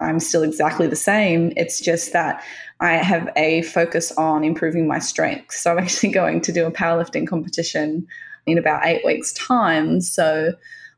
I'm 0.00 0.20
still 0.20 0.42
exactly 0.42 0.86
the 0.86 0.96
same. 0.96 1.52
It's 1.56 1.80
just 1.80 2.12
that 2.12 2.42
I 2.80 2.94
have 2.94 3.28
a 3.36 3.62
focus 3.62 4.12
on 4.12 4.44
improving 4.44 4.88
my 4.88 4.98
strength. 4.98 5.52
So 5.52 5.70
I'm 5.70 5.78
actually 5.78 6.12
going 6.12 6.40
to 6.42 6.52
do 6.52 6.66
a 6.66 6.72
powerlifting 6.72 7.26
competition 7.26 8.06
in 8.46 8.58
about 8.58 8.86
eight 8.86 9.04
weeks' 9.04 9.32
time. 9.34 10.00
So 10.00 10.52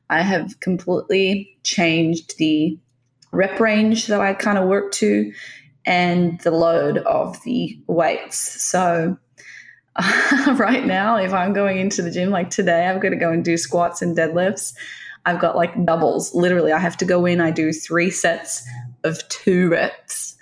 I 0.08 0.22
have 0.22 0.60
completely 0.60 1.56
changed 1.64 2.38
the 2.38 2.78
rep 3.32 3.58
range 3.58 4.06
that 4.06 4.20
I 4.20 4.34
kind 4.34 4.58
of 4.58 4.68
work 4.68 4.92
to 4.92 5.32
and 5.84 6.40
the 6.40 6.50
load 6.50 6.98
of 6.98 7.42
the 7.42 7.78
weights. 7.88 8.62
So 8.62 9.16
right 10.46 10.86
now, 10.86 11.16
if 11.16 11.32
I'm 11.32 11.52
going 11.52 11.78
into 11.78 12.02
the 12.02 12.10
gym 12.10 12.30
like 12.30 12.50
today, 12.50 12.86
I've 12.86 13.02
got 13.02 13.10
to 13.10 13.16
go 13.16 13.30
and 13.30 13.44
do 13.44 13.56
squats 13.56 14.00
and 14.00 14.16
deadlifts. 14.16 14.74
I've 15.24 15.40
got 15.40 15.56
like 15.56 15.84
doubles. 15.84 16.34
Literally, 16.34 16.72
I 16.72 16.78
have 16.78 16.96
to 16.98 17.04
go 17.04 17.26
in, 17.26 17.40
I 17.40 17.50
do 17.50 17.72
three 17.72 18.10
sets 18.10 18.66
of 19.04 19.26
two 19.28 19.70
reps. 19.70 20.36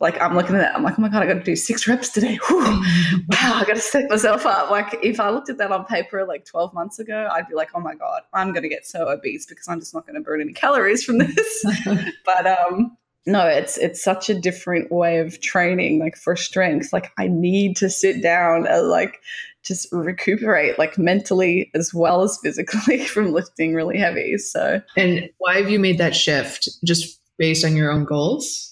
Like 0.00 0.20
I'm 0.20 0.36
looking 0.36 0.54
at 0.54 0.60
that, 0.60 0.76
I'm 0.76 0.84
like, 0.84 0.96
oh 0.96 1.02
my 1.02 1.08
god, 1.08 1.24
I 1.24 1.26
got 1.26 1.34
to 1.34 1.42
do 1.42 1.56
six 1.56 1.88
reps 1.88 2.10
today. 2.10 2.38
Whew. 2.48 2.62
Wow, 2.62 3.54
I 3.54 3.64
got 3.66 3.74
to 3.74 3.80
set 3.80 4.08
myself 4.08 4.46
up. 4.46 4.70
Like 4.70 4.96
if 5.02 5.18
I 5.18 5.30
looked 5.30 5.48
at 5.48 5.58
that 5.58 5.72
on 5.72 5.84
paper 5.86 6.24
like 6.24 6.44
12 6.44 6.72
months 6.72 7.00
ago, 7.00 7.28
I'd 7.32 7.48
be 7.48 7.54
like, 7.54 7.70
oh 7.74 7.80
my 7.80 7.94
god, 7.94 8.22
I'm 8.32 8.52
going 8.52 8.62
to 8.62 8.68
get 8.68 8.86
so 8.86 9.08
obese 9.08 9.46
because 9.46 9.66
I'm 9.66 9.80
just 9.80 9.94
not 9.94 10.06
going 10.06 10.14
to 10.14 10.20
burn 10.20 10.40
any 10.40 10.52
calories 10.52 11.02
from 11.02 11.18
this. 11.18 11.64
but 12.24 12.46
um, 12.46 12.96
no, 13.26 13.46
it's 13.46 13.76
it's 13.76 14.02
such 14.02 14.30
a 14.30 14.38
different 14.38 14.90
way 14.92 15.18
of 15.18 15.40
training, 15.40 15.98
like 15.98 16.16
for 16.16 16.36
strength. 16.36 16.92
Like 16.92 17.12
I 17.18 17.26
need 17.26 17.76
to 17.78 17.90
sit 17.90 18.22
down 18.22 18.66
and 18.66 18.88
like 18.88 19.20
just 19.64 19.86
recuperate 19.92 20.78
like 20.78 20.96
mentally 20.96 21.70
as 21.74 21.92
well 21.92 22.22
as 22.22 22.38
physically 22.42 23.04
from 23.06 23.32
lifting 23.32 23.74
really 23.74 23.98
heavy. 23.98 24.38
So 24.38 24.80
And 24.96 25.28
why 25.38 25.58
have 25.58 25.68
you 25.68 25.78
made 25.78 25.98
that 25.98 26.16
shift? 26.16 26.68
Just 26.84 27.17
based 27.38 27.64
on 27.64 27.76
your 27.76 27.90
own 27.90 28.04
goals? 28.04 28.68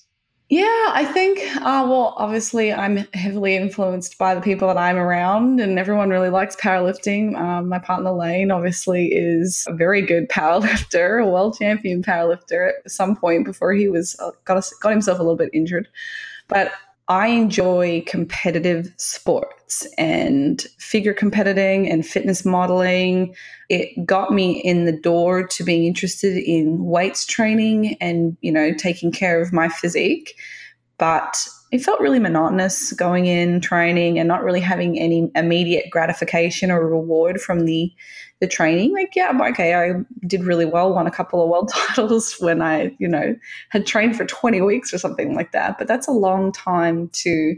Yeah, 0.48 0.64
I 0.90 1.04
think, 1.12 1.40
uh, 1.56 1.84
well, 1.88 2.14
obviously, 2.18 2.72
I'm 2.72 2.98
heavily 3.14 3.56
influenced 3.56 4.16
by 4.16 4.32
the 4.32 4.40
people 4.40 4.68
that 4.68 4.76
I'm 4.76 4.96
around, 4.96 5.58
and 5.58 5.76
everyone 5.76 6.08
really 6.08 6.28
likes 6.28 6.54
powerlifting. 6.54 7.36
Um, 7.36 7.68
my 7.68 7.80
partner 7.80 8.12
Layne, 8.12 8.52
obviously, 8.52 9.06
is 9.06 9.64
a 9.66 9.74
very 9.74 10.02
good 10.02 10.28
powerlifter, 10.30 11.20
a 11.20 11.26
world 11.26 11.58
champion 11.58 12.00
powerlifter 12.00 12.70
at 12.84 12.90
some 12.90 13.16
point 13.16 13.44
before 13.44 13.72
he 13.72 13.88
was 13.88 14.16
uh, 14.20 14.30
got, 14.44 14.64
got 14.80 14.92
himself 14.92 15.18
a 15.18 15.22
little 15.22 15.36
bit 15.36 15.50
injured. 15.52 15.88
But 16.46 16.70
I 17.08 17.28
enjoy 17.28 18.02
competitive 18.06 18.92
sports 18.96 19.86
and 19.96 20.60
figure 20.78 21.14
competing 21.14 21.88
and 21.88 22.04
fitness 22.04 22.44
modeling. 22.44 23.34
It 23.68 24.04
got 24.04 24.32
me 24.32 24.60
in 24.60 24.86
the 24.86 24.98
door 24.98 25.46
to 25.46 25.64
being 25.64 25.84
interested 25.84 26.36
in 26.36 26.84
weights 26.84 27.24
training 27.24 27.96
and, 28.00 28.36
you 28.40 28.50
know, 28.50 28.74
taking 28.74 29.12
care 29.12 29.40
of 29.40 29.52
my 29.52 29.68
physique. 29.68 30.34
But 30.98 31.46
it 31.70 31.82
felt 31.82 32.00
really 32.00 32.18
monotonous 32.18 32.92
going 32.92 33.26
in 33.26 33.60
training 33.60 34.18
and 34.18 34.26
not 34.26 34.42
really 34.42 34.60
having 34.60 34.98
any 34.98 35.30
immediate 35.34 35.90
gratification 35.90 36.70
or 36.70 36.88
reward 36.88 37.40
from 37.40 37.66
the 37.66 37.92
the 38.40 38.46
training. 38.46 38.92
Like, 38.92 39.12
yeah, 39.16 39.32
okay, 39.50 39.74
I 39.74 39.94
did 40.26 40.44
really 40.44 40.66
well, 40.66 40.92
won 40.92 41.06
a 41.06 41.10
couple 41.10 41.42
of 41.42 41.48
world 41.48 41.70
titles 41.94 42.36
when 42.40 42.60
I, 42.60 42.94
you 42.98 43.08
know, 43.08 43.34
had 43.70 43.86
trained 43.86 44.16
for 44.16 44.26
20 44.26 44.60
weeks 44.60 44.92
or 44.92 44.98
something 44.98 45.34
like 45.34 45.52
that. 45.52 45.78
But 45.78 45.88
that's 45.88 46.08
a 46.08 46.12
long 46.12 46.52
time 46.52 47.08
to 47.14 47.56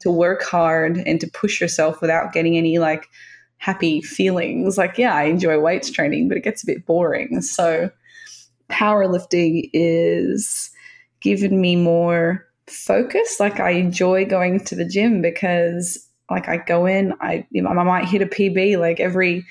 to 0.00 0.10
work 0.10 0.42
hard 0.42 0.98
and 0.98 1.18
to 1.22 1.26
push 1.26 1.58
yourself 1.58 2.02
without 2.02 2.34
getting 2.34 2.58
any 2.58 2.78
like 2.78 3.08
happy 3.56 4.02
feelings. 4.02 4.76
Like, 4.76 4.98
yeah, 4.98 5.14
I 5.14 5.24
enjoy 5.24 5.58
weights 5.58 5.90
training, 5.90 6.28
but 6.28 6.36
it 6.36 6.44
gets 6.44 6.62
a 6.62 6.66
bit 6.66 6.84
boring. 6.84 7.40
So 7.40 7.90
powerlifting 8.70 9.70
is 9.72 10.70
given 11.20 11.60
me 11.60 11.76
more 11.76 12.44
focus. 12.66 13.40
Like 13.40 13.58
I 13.58 13.70
enjoy 13.70 14.26
going 14.26 14.60
to 14.64 14.74
the 14.74 14.84
gym 14.84 15.22
because 15.22 15.98
like 16.30 16.48
I 16.48 16.58
go 16.58 16.86
in, 16.86 17.14
I 17.20 17.46
you 17.50 17.62
know, 17.62 17.70
I 17.70 17.82
might 17.82 18.04
hit 18.04 18.22
a 18.22 18.26
PB 18.26 18.78
like 18.78 19.00
every 19.00 19.46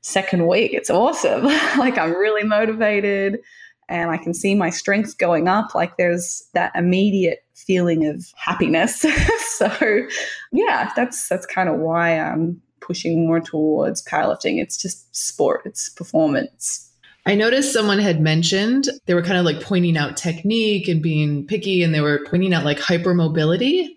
second 0.00 0.46
week. 0.46 0.72
It's 0.74 0.90
awesome. 0.90 1.44
like 1.78 1.98
I'm 1.98 2.12
really 2.12 2.44
motivated 2.44 3.40
and 3.88 4.10
I 4.10 4.18
can 4.18 4.34
see 4.34 4.54
my 4.54 4.70
strength 4.70 5.18
going 5.18 5.48
up. 5.48 5.74
Like 5.74 5.96
there's 5.96 6.46
that 6.54 6.72
immediate 6.74 7.44
feeling 7.54 8.06
of 8.06 8.26
happiness. 8.36 9.00
so 9.48 10.06
yeah, 10.52 10.92
that's 10.94 11.28
that's 11.28 11.46
kind 11.46 11.68
of 11.68 11.78
why 11.78 12.18
I'm 12.18 12.60
pushing 12.80 13.26
more 13.26 13.40
towards 13.40 14.04
powerlifting. 14.04 14.60
It's 14.60 14.80
just 14.80 15.14
sport, 15.14 15.62
it's 15.64 15.88
performance. 15.88 16.84
I 17.26 17.34
noticed 17.34 17.74
someone 17.74 17.98
had 17.98 18.22
mentioned 18.22 18.88
they 19.04 19.12
were 19.12 19.22
kind 19.22 19.36
of 19.36 19.44
like 19.44 19.60
pointing 19.60 19.98
out 19.98 20.16
technique 20.16 20.88
and 20.88 21.02
being 21.02 21.46
picky 21.46 21.82
and 21.82 21.94
they 21.94 22.00
were 22.00 22.24
pointing 22.26 22.54
out 22.54 22.64
like 22.64 22.78
hypermobility. 22.78 23.88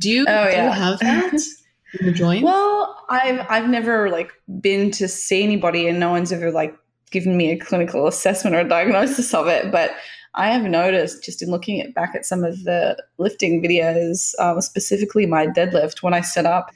Do 0.00 0.10
you, 0.10 0.26
oh, 0.28 0.50
do 0.50 0.56
you 0.56 0.70
have 0.70 0.98
that? 0.98 1.32
in 2.00 2.12
the? 2.12 2.42
Well, 2.42 3.04
I've 3.08 3.46
I've 3.48 3.68
never 3.68 4.10
like 4.10 4.32
been 4.60 4.90
to 4.92 5.08
see 5.08 5.42
anybody, 5.42 5.88
and 5.88 6.00
no 6.00 6.10
one's 6.10 6.32
ever 6.32 6.50
like 6.50 6.74
given 7.10 7.36
me 7.36 7.50
a 7.50 7.58
clinical 7.58 8.06
assessment 8.06 8.56
or 8.56 8.60
a 8.60 8.68
diagnosis 8.68 9.32
of 9.34 9.46
it. 9.46 9.70
But 9.70 9.92
I 10.34 10.48
have 10.50 10.64
noticed 10.64 11.24
just 11.24 11.42
in 11.42 11.50
looking 11.50 11.80
at 11.80 11.94
back 11.94 12.14
at 12.14 12.26
some 12.26 12.44
of 12.44 12.64
the 12.64 12.96
lifting 13.18 13.62
videos, 13.62 14.32
um, 14.40 14.60
specifically 14.60 15.26
my 15.26 15.46
deadlift, 15.46 16.02
when 16.02 16.14
I 16.14 16.22
set 16.22 16.44
up, 16.44 16.70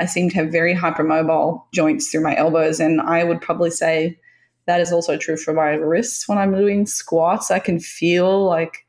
I 0.00 0.06
seem 0.06 0.28
to 0.30 0.36
have 0.36 0.50
very 0.50 0.74
hypermobile 0.74 1.62
joints 1.72 2.10
through 2.10 2.22
my 2.22 2.36
elbows, 2.36 2.80
and 2.80 3.00
I 3.00 3.24
would 3.24 3.40
probably 3.40 3.70
say 3.70 4.18
that 4.66 4.80
is 4.80 4.92
also 4.92 5.16
true 5.16 5.36
for 5.36 5.52
my 5.52 5.70
wrists 5.70 6.28
when 6.28 6.38
I'm 6.38 6.54
doing 6.54 6.86
squats. 6.86 7.50
I 7.50 7.58
can 7.58 7.78
feel 7.78 8.44
like 8.44 8.83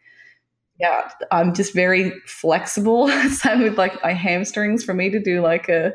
yeah, 0.80 1.10
I'm 1.32 1.54
just 1.54 1.74
very 1.74 2.12
flexible. 2.26 3.08
Same 3.30 3.62
with 3.62 3.78
like 3.78 4.02
my 4.04 4.14
hamstrings. 4.14 4.84
For 4.84 4.94
me 4.94 5.10
to 5.10 5.20
do 5.20 5.42
like 5.42 5.70
a 5.70 5.94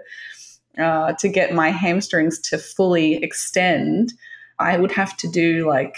uh, 0.78 1.12
to 1.14 1.28
get 1.28 1.54
my 1.54 1.70
hamstrings 1.70 2.38
to 2.40 2.58
fully 2.58 3.22
extend, 3.22 4.12
I 4.58 4.78
would 4.78 4.92
have 4.92 5.16
to 5.18 5.28
do 5.28 5.68
like 5.68 5.96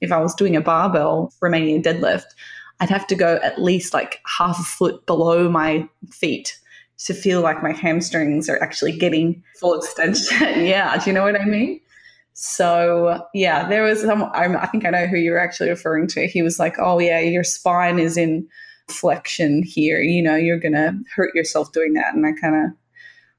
if 0.00 0.10
I 0.10 0.18
was 0.18 0.34
doing 0.34 0.56
a 0.56 0.60
barbell 0.60 1.32
Romanian 1.42 1.82
deadlift, 1.82 2.26
I'd 2.80 2.90
have 2.90 3.06
to 3.08 3.14
go 3.14 3.38
at 3.42 3.62
least 3.62 3.94
like 3.94 4.20
half 4.26 4.58
a 4.58 4.64
foot 4.64 5.06
below 5.06 5.48
my 5.48 5.88
feet 6.10 6.58
to 6.98 7.14
feel 7.14 7.40
like 7.40 7.62
my 7.62 7.72
hamstrings 7.72 8.48
are 8.48 8.60
actually 8.62 8.92
getting 8.92 9.42
full 9.60 9.74
extension. 9.74 10.38
yeah, 10.64 10.96
do 10.96 11.10
you 11.10 11.14
know 11.14 11.22
what 11.22 11.40
I 11.40 11.44
mean? 11.44 11.80
So 12.34 13.24
yeah, 13.32 13.68
there 13.68 13.84
was 13.84 14.02
some. 14.02 14.24
I 14.34 14.66
think 14.66 14.84
I 14.84 14.90
know 14.90 15.06
who 15.06 15.16
you're 15.16 15.38
actually 15.38 15.70
referring 15.70 16.08
to. 16.08 16.26
He 16.26 16.42
was 16.42 16.58
like, 16.58 16.74
"Oh 16.78 16.98
yeah, 16.98 17.20
your 17.20 17.44
spine 17.44 17.98
is 17.98 18.16
in 18.16 18.46
flexion 18.88 19.62
here. 19.62 20.00
You 20.00 20.22
know, 20.22 20.34
you're 20.34 20.58
gonna 20.58 21.00
hurt 21.14 21.34
yourself 21.34 21.72
doing 21.72 21.94
that." 21.94 22.14
And 22.14 22.26
I 22.26 22.32
kind 22.32 22.56
of 22.56 22.72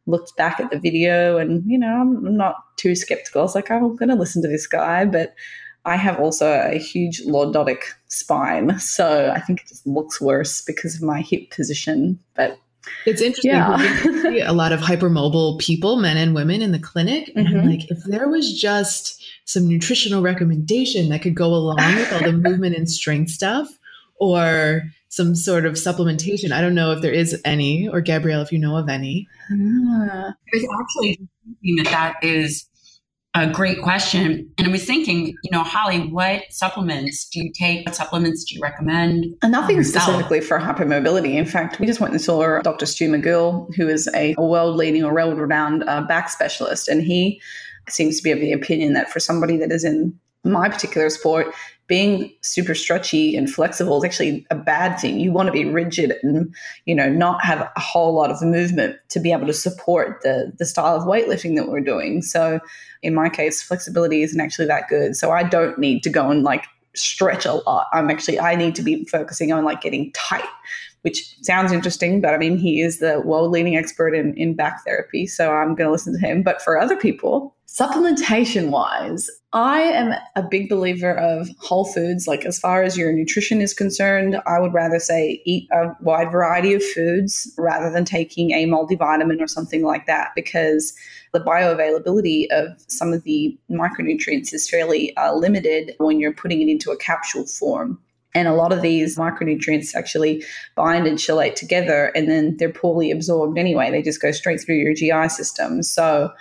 looked 0.08 0.38
back 0.38 0.60
at 0.62 0.72
the 0.72 0.80
video, 0.80 1.38
and 1.38 1.64
you 1.70 1.78
know, 1.78 1.94
I'm 2.02 2.38
not 2.38 2.56
too 2.78 2.96
skeptical. 2.96 3.42
I 3.42 3.44
was 3.44 3.56
like, 3.56 3.70
"I'm 3.70 3.96
gonna 3.98 4.16
listen 4.16 4.42
to 4.44 4.48
this 4.48 4.66
guy," 4.66 5.04
but 5.06 5.36
I 5.84 5.98
have 5.98 6.20
also 6.20 6.52
a 6.52 6.78
huge 6.80 7.22
lordotic 7.26 7.82
spine, 8.08 8.80
so 8.80 9.32
I 9.36 9.42
think 9.42 9.62
it 9.62 9.68
just 9.68 9.86
looks 9.86 10.22
worse 10.22 10.62
because 10.62 10.96
of 10.96 11.02
my 11.02 11.22
hip 11.22 11.52
position. 11.52 12.18
But 12.36 12.58
it's 13.06 13.22
interesting. 13.22 13.52
Yeah. 13.52 14.50
a 14.50 14.54
lot 14.54 14.72
of 14.72 14.80
hypermobile 14.80 15.60
people, 15.60 15.98
men 15.98 16.18
and 16.18 16.36
women, 16.36 16.62
in 16.62 16.72
the 16.72 16.80
clinic. 16.80 17.32
And 17.36 17.48
mm-hmm. 17.48 17.60
I'm 17.60 17.70
like, 17.70 17.90
if 17.92 18.04
there 18.04 18.28
was 18.28 18.54
just 18.60 19.24
some 19.46 19.68
nutritional 19.68 20.22
recommendation 20.22 21.10
that 21.10 21.22
could 21.22 21.36
go 21.36 21.54
along 21.54 21.96
with 21.96 22.14
all 22.14 22.20
the 22.20 22.32
movement 22.50 22.76
and 22.76 22.90
strength 22.90 23.32
stuff, 23.32 23.68
or 24.18 24.84
some 25.10 25.36
sort 25.36 25.66
of 25.66 25.74
supplementation. 25.74 26.52
I 26.52 26.62
don't 26.62 26.76
know 26.76 26.92
if 26.92 27.02
there 27.02 27.12
is 27.12 27.40
any, 27.46 27.88
or 27.88 28.02
Gabrielle, 28.02 28.42
if 28.42 28.52
you 28.52 28.60
know 28.60 28.76
of 28.76 28.90
any. 28.90 29.28
Ah. 29.52 30.34
There's 30.52 30.66
actually 30.82 31.20
thinking 31.44 31.84
that 31.84 31.86
that 31.92 32.16
is 32.22 32.66
a 33.36 33.52
great 33.52 33.82
question. 33.82 34.50
And 34.58 34.68
I 34.68 34.72
was 34.72 34.86
thinking, 34.86 35.36
you 35.44 35.52
know, 35.52 35.62
Holly, 35.62 36.08
what 36.08 36.44
supplements 36.52 37.28
do 37.30 37.44
you 37.44 37.52
take? 37.52 37.86
What 37.86 37.94
supplements 37.94 38.46
do 38.46 38.56
you 38.56 38.62
recommend? 38.62 39.26
And 39.42 39.52
nothing 39.52 39.84
specifically 39.84 40.40
for 40.40 40.58
hypermobility. 40.58 41.36
In 41.36 41.46
fact, 41.46 41.80
we 41.80 41.86
just 41.86 42.00
went 42.00 42.14
and 42.14 42.22
saw 42.22 42.62
Dr. 42.62 42.86
Stu 42.86 43.12
McGill, 43.12 43.74
who 43.76 43.90
is 43.90 44.10
a, 44.16 44.36
a 44.38 44.44
world 44.44 44.78
leading 44.78 45.04
or 45.04 45.14
world 45.14 45.38
renowned 45.38 45.84
uh, 45.88 46.02
back 46.04 46.30
specialist. 46.30 46.88
And 46.88 47.04
he 47.04 47.42
seems 47.90 48.18
to 48.18 48.24
be 48.24 48.32
of 48.32 48.40
the 48.40 48.54
opinion 48.54 48.94
that 48.94 49.12
for 49.12 49.20
somebody 49.20 49.58
that 49.58 49.72
is 49.72 49.84
in 49.84 50.18
my 50.46 50.70
particular 50.70 51.10
sport, 51.10 51.54
being 51.88 52.34
super 52.42 52.74
stretchy 52.74 53.36
and 53.36 53.50
flexible 53.50 53.98
is 53.98 54.04
actually 54.04 54.46
a 54.50 54.56
bad 54.56 54.98
thing. 55.00 55.20
You 55.20 55.32
want 55.32 55.48
to 55.48 55.54
be 55.54 55.66
rigid 55.66 56.16
and, 56.24 56.54
you 56.86 56.96
know, 56.96 57.10
not 57.10 57.44
have 57.44 57.62
a 57.62 57.80
whole 57.80 58.14
lot 58.14 58.32
of 58.32 58.42
movement 58.42 58.98
to 59.10 59.20
be 59.20 59.32
able 59.32 59.48
to 59.48 59.54
support 59.54 60.22
the 60.24 60.52
the 60.58 60.66
style 60.66 60.96
of 60.96 61.04
weightlifting 61.04 61.56
that 61.56 61.70
we're 61.70 61.82
doing. 61.82 62.22
So 62.22 62.60
in 63.04 63.14
my 63.14 63.30
case, 63.30 63.62
flexibility 63.62 64.24
isn't 64.24 64.40
actually 64.40 64.68
that 64.68 64.88
good. 64.90 65.16
So 65.16 65.32
I 65.32 65.44
don't 65.44 65.78
need 65.78 66.02
to 66.04 66.10
go 66.10 66.32
and 66.32 66.44
like 66.44 66.66
stretch 66.96 67.46
a 67.46 67.54
lot. 67.54 67.88
I'm 67.94 68.10
actually 68.10 68.40
I 68.40 68.56
need 68.56 68.74
to 68.76 68.82
be 68.82 69.06
focusing 69.06 69.52
on 69.52 69.64
like 69.64 69.82
getting 69.82 70.12
tight 70.14 70.44
which 71.06 71.38
sounds 71.44 71.72
interesting, 71.72 72.20
but 72.20 72.34
I 72.34 72.38
mean, 72.40 72.58
he 72.58 72.82
is 72.82 72.98
the 72.98 73.22
world 73.22 73.52
leading 73.52 73.78
expert 73.78 74.16
in, 74.16 74.34
in 74.34 74.56
back 74.56 74.84
therapy. 74.84 75.28
So 75.28 75.52
I'm 75.52 75.76
going 75.76 75.86
to 75.86 75.92
listen 75.92 76.14
to 76.14 76.20
him. 76.20 76.42
But 76.42 76.64
for 76.64 76.82
other 76.82 76.98
people, 76.98 77.56
supplementation 77.68 78.72
wise, 78.72 79.30
I 79.54 79.82
am 79.82 80.16
a 80.36 80.42
big 80.42 80.68
believer 80.68 81.16
of 81.16 81.48
whole 81.60 81.86
foods. 81.86 82.26
Like, 82.28 82.44
as 82.44 82.58
far 82.58 82.82
as 82.82 82.98
your 82.98 83.14
nutrition 83.14 83.62
is 83.62 83.72
concerned, 83.72 84.42
I 84.48 84.60
would 84.60 84.74
rather 84.74 84.98
say 85.00 85.44
eat 85.46 85.70
a 85.72 85.96
wide 86.02 86.32
variety 86.32 86.74
of 86.74 86.84
foods 86.84 87.54
rather 87.56 87.92
than 87.92 88.04
taking 88.04 88.50
a 88.50 88.66
multivitamin 88.66 89.40
or 89.40 89.48
something 89.48 89.84
like 89.84 90.08
that 90.08 90.32
because 90.36 90.92
the 91.34 91.40
bioavailability 91.40 92.48
of 92.50 92.70
some 92.88 93.14
of 93.14 93.22
the 93.26 93.56
micronutrients 93.70 94.56
is 94.56 94.68
fairly 94.68 95.16
uh, 95.18 95.36
limited 95.36 95.94
when 96.00 96.20
you're 96.20 96.34
putting 96.34 96.64
it 96.64 96.68
into 96.68 96.90
a 96.90 96.98
capsule 96.98 97.46
form. 97.46 98.00
And 98.36 98.48
a 98.48 98.54
lot 98.54 98.72
of 98.72 98.82
these 98.82 99.18
micronutrients 99.18 99.96
actually 99.96 100.44
bind 100.76 101.08
and 101.08 101.18
chelate 101.18 101.56
together, 101.56 102.12
and 102.16 102.30
then 102.30 102.58
they're 102.58 102.70
poorly 102.70 103.10
absorbed 103.10 103.58
anyway. 103.58 103.90
They 103.90 104.02
just 104.02 104.22
go 104.22 104.32
straight 104.32 104.62
through 104.62 104.76
your 104.76 104.94
GI 104.94 105.30
system. 105.30 105.82
So 105.82 106.32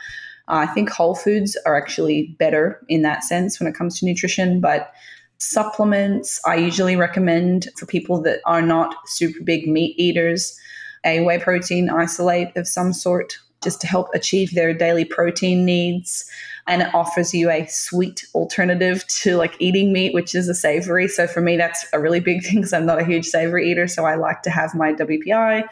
uh, 0.49 0.57
I 0.57 0.67
think 0.67 0.91
whole 0.91 1.15
foods 1.15 1.57
are 1.65 1.77
actually 1.77 2.37
better 2.39 2.85
in 2.89 3.03
that 3.03 3.25
sense 3.25 3.59
when 3.59 3.69
it 3.69 3.75
comes 3.75 3.99
to 4.01 4.07
nutrition. 4.07 4.61
But 4.61 4.93
supplements, 5.39 6.41
I 6.47 6.57
usually 6.57 6.97
recommend 6.97 7.69
for 7.79 7.87
people 7.87 8.21
that 8.23 8.41
are 8.45 8.63
not 8.63 8.95
super 9.07 9.43
big 9.43 9.67
meat 9.67 9.95
eaters 9.99 10.59
a 11.05 11.21
whey 11.21 11.39
protein 11.39 11.91
isolate 11.91 12.57
of 12.57 12.67
some 12.67 12.93
sort 12.93 13.39
just 13.65 13.81
to 13.81 13.87
help 13.87 14.09
achieve 14.15 14.55
their 14.55 14.73
daily 14.73 15.05
protein 15.05 15.65
needs 15.65 16.25
and 16.67 16.83
it 16.83 16.95
offers 16.95 17.35
you 17.35 17.51
a 17.51 17.67
sweet 17.67 18.25
alternative 18.35 19.07
to 19.09 19.37
like 19.37 19.55
eating 19.59 19.93
meat, 19.93 20.15
which 20.15 20.35
is 20.35 20.49
a 20.49 20.55
savory. 20.55 21.09
So 21.09 21.27
for 21.27 21.41
me, 21.41 21.57
that's 21.57 21.85
a 21.93 22.01
really 22.01 22.21
big 22.21 22.43
thing 22.45 22.57
because 22.57 22.73
I'm 22.73 22.87
not 22.87 23.01
a 23.01 23.05
huge 23.05 23.27
savory 23.27 23.71
eater. 23.71 23.87
So 23.87 24.05
I 24.05 24.15
like 24.15 24.43
to 24.43 24.51
have 24.51 24.75
my 24.75 24.93
WPI 24.93 25.65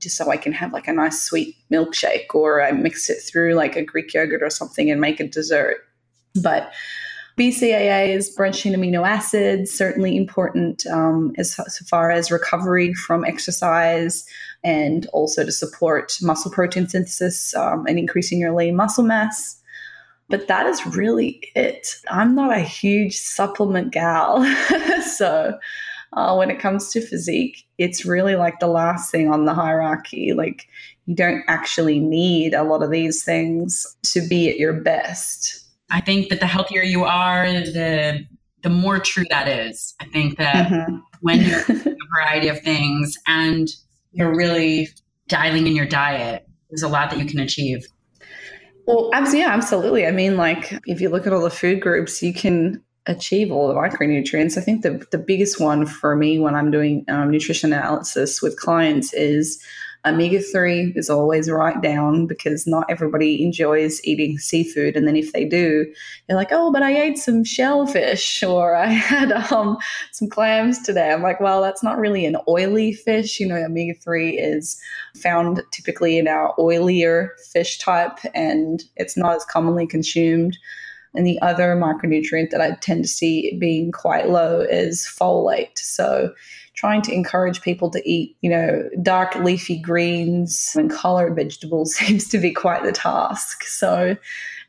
just 0.00 0.16
so 0.16 0.30
I 0.30 0.36
can 0.36 0.52
have 0.52 0.72
like 0.72 0.88
a 0.88 0.92
nice 0.92 1.22
sweet 1.22 1.54
milkshake 1.70 2.34
or 2.34 2.60
I 2.60 2.72
mix 2.72 3.08
it 3.08 3.22
through 3.22 3.54
like 3.54 3.76
a 3.76 3.84
Greek 3.84 4.12
yogurt 4.12 4.42
or 4.42 4.50
something 4.50 4.90
and 4.90 5.00
make 5.00 5.20
a 5.20 5.28
dessert. 5.28 5.76
But 6.42 6.72
BCAAs, 7.38 8.34
branched 8.36 8.60
chain 8.60 8.74
amino 8.74 9.06
acids, 9.08 9.72
certainly 9.72 10.16
important 10.16 10.86
um, 10.86 11.32
as, 11.38 11.58
as 11.66 11.78
far 11.88 12.10
as 12.10 12.30
recovery 12.30 12.92
from 12.94 13.24
exercise 13.24 14.26
and 14.62 15.06
also 15.12 15.44
to 15.44 15.52
support 15.52 16.16
muscle 16.20 16.50
protein 16.50 16.86
synthesis 16.88 17.54
um, 17.56 17.86
and 17.86 17.98
increasing 17.98 18.38
your 18.38 18.52
lean 18.52 18.76
muscle 18.76 19.04
mass. 19.04 19.58
But 20.28 20.48
that 20.48 20.66
is 20.66 20.84
really 20.86 21.42
it. 21.54 21.96
I'm 22.08 22.34
not 22.34 22.56
a 22.56 22.60
huge 22.60 23.18
supplement 23.18 23.92
gal. 23.92 24.44
so 25.16 25.58
uh, 26.12 26.34
when 26.34 26.50
it 26.50 26.60
comes 26.60 26.90
to 26.90 27.00
physique, 27.00 27.66
it's 27.78 28.04
really 28.04 28.36
like 28.36 28.60
the 28.60 28.66
last 28.66 29.10
thing 29.10 29.32
on 29.32 29.46
the 29.46 29.54
hierarchy. 29.54 30.32
Like 30.32 30.68
you 31.06 31.14
don't 31.14 31.42
actually 31.48 31.98
need 31.98 32.54
a 32.54 32.62
lot 32.62 32.82
of 32.82 32.90
these 32.90 33.24
things 33.24 33.96
to 34.04 34.26
be 34.28 34.48
at 34.48 34.58
your 34.58 34.74
best. 34.74 35.61
I 35.92 36.00
think 36.00 36.30
that 36.30 36.40
the 36.40 36.46
healthier 36.46 36.82
you 36.82 37.04
are, 37.04 37.46
the 37.46 38.26
the 38.62 38.70
more 38.70 38.98
true 38.98 39.24
that 39.30 39.48
is. 39.48 39.94
I 40.00 40.06
think 40.06 40.38
that 40.38 40.68
mm-hmm. 40.68 40.96
when 41.20 41.42
you're 41.42 41.60
a 41.60 41.96
variety 42.16 42.48
of 42.48 42.60
things 42.60 43.18
and 43.26 43.68
you're 44.12 44.34
really 44.34 44.88
dialing 45.28 45.66
in 45.66 45.76
your 45.76 45.86
diet, 45.86 46.46
there's 46.70 46.82
a 46.82 46.88
lot 46.88 47.10
that 47.10 47.18
you 47.18 47.26
can 47.26 47.40
achieve. 47.40 47.86
Well, 48.86 49.10
yeah, 49.32 49.48
absolutely. 49.48 50.06
I 50.06 50.10
mean, 50.10 50.36
like 50.36 50.78
if 50.86 51.00
you 51.00 51.08
look 51.08 51.26
at 51.26 51.32
all 51.32 51.42
the 51.42 51.50
food 51.50 51.80
groups, 51.80 52.22
you 52.22 52.32
can 52.32 52.82
achieve 53.06 53.50
all 53.50 53.68
the 53.68 53.74
micronutrients. 53.74 54.56
I 54.56 54.60
think 54.60 54.82
the 54.82 55.04
the 55.10 55.18
biggest 55.18 55.60
one 55.60 55.86
for 55.86 56.16
me 56.16 56.38
when 56.38 56.54
I'm 56.54 56.70
doing 56.70 57.04
um, 57.08 57.30
nutrition 57.30 57.72
analysis 57.72 58.40
with 58.40 58.58
clients 58.58 59.12
is 59.12 59.62
Omega 60.04 60.40
3 60.40 60.94
is 60.96 61.08
always 61.08 61.48
right 61.48 61.80
down 61.80 62.26
because 62.26 62.66
not 62.66 62.86
everybody 62.88 63.42
enjoys 63.42 64.04
eating 64.04 64.36
seafood. 64.36 64.96
And 64.96 65.06
then 65.06 65.14
if 65.14 65.32
they 65.32 65.44
do, 65.44 65.86
they're 66.26 66.36
like, 66.36 66.50
oh, 66.50 66.72
but 66.72 66.82
I 66.82 67.00
ate 67.00 67.18
some 67.18 67.44
shellfish 67.44 68.42
or 68.46 68.74
I 68.74 68.86
had 68.86 69.30
um, 69.52 69.78
some 70.10 70.28
clams 70.28 70.82
today. 70.82 71.12
I'm 71.12 71.22
like, 71.22 71.40
well, 71.40 71.62
that's 71.62 71.84
not 71.84 71.98
really 71.98 72.26
an 72.26 72.36
oily 72.48 72.92
fish. 72.92 73.38
You 73.38 73.46
know, 73.46 73.56
omega 73.56 73.94
3 73.94 74.38
is 74.38 74.80
found 75.14 75.62
typically 75.70 76.18
in 76.18 76.26
our 76.26 76.52
oilier 76.58 77.28
fish 77.52 77.78
type 77.78 78.18
and 78.34 78.82
it's 78.96 79.16
not 79.16 79.36
as 79.36 79.44
commonly 79.44 79.86
consumed. 79.86 80.58
And 81.14 81.26
the 81.26 81.40
other 81.42 81.76
micronutrient 81.76 82.50
that 82.50 82.60
I 82.60 82.72
tend 82.80 83.04
to 83.04 83.08
see 83.08 83.56
being 83.58 83.92
quite 83.92 84.30
low 84.30 84.60
is 84.60 85.06
folate. 85.06 85.78
So 85.78 86.32
trying 86.82 87.00
to 87.00 87.12
encourage 87.12 87.62
people 87.62 87.88
to 87.88 88.02
eat, 88.04 88.36
you 88.40 88.50
know, 88.50 88.82
dark 89.02 89.36
leafy 89.36 89.78
greens 89.80 90.74
and 90.76 90.90
colored 90.90 91.36
vegetables 91.36 91.94
seems 91.98 92.26
to 92.26 92.38
be 92.38 92.50
quite 92.50 92.82
the 92.82 92.90
task. 92.90 93.62
So, 93.62 94.16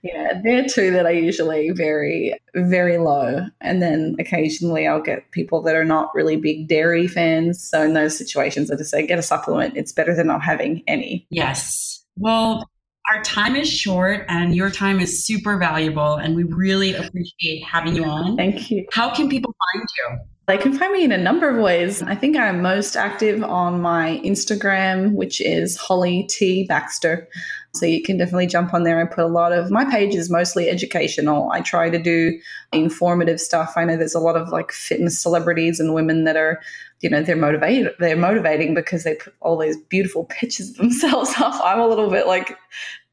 yeah, 0.04 0.40
they're 0.44 0.68
two 0.68 0.92
that 0.92 1.08
are 1.08 1.12
usually 1.12 1.72
very, 1.72 2.38
very 2.54 3.00
low. 3.00 3.48
And 3.62 3.82
then 3.82 4.16
occasionally 4.20 4.86
I'll 4.86 5.02
get 5.02 5.32
people 5.32 5.64
that 5.64 5.76
are 5.76 5.84
not 5.84 6.14
really 6.14 6.36
big 6.36 6.68
dairy 6.68 7.08
fans. 7.08 7.68
So, 7.68 7.82
in 7.82 7.94
those 7.94 8.16
situations, 8.16 8.70
I 8.70 8.76
just 8.76 8.92
say, 8.92 9.08
get 9.08 9.18
a 9.18 9.24
supplement. 9.24 9.76
It's 9.76 9.92
better 9.92 10.16
than 10.16 10.28
not 10.28 10.44
having 10.44 10.84
any. 10.86 11.26
Yes. 11.32 12.06
Well, 12.16 12.70
our 13.10 13.24
time 13.24 13.56
is 13.56 13.68
short 13.68 14.24
and 14.30 14.56
your 14.56 14.70
time 14.70 15.00
is 15.00 15.26
super 15.26 15.58
valuable, 15.58 16.14
and 16.14 16.36
we 16.36 16.44
really 16.44 16.94
appreciate 16.94 17.64
having 17.64 17.96
you 17.96 18.06
on. 18.06 18.38
Thank 18.38 18.70
you. 18.70 18.86
How 18.92 19.14
can 19.14 19.30
people 19.30 19.54
find 19.74 19.88
you? 19.98 20.33
They 20.46 20.58
can 20.58 20.78
find 20.78 20.92
me 20.92 21.06
in 21.06 21.14
a 21.14 21.18
number 21.18 21.48
of 21.48 21.64
ways. 21.64 22.04
I 22.04 22.16
think 22.16 22.36
I'm 22.36 22.62
most 22.62 22.98
active 22.98 23.42
on 23.44 23.82
my 23.82 24.20
Instagram, 24.26 25.14
which 25.14 25.40
is 25.40 25.78
Holly 25.78 26.24
T 26.30 26.66
Baxter. 26.66 27.30
So 27.76 27.86
you 27.86 28.04
can 28.04 28.18
definitely 28.18 28.48
jump 28.48 28.74
on 28.74 28.84
there 28.84 29.00
and 29.00 29.10
put 29.10 29.24
a 29.24 29.28
lot 29.28 29.54
of 29.54 29.72
my 29.72 29.86
page 29.86 30.14
is 30.16 30.30
mostly 30.30 30.70
educational. 30.70 31.50
I 31.52 31.62
try 31.62 31.90
to 31.90 31.98
do 31.98 32.40
informative 32.74 33.40
stuff. 33.40 33.74
I 33.78 33.86
know 33.86 33.96
there's 33.96 34.14
a 34.14 34.20
lot 34.20 34.36
of 34.36 34.50
like 34.50 34.72
fitness 34.72 35.20
celebrities 35.20 35.80
and 35.80 35.94
women 35.94 36.26
that 36.26 36.36
are, 36.36 36.62
you 37.00 37.10
know, 37.10 37.24
they're 37.24 37.36
motivated 37.36 37.94
they're 38.00 38.18
motivating 38.18 38.74
because 38.74 39.06
they 39.06 39.16
put 39.16 39.34
all 39.40 39.58
these 39.58 39.78
beautiful 39.78 40.26
pictures 40.26 40.72
of 40.72 40.76
themselves 40.76 41.34
up. 41.38 41.60
I'm 41.64 41.80
a 41.80 41.88
little 41.88 42.12
bit 42.12 42.28
like 42.28 42.58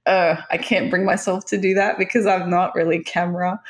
uh, 0.07 0.37
I 0.51 0.57
can't 0.57 0.91
bring 0.91 1.05
myself 1.05 1.45
to 1.47 1.59
do 1.59 1.75
that 1.75 1.99
because 1.99 2.27
I'm 2.27 2.49
not 2.49 2.75
really 2.75 3.03
camera. 3.05 3.61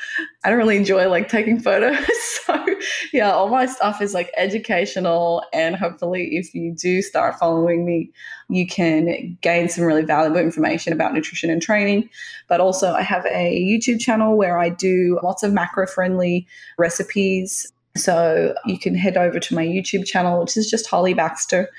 I 0.43 0.49
don't 0.49 0.57
really 0.57 0.77
enjoy 0.77 1.09
like 1.09 1.27
taking 1.27 1.59
photos. 1.59 1.97
so 2.45 2.65
yeah, 3.11 3.31
all 3.31 3.49
my 3.49 3.65
stuff 3.65 4.01
is 4.01 4.13
like 4.13 4.31
educational 4.37 5.43
and 5.51 5.75
hopefully 5.75 6.37
if 6.37 6.53
you 6.55 6.73
do 6.73 7.01
start 7.01 7.37
following 7.37 7.85
me, 7.85 8.11
you 8.49 8.65
can 8.65 9.37
gain 9.41 9.67
some 9.67 9.83
really 9.83 10.05
valuable 10.05 10.39
information 10.39 10.93
about 10.93 11.13
nutrition 11.13 11.49
and 11.49 11.61
training. 11.61 12.09
But 12.47 12.61
also 12.61 12.93
I 12.93 13.01
have 13.01 13.25
a 13.25 13.61
YouTube 13.61 13.99
channel 13.99 14.37
where 14.37 14.57
I 14.57 14.69
do 14.69 15.19
lots 15.21 15.43
of 15.43 15.51
macro 15.51 15.85
friendly 15.85 16.47
recipes. 16.77 17.71
So 17.97 18.55
you 18.65 18.79
can 18.79 18.95
head 18.95 19.17
over 19.17 19.37
to 19.37 19.53
my 19.53 19.65
YouTube 19.65 20.05
channel, 20.05 20.39
which 20.39 20.55
is 20.55 20.69
just 20.69 20.87
Holly 20.87 21.13
Baxter. 21.13 21.69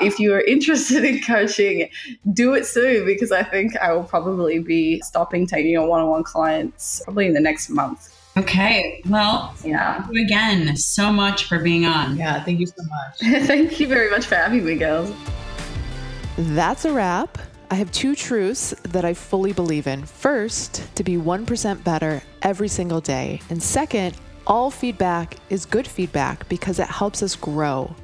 if 0.00 0.18
you 0.18 0.32
are 0.34 0.40
interested 0.46 1.04
in 1.04 1.20
coaching, 1.20 1.88
do 2.32 2.54
it 2.54 2.66
soon 2.66 3.04
because 3.06 3.32
I 3.32 3.42
think 3.42 3.76
I 3.76 3.92
will 3.92 4.04
probably 4.04 4.58
be 4.58 5.00
stopping 5.02 5.46
taking 5.46 5.76
on 5.76 5.88
one 5.88 6.00
on 6.00 6.08
one 6.08 6.24
clients 6.24 7.02
probably 7.04 7.26
in 7.26 7.34
the 7.34 7.40
next 7.40 7.68
month. 7.68 8.08
Okay. 8.36 9.02
Well, 9.06 9.54
yeah. 9.62 10.02
Thank 10.02 10.14
you 10.14 10.24
again 10.24 10.76
so 10.76 11.12
much 11.12 11.44
for 11.44 11.58
being 11.58 11.84
on. 11.84 12.16
Yeah. 12.16 12.42
Thank 12.42 12.60
you 12.60 12.66
so 12.66 12.82
much. 12.82 13.42
thank 13.46 13.78
you 13.78 13.86
very 13.86 14.10
much 14.10 14.26
for 14.26 14.36
having 14.36 14.64
me, 14.64 14.76
girls. 14.76 15.12
That's 16.38 16.86
a 16.86 16.92
wrap. 16.92 17.38
I 17.70 17.74
have 17.74 17.90
two 17.92 18.14
truths 18.14 18.74
that 18.84 19.04
I 19.04 19.14
fully 19.14 19.52
believe 19.52 19.86
in. 19.86 20.04
First, 20.04 20.94
to 20.94 21.04
be 21.04 21.16
1% 21.16 21.84
better 21.84 22.22
every 22.42 22.68
single 22.68 23.00
day. 23.00 23.40
And 23.48 23.62
second, 23.62 24.14
all 24.46 24.70
feedback 24.70 25.36
is 25.50 25.64
good 25.66 25.86
feedback 25.86 26.48
because 26.48 26.78
it 26.78 26.88
helps 26.88 27.22
us 27.22 27.36
grow. 27.36 27.94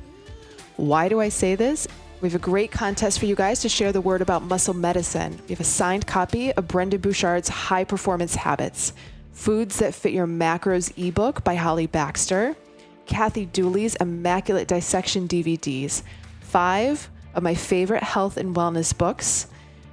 Why 0.76 1.08
do 1.08 1.20
I 1.20 1.28
say 1.28 1.54
this? 1.54 1.88
We 2.20 2.28
have 2.28 2.34
a 2.34 2.44
great 2.44 2.70
contest 2.70 3.18
for 3.18 3.26
you 3.26 3.34
guys 3.34 3.60
to 3.60 3.68
share 3.68 3.92
the 3.92 4.00
word 4.00 4.22
about 4.22 4.42
muscle 4.42 4.74
medicine. 4.74 5.38
We 5.42 5.50
have 5.50 5.60
a 5.60 5.64
signed 5.64 6.06
copy 6.06 6.52
of 6.52 6.66
Brendon 6.68 7.00
Burchard's 7.00 7.48
High 7.48 7.84
Performance 7.84 8.34
Habits 8.34 8.92
Foods 9.32 9.78
That 9.78 9.94
Fit 9.94 10.12
Your 10.12 10.26
Macros 10.26 10.92
ebook 10.96 11.44
by 11.44 11.54
Holly 11.54 11.86
Baxter, 11.86 12.56
Kathy 13.06 13.46
Dooley's 13.46 13.94
Immaculate 13.96 14.66
Dissection 14.66 15.28
DVDs, 15.28 16.02
five 16.40 17.08
of 17.34 17.42
my 17.44 17.54
favorite 17.54 18.02
health 18.02 18.36
and 18.36 18.54
wellness 18.54 18.96
books, 18.96 19.46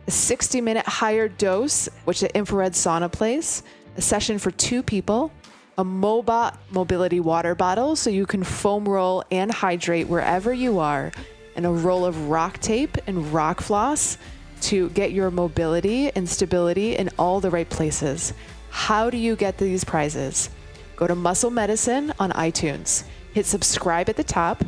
a 0.08 0.12
60 0.12 0.62
minute 0.62 0.86
higher 0.88 1.28
dose, 1.28 1.88
which 2.06 2.22
the 2.22 2.36
infrared 2.36 2.74
sauna 2.74 3.12
plays, 3.12 3.62
a 3.98 4.02
session 4.02 4.40
for 4.40 4.52
two 4.52 4.82
people, 4.82 5.32
a 5.78 5.84
Mobot 5.84 6.56
mobility 6.72 7.20
water 7.20 7.54
bottle 7.54 7.96
so 7.96 8.10
you 8.10 8.26
can 8.26 8.44
foam 8.44 8.88
roll 8.88 9.24
and 9.30 9.52
hydrate 9.52 10.08
wherever 10.08 10.54
you 10.54 10.80
are, 10.80 11.12
and 11.56 11.66
a 11.66 11.70
roll 11.70 12.06
of 12.06 12.30
rock 12.30 12.60
tape 12.60 12.98
and 13.08 13.34
rock 13.34 13.62
floss 13.62 14.18
to 14.62 14.90
get 14.90 15.12
your 15.12 15.30
mobility 15.30 16.10
and 16.16 16.28
stability 16.28 16.96
in 16.96 17.10
all 17.20 17.40
the 17.40 17.50
right 17.50 17.70
places. 17.70 18.34
How 18.70 19.10
do 19.10 19.18
you 19.18 19.36
get 19.36 19.58
these 19.58 19.84
prizes? 19.84 20.50
Go 20.96 21.08
to 21.08 21.16
Muscle 21.16 21.52
Medicine 21.52 22.14
on 22.20 22.32
iTunes, 22.32 23.04
hit 23.34 23.46
subscribe 23.46 24.08
at 24.08 24.16
the 24.16 24.24
top, 24.24 24.64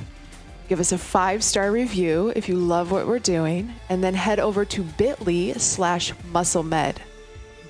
give 0.67 0.79
us 0.81 0.91
a 0.91 0.97
five 0.97 1.41
star 1.41 1.71
review 1.71 2.33
if 2.35 2.49
you 2.49 2.55
love 2.55 2.91
what 2.91 3.07
we're 3.07 3.19
doing, 3.19 3.73
and 3.87 4.03
then 4.03 4.13
head 4.13 4.39
over 4.39 4.65
to 4.65 4.83
bit.ly 4.83 5.53
slash 5.53 6.13
musclemed, 6.33 6.97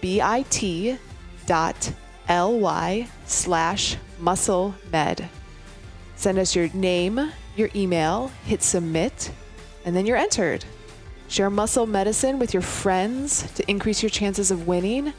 B-I-T 0.02 0.98
dot 1.46 1.94
L-Y 2.28 3.08
slash 3.28 3.98
musclemed. 4.20 5.28
Send 6.16 6.40
us 6.40 6.56
your 6.56 6.70
name, 6.74 7.32
your 7.56 7.70
email, 7.76 8.32
hit 8.46 8.64
submit, 8.64 9.32
and 9.86 9.96
then 9.96 10.06
you're 10.06 10.18
entered. 10.18 10.66
Share 11.28 11.50
muscle 11.50 11.86
medicine 11.86 12.40
with 12.40 12.54
your 12.54 12.64
friends 12.64 13.52
to 13.54 13.70
increase 13.70 14.02
your 14.02 14.10
chances 14.10 14.50
of 14.50 14.68
winning 14.68 15.14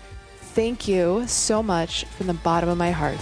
thank 0.58 0.88
you 0.88 1.24
so 1.28 1.62
much 1.62 2.04
from 2.16 2.26
the 2.26 2.34
bottom 2.34 2.68
of 2.68 2.76
my 2.76 2.90
heart. 2.90 3.16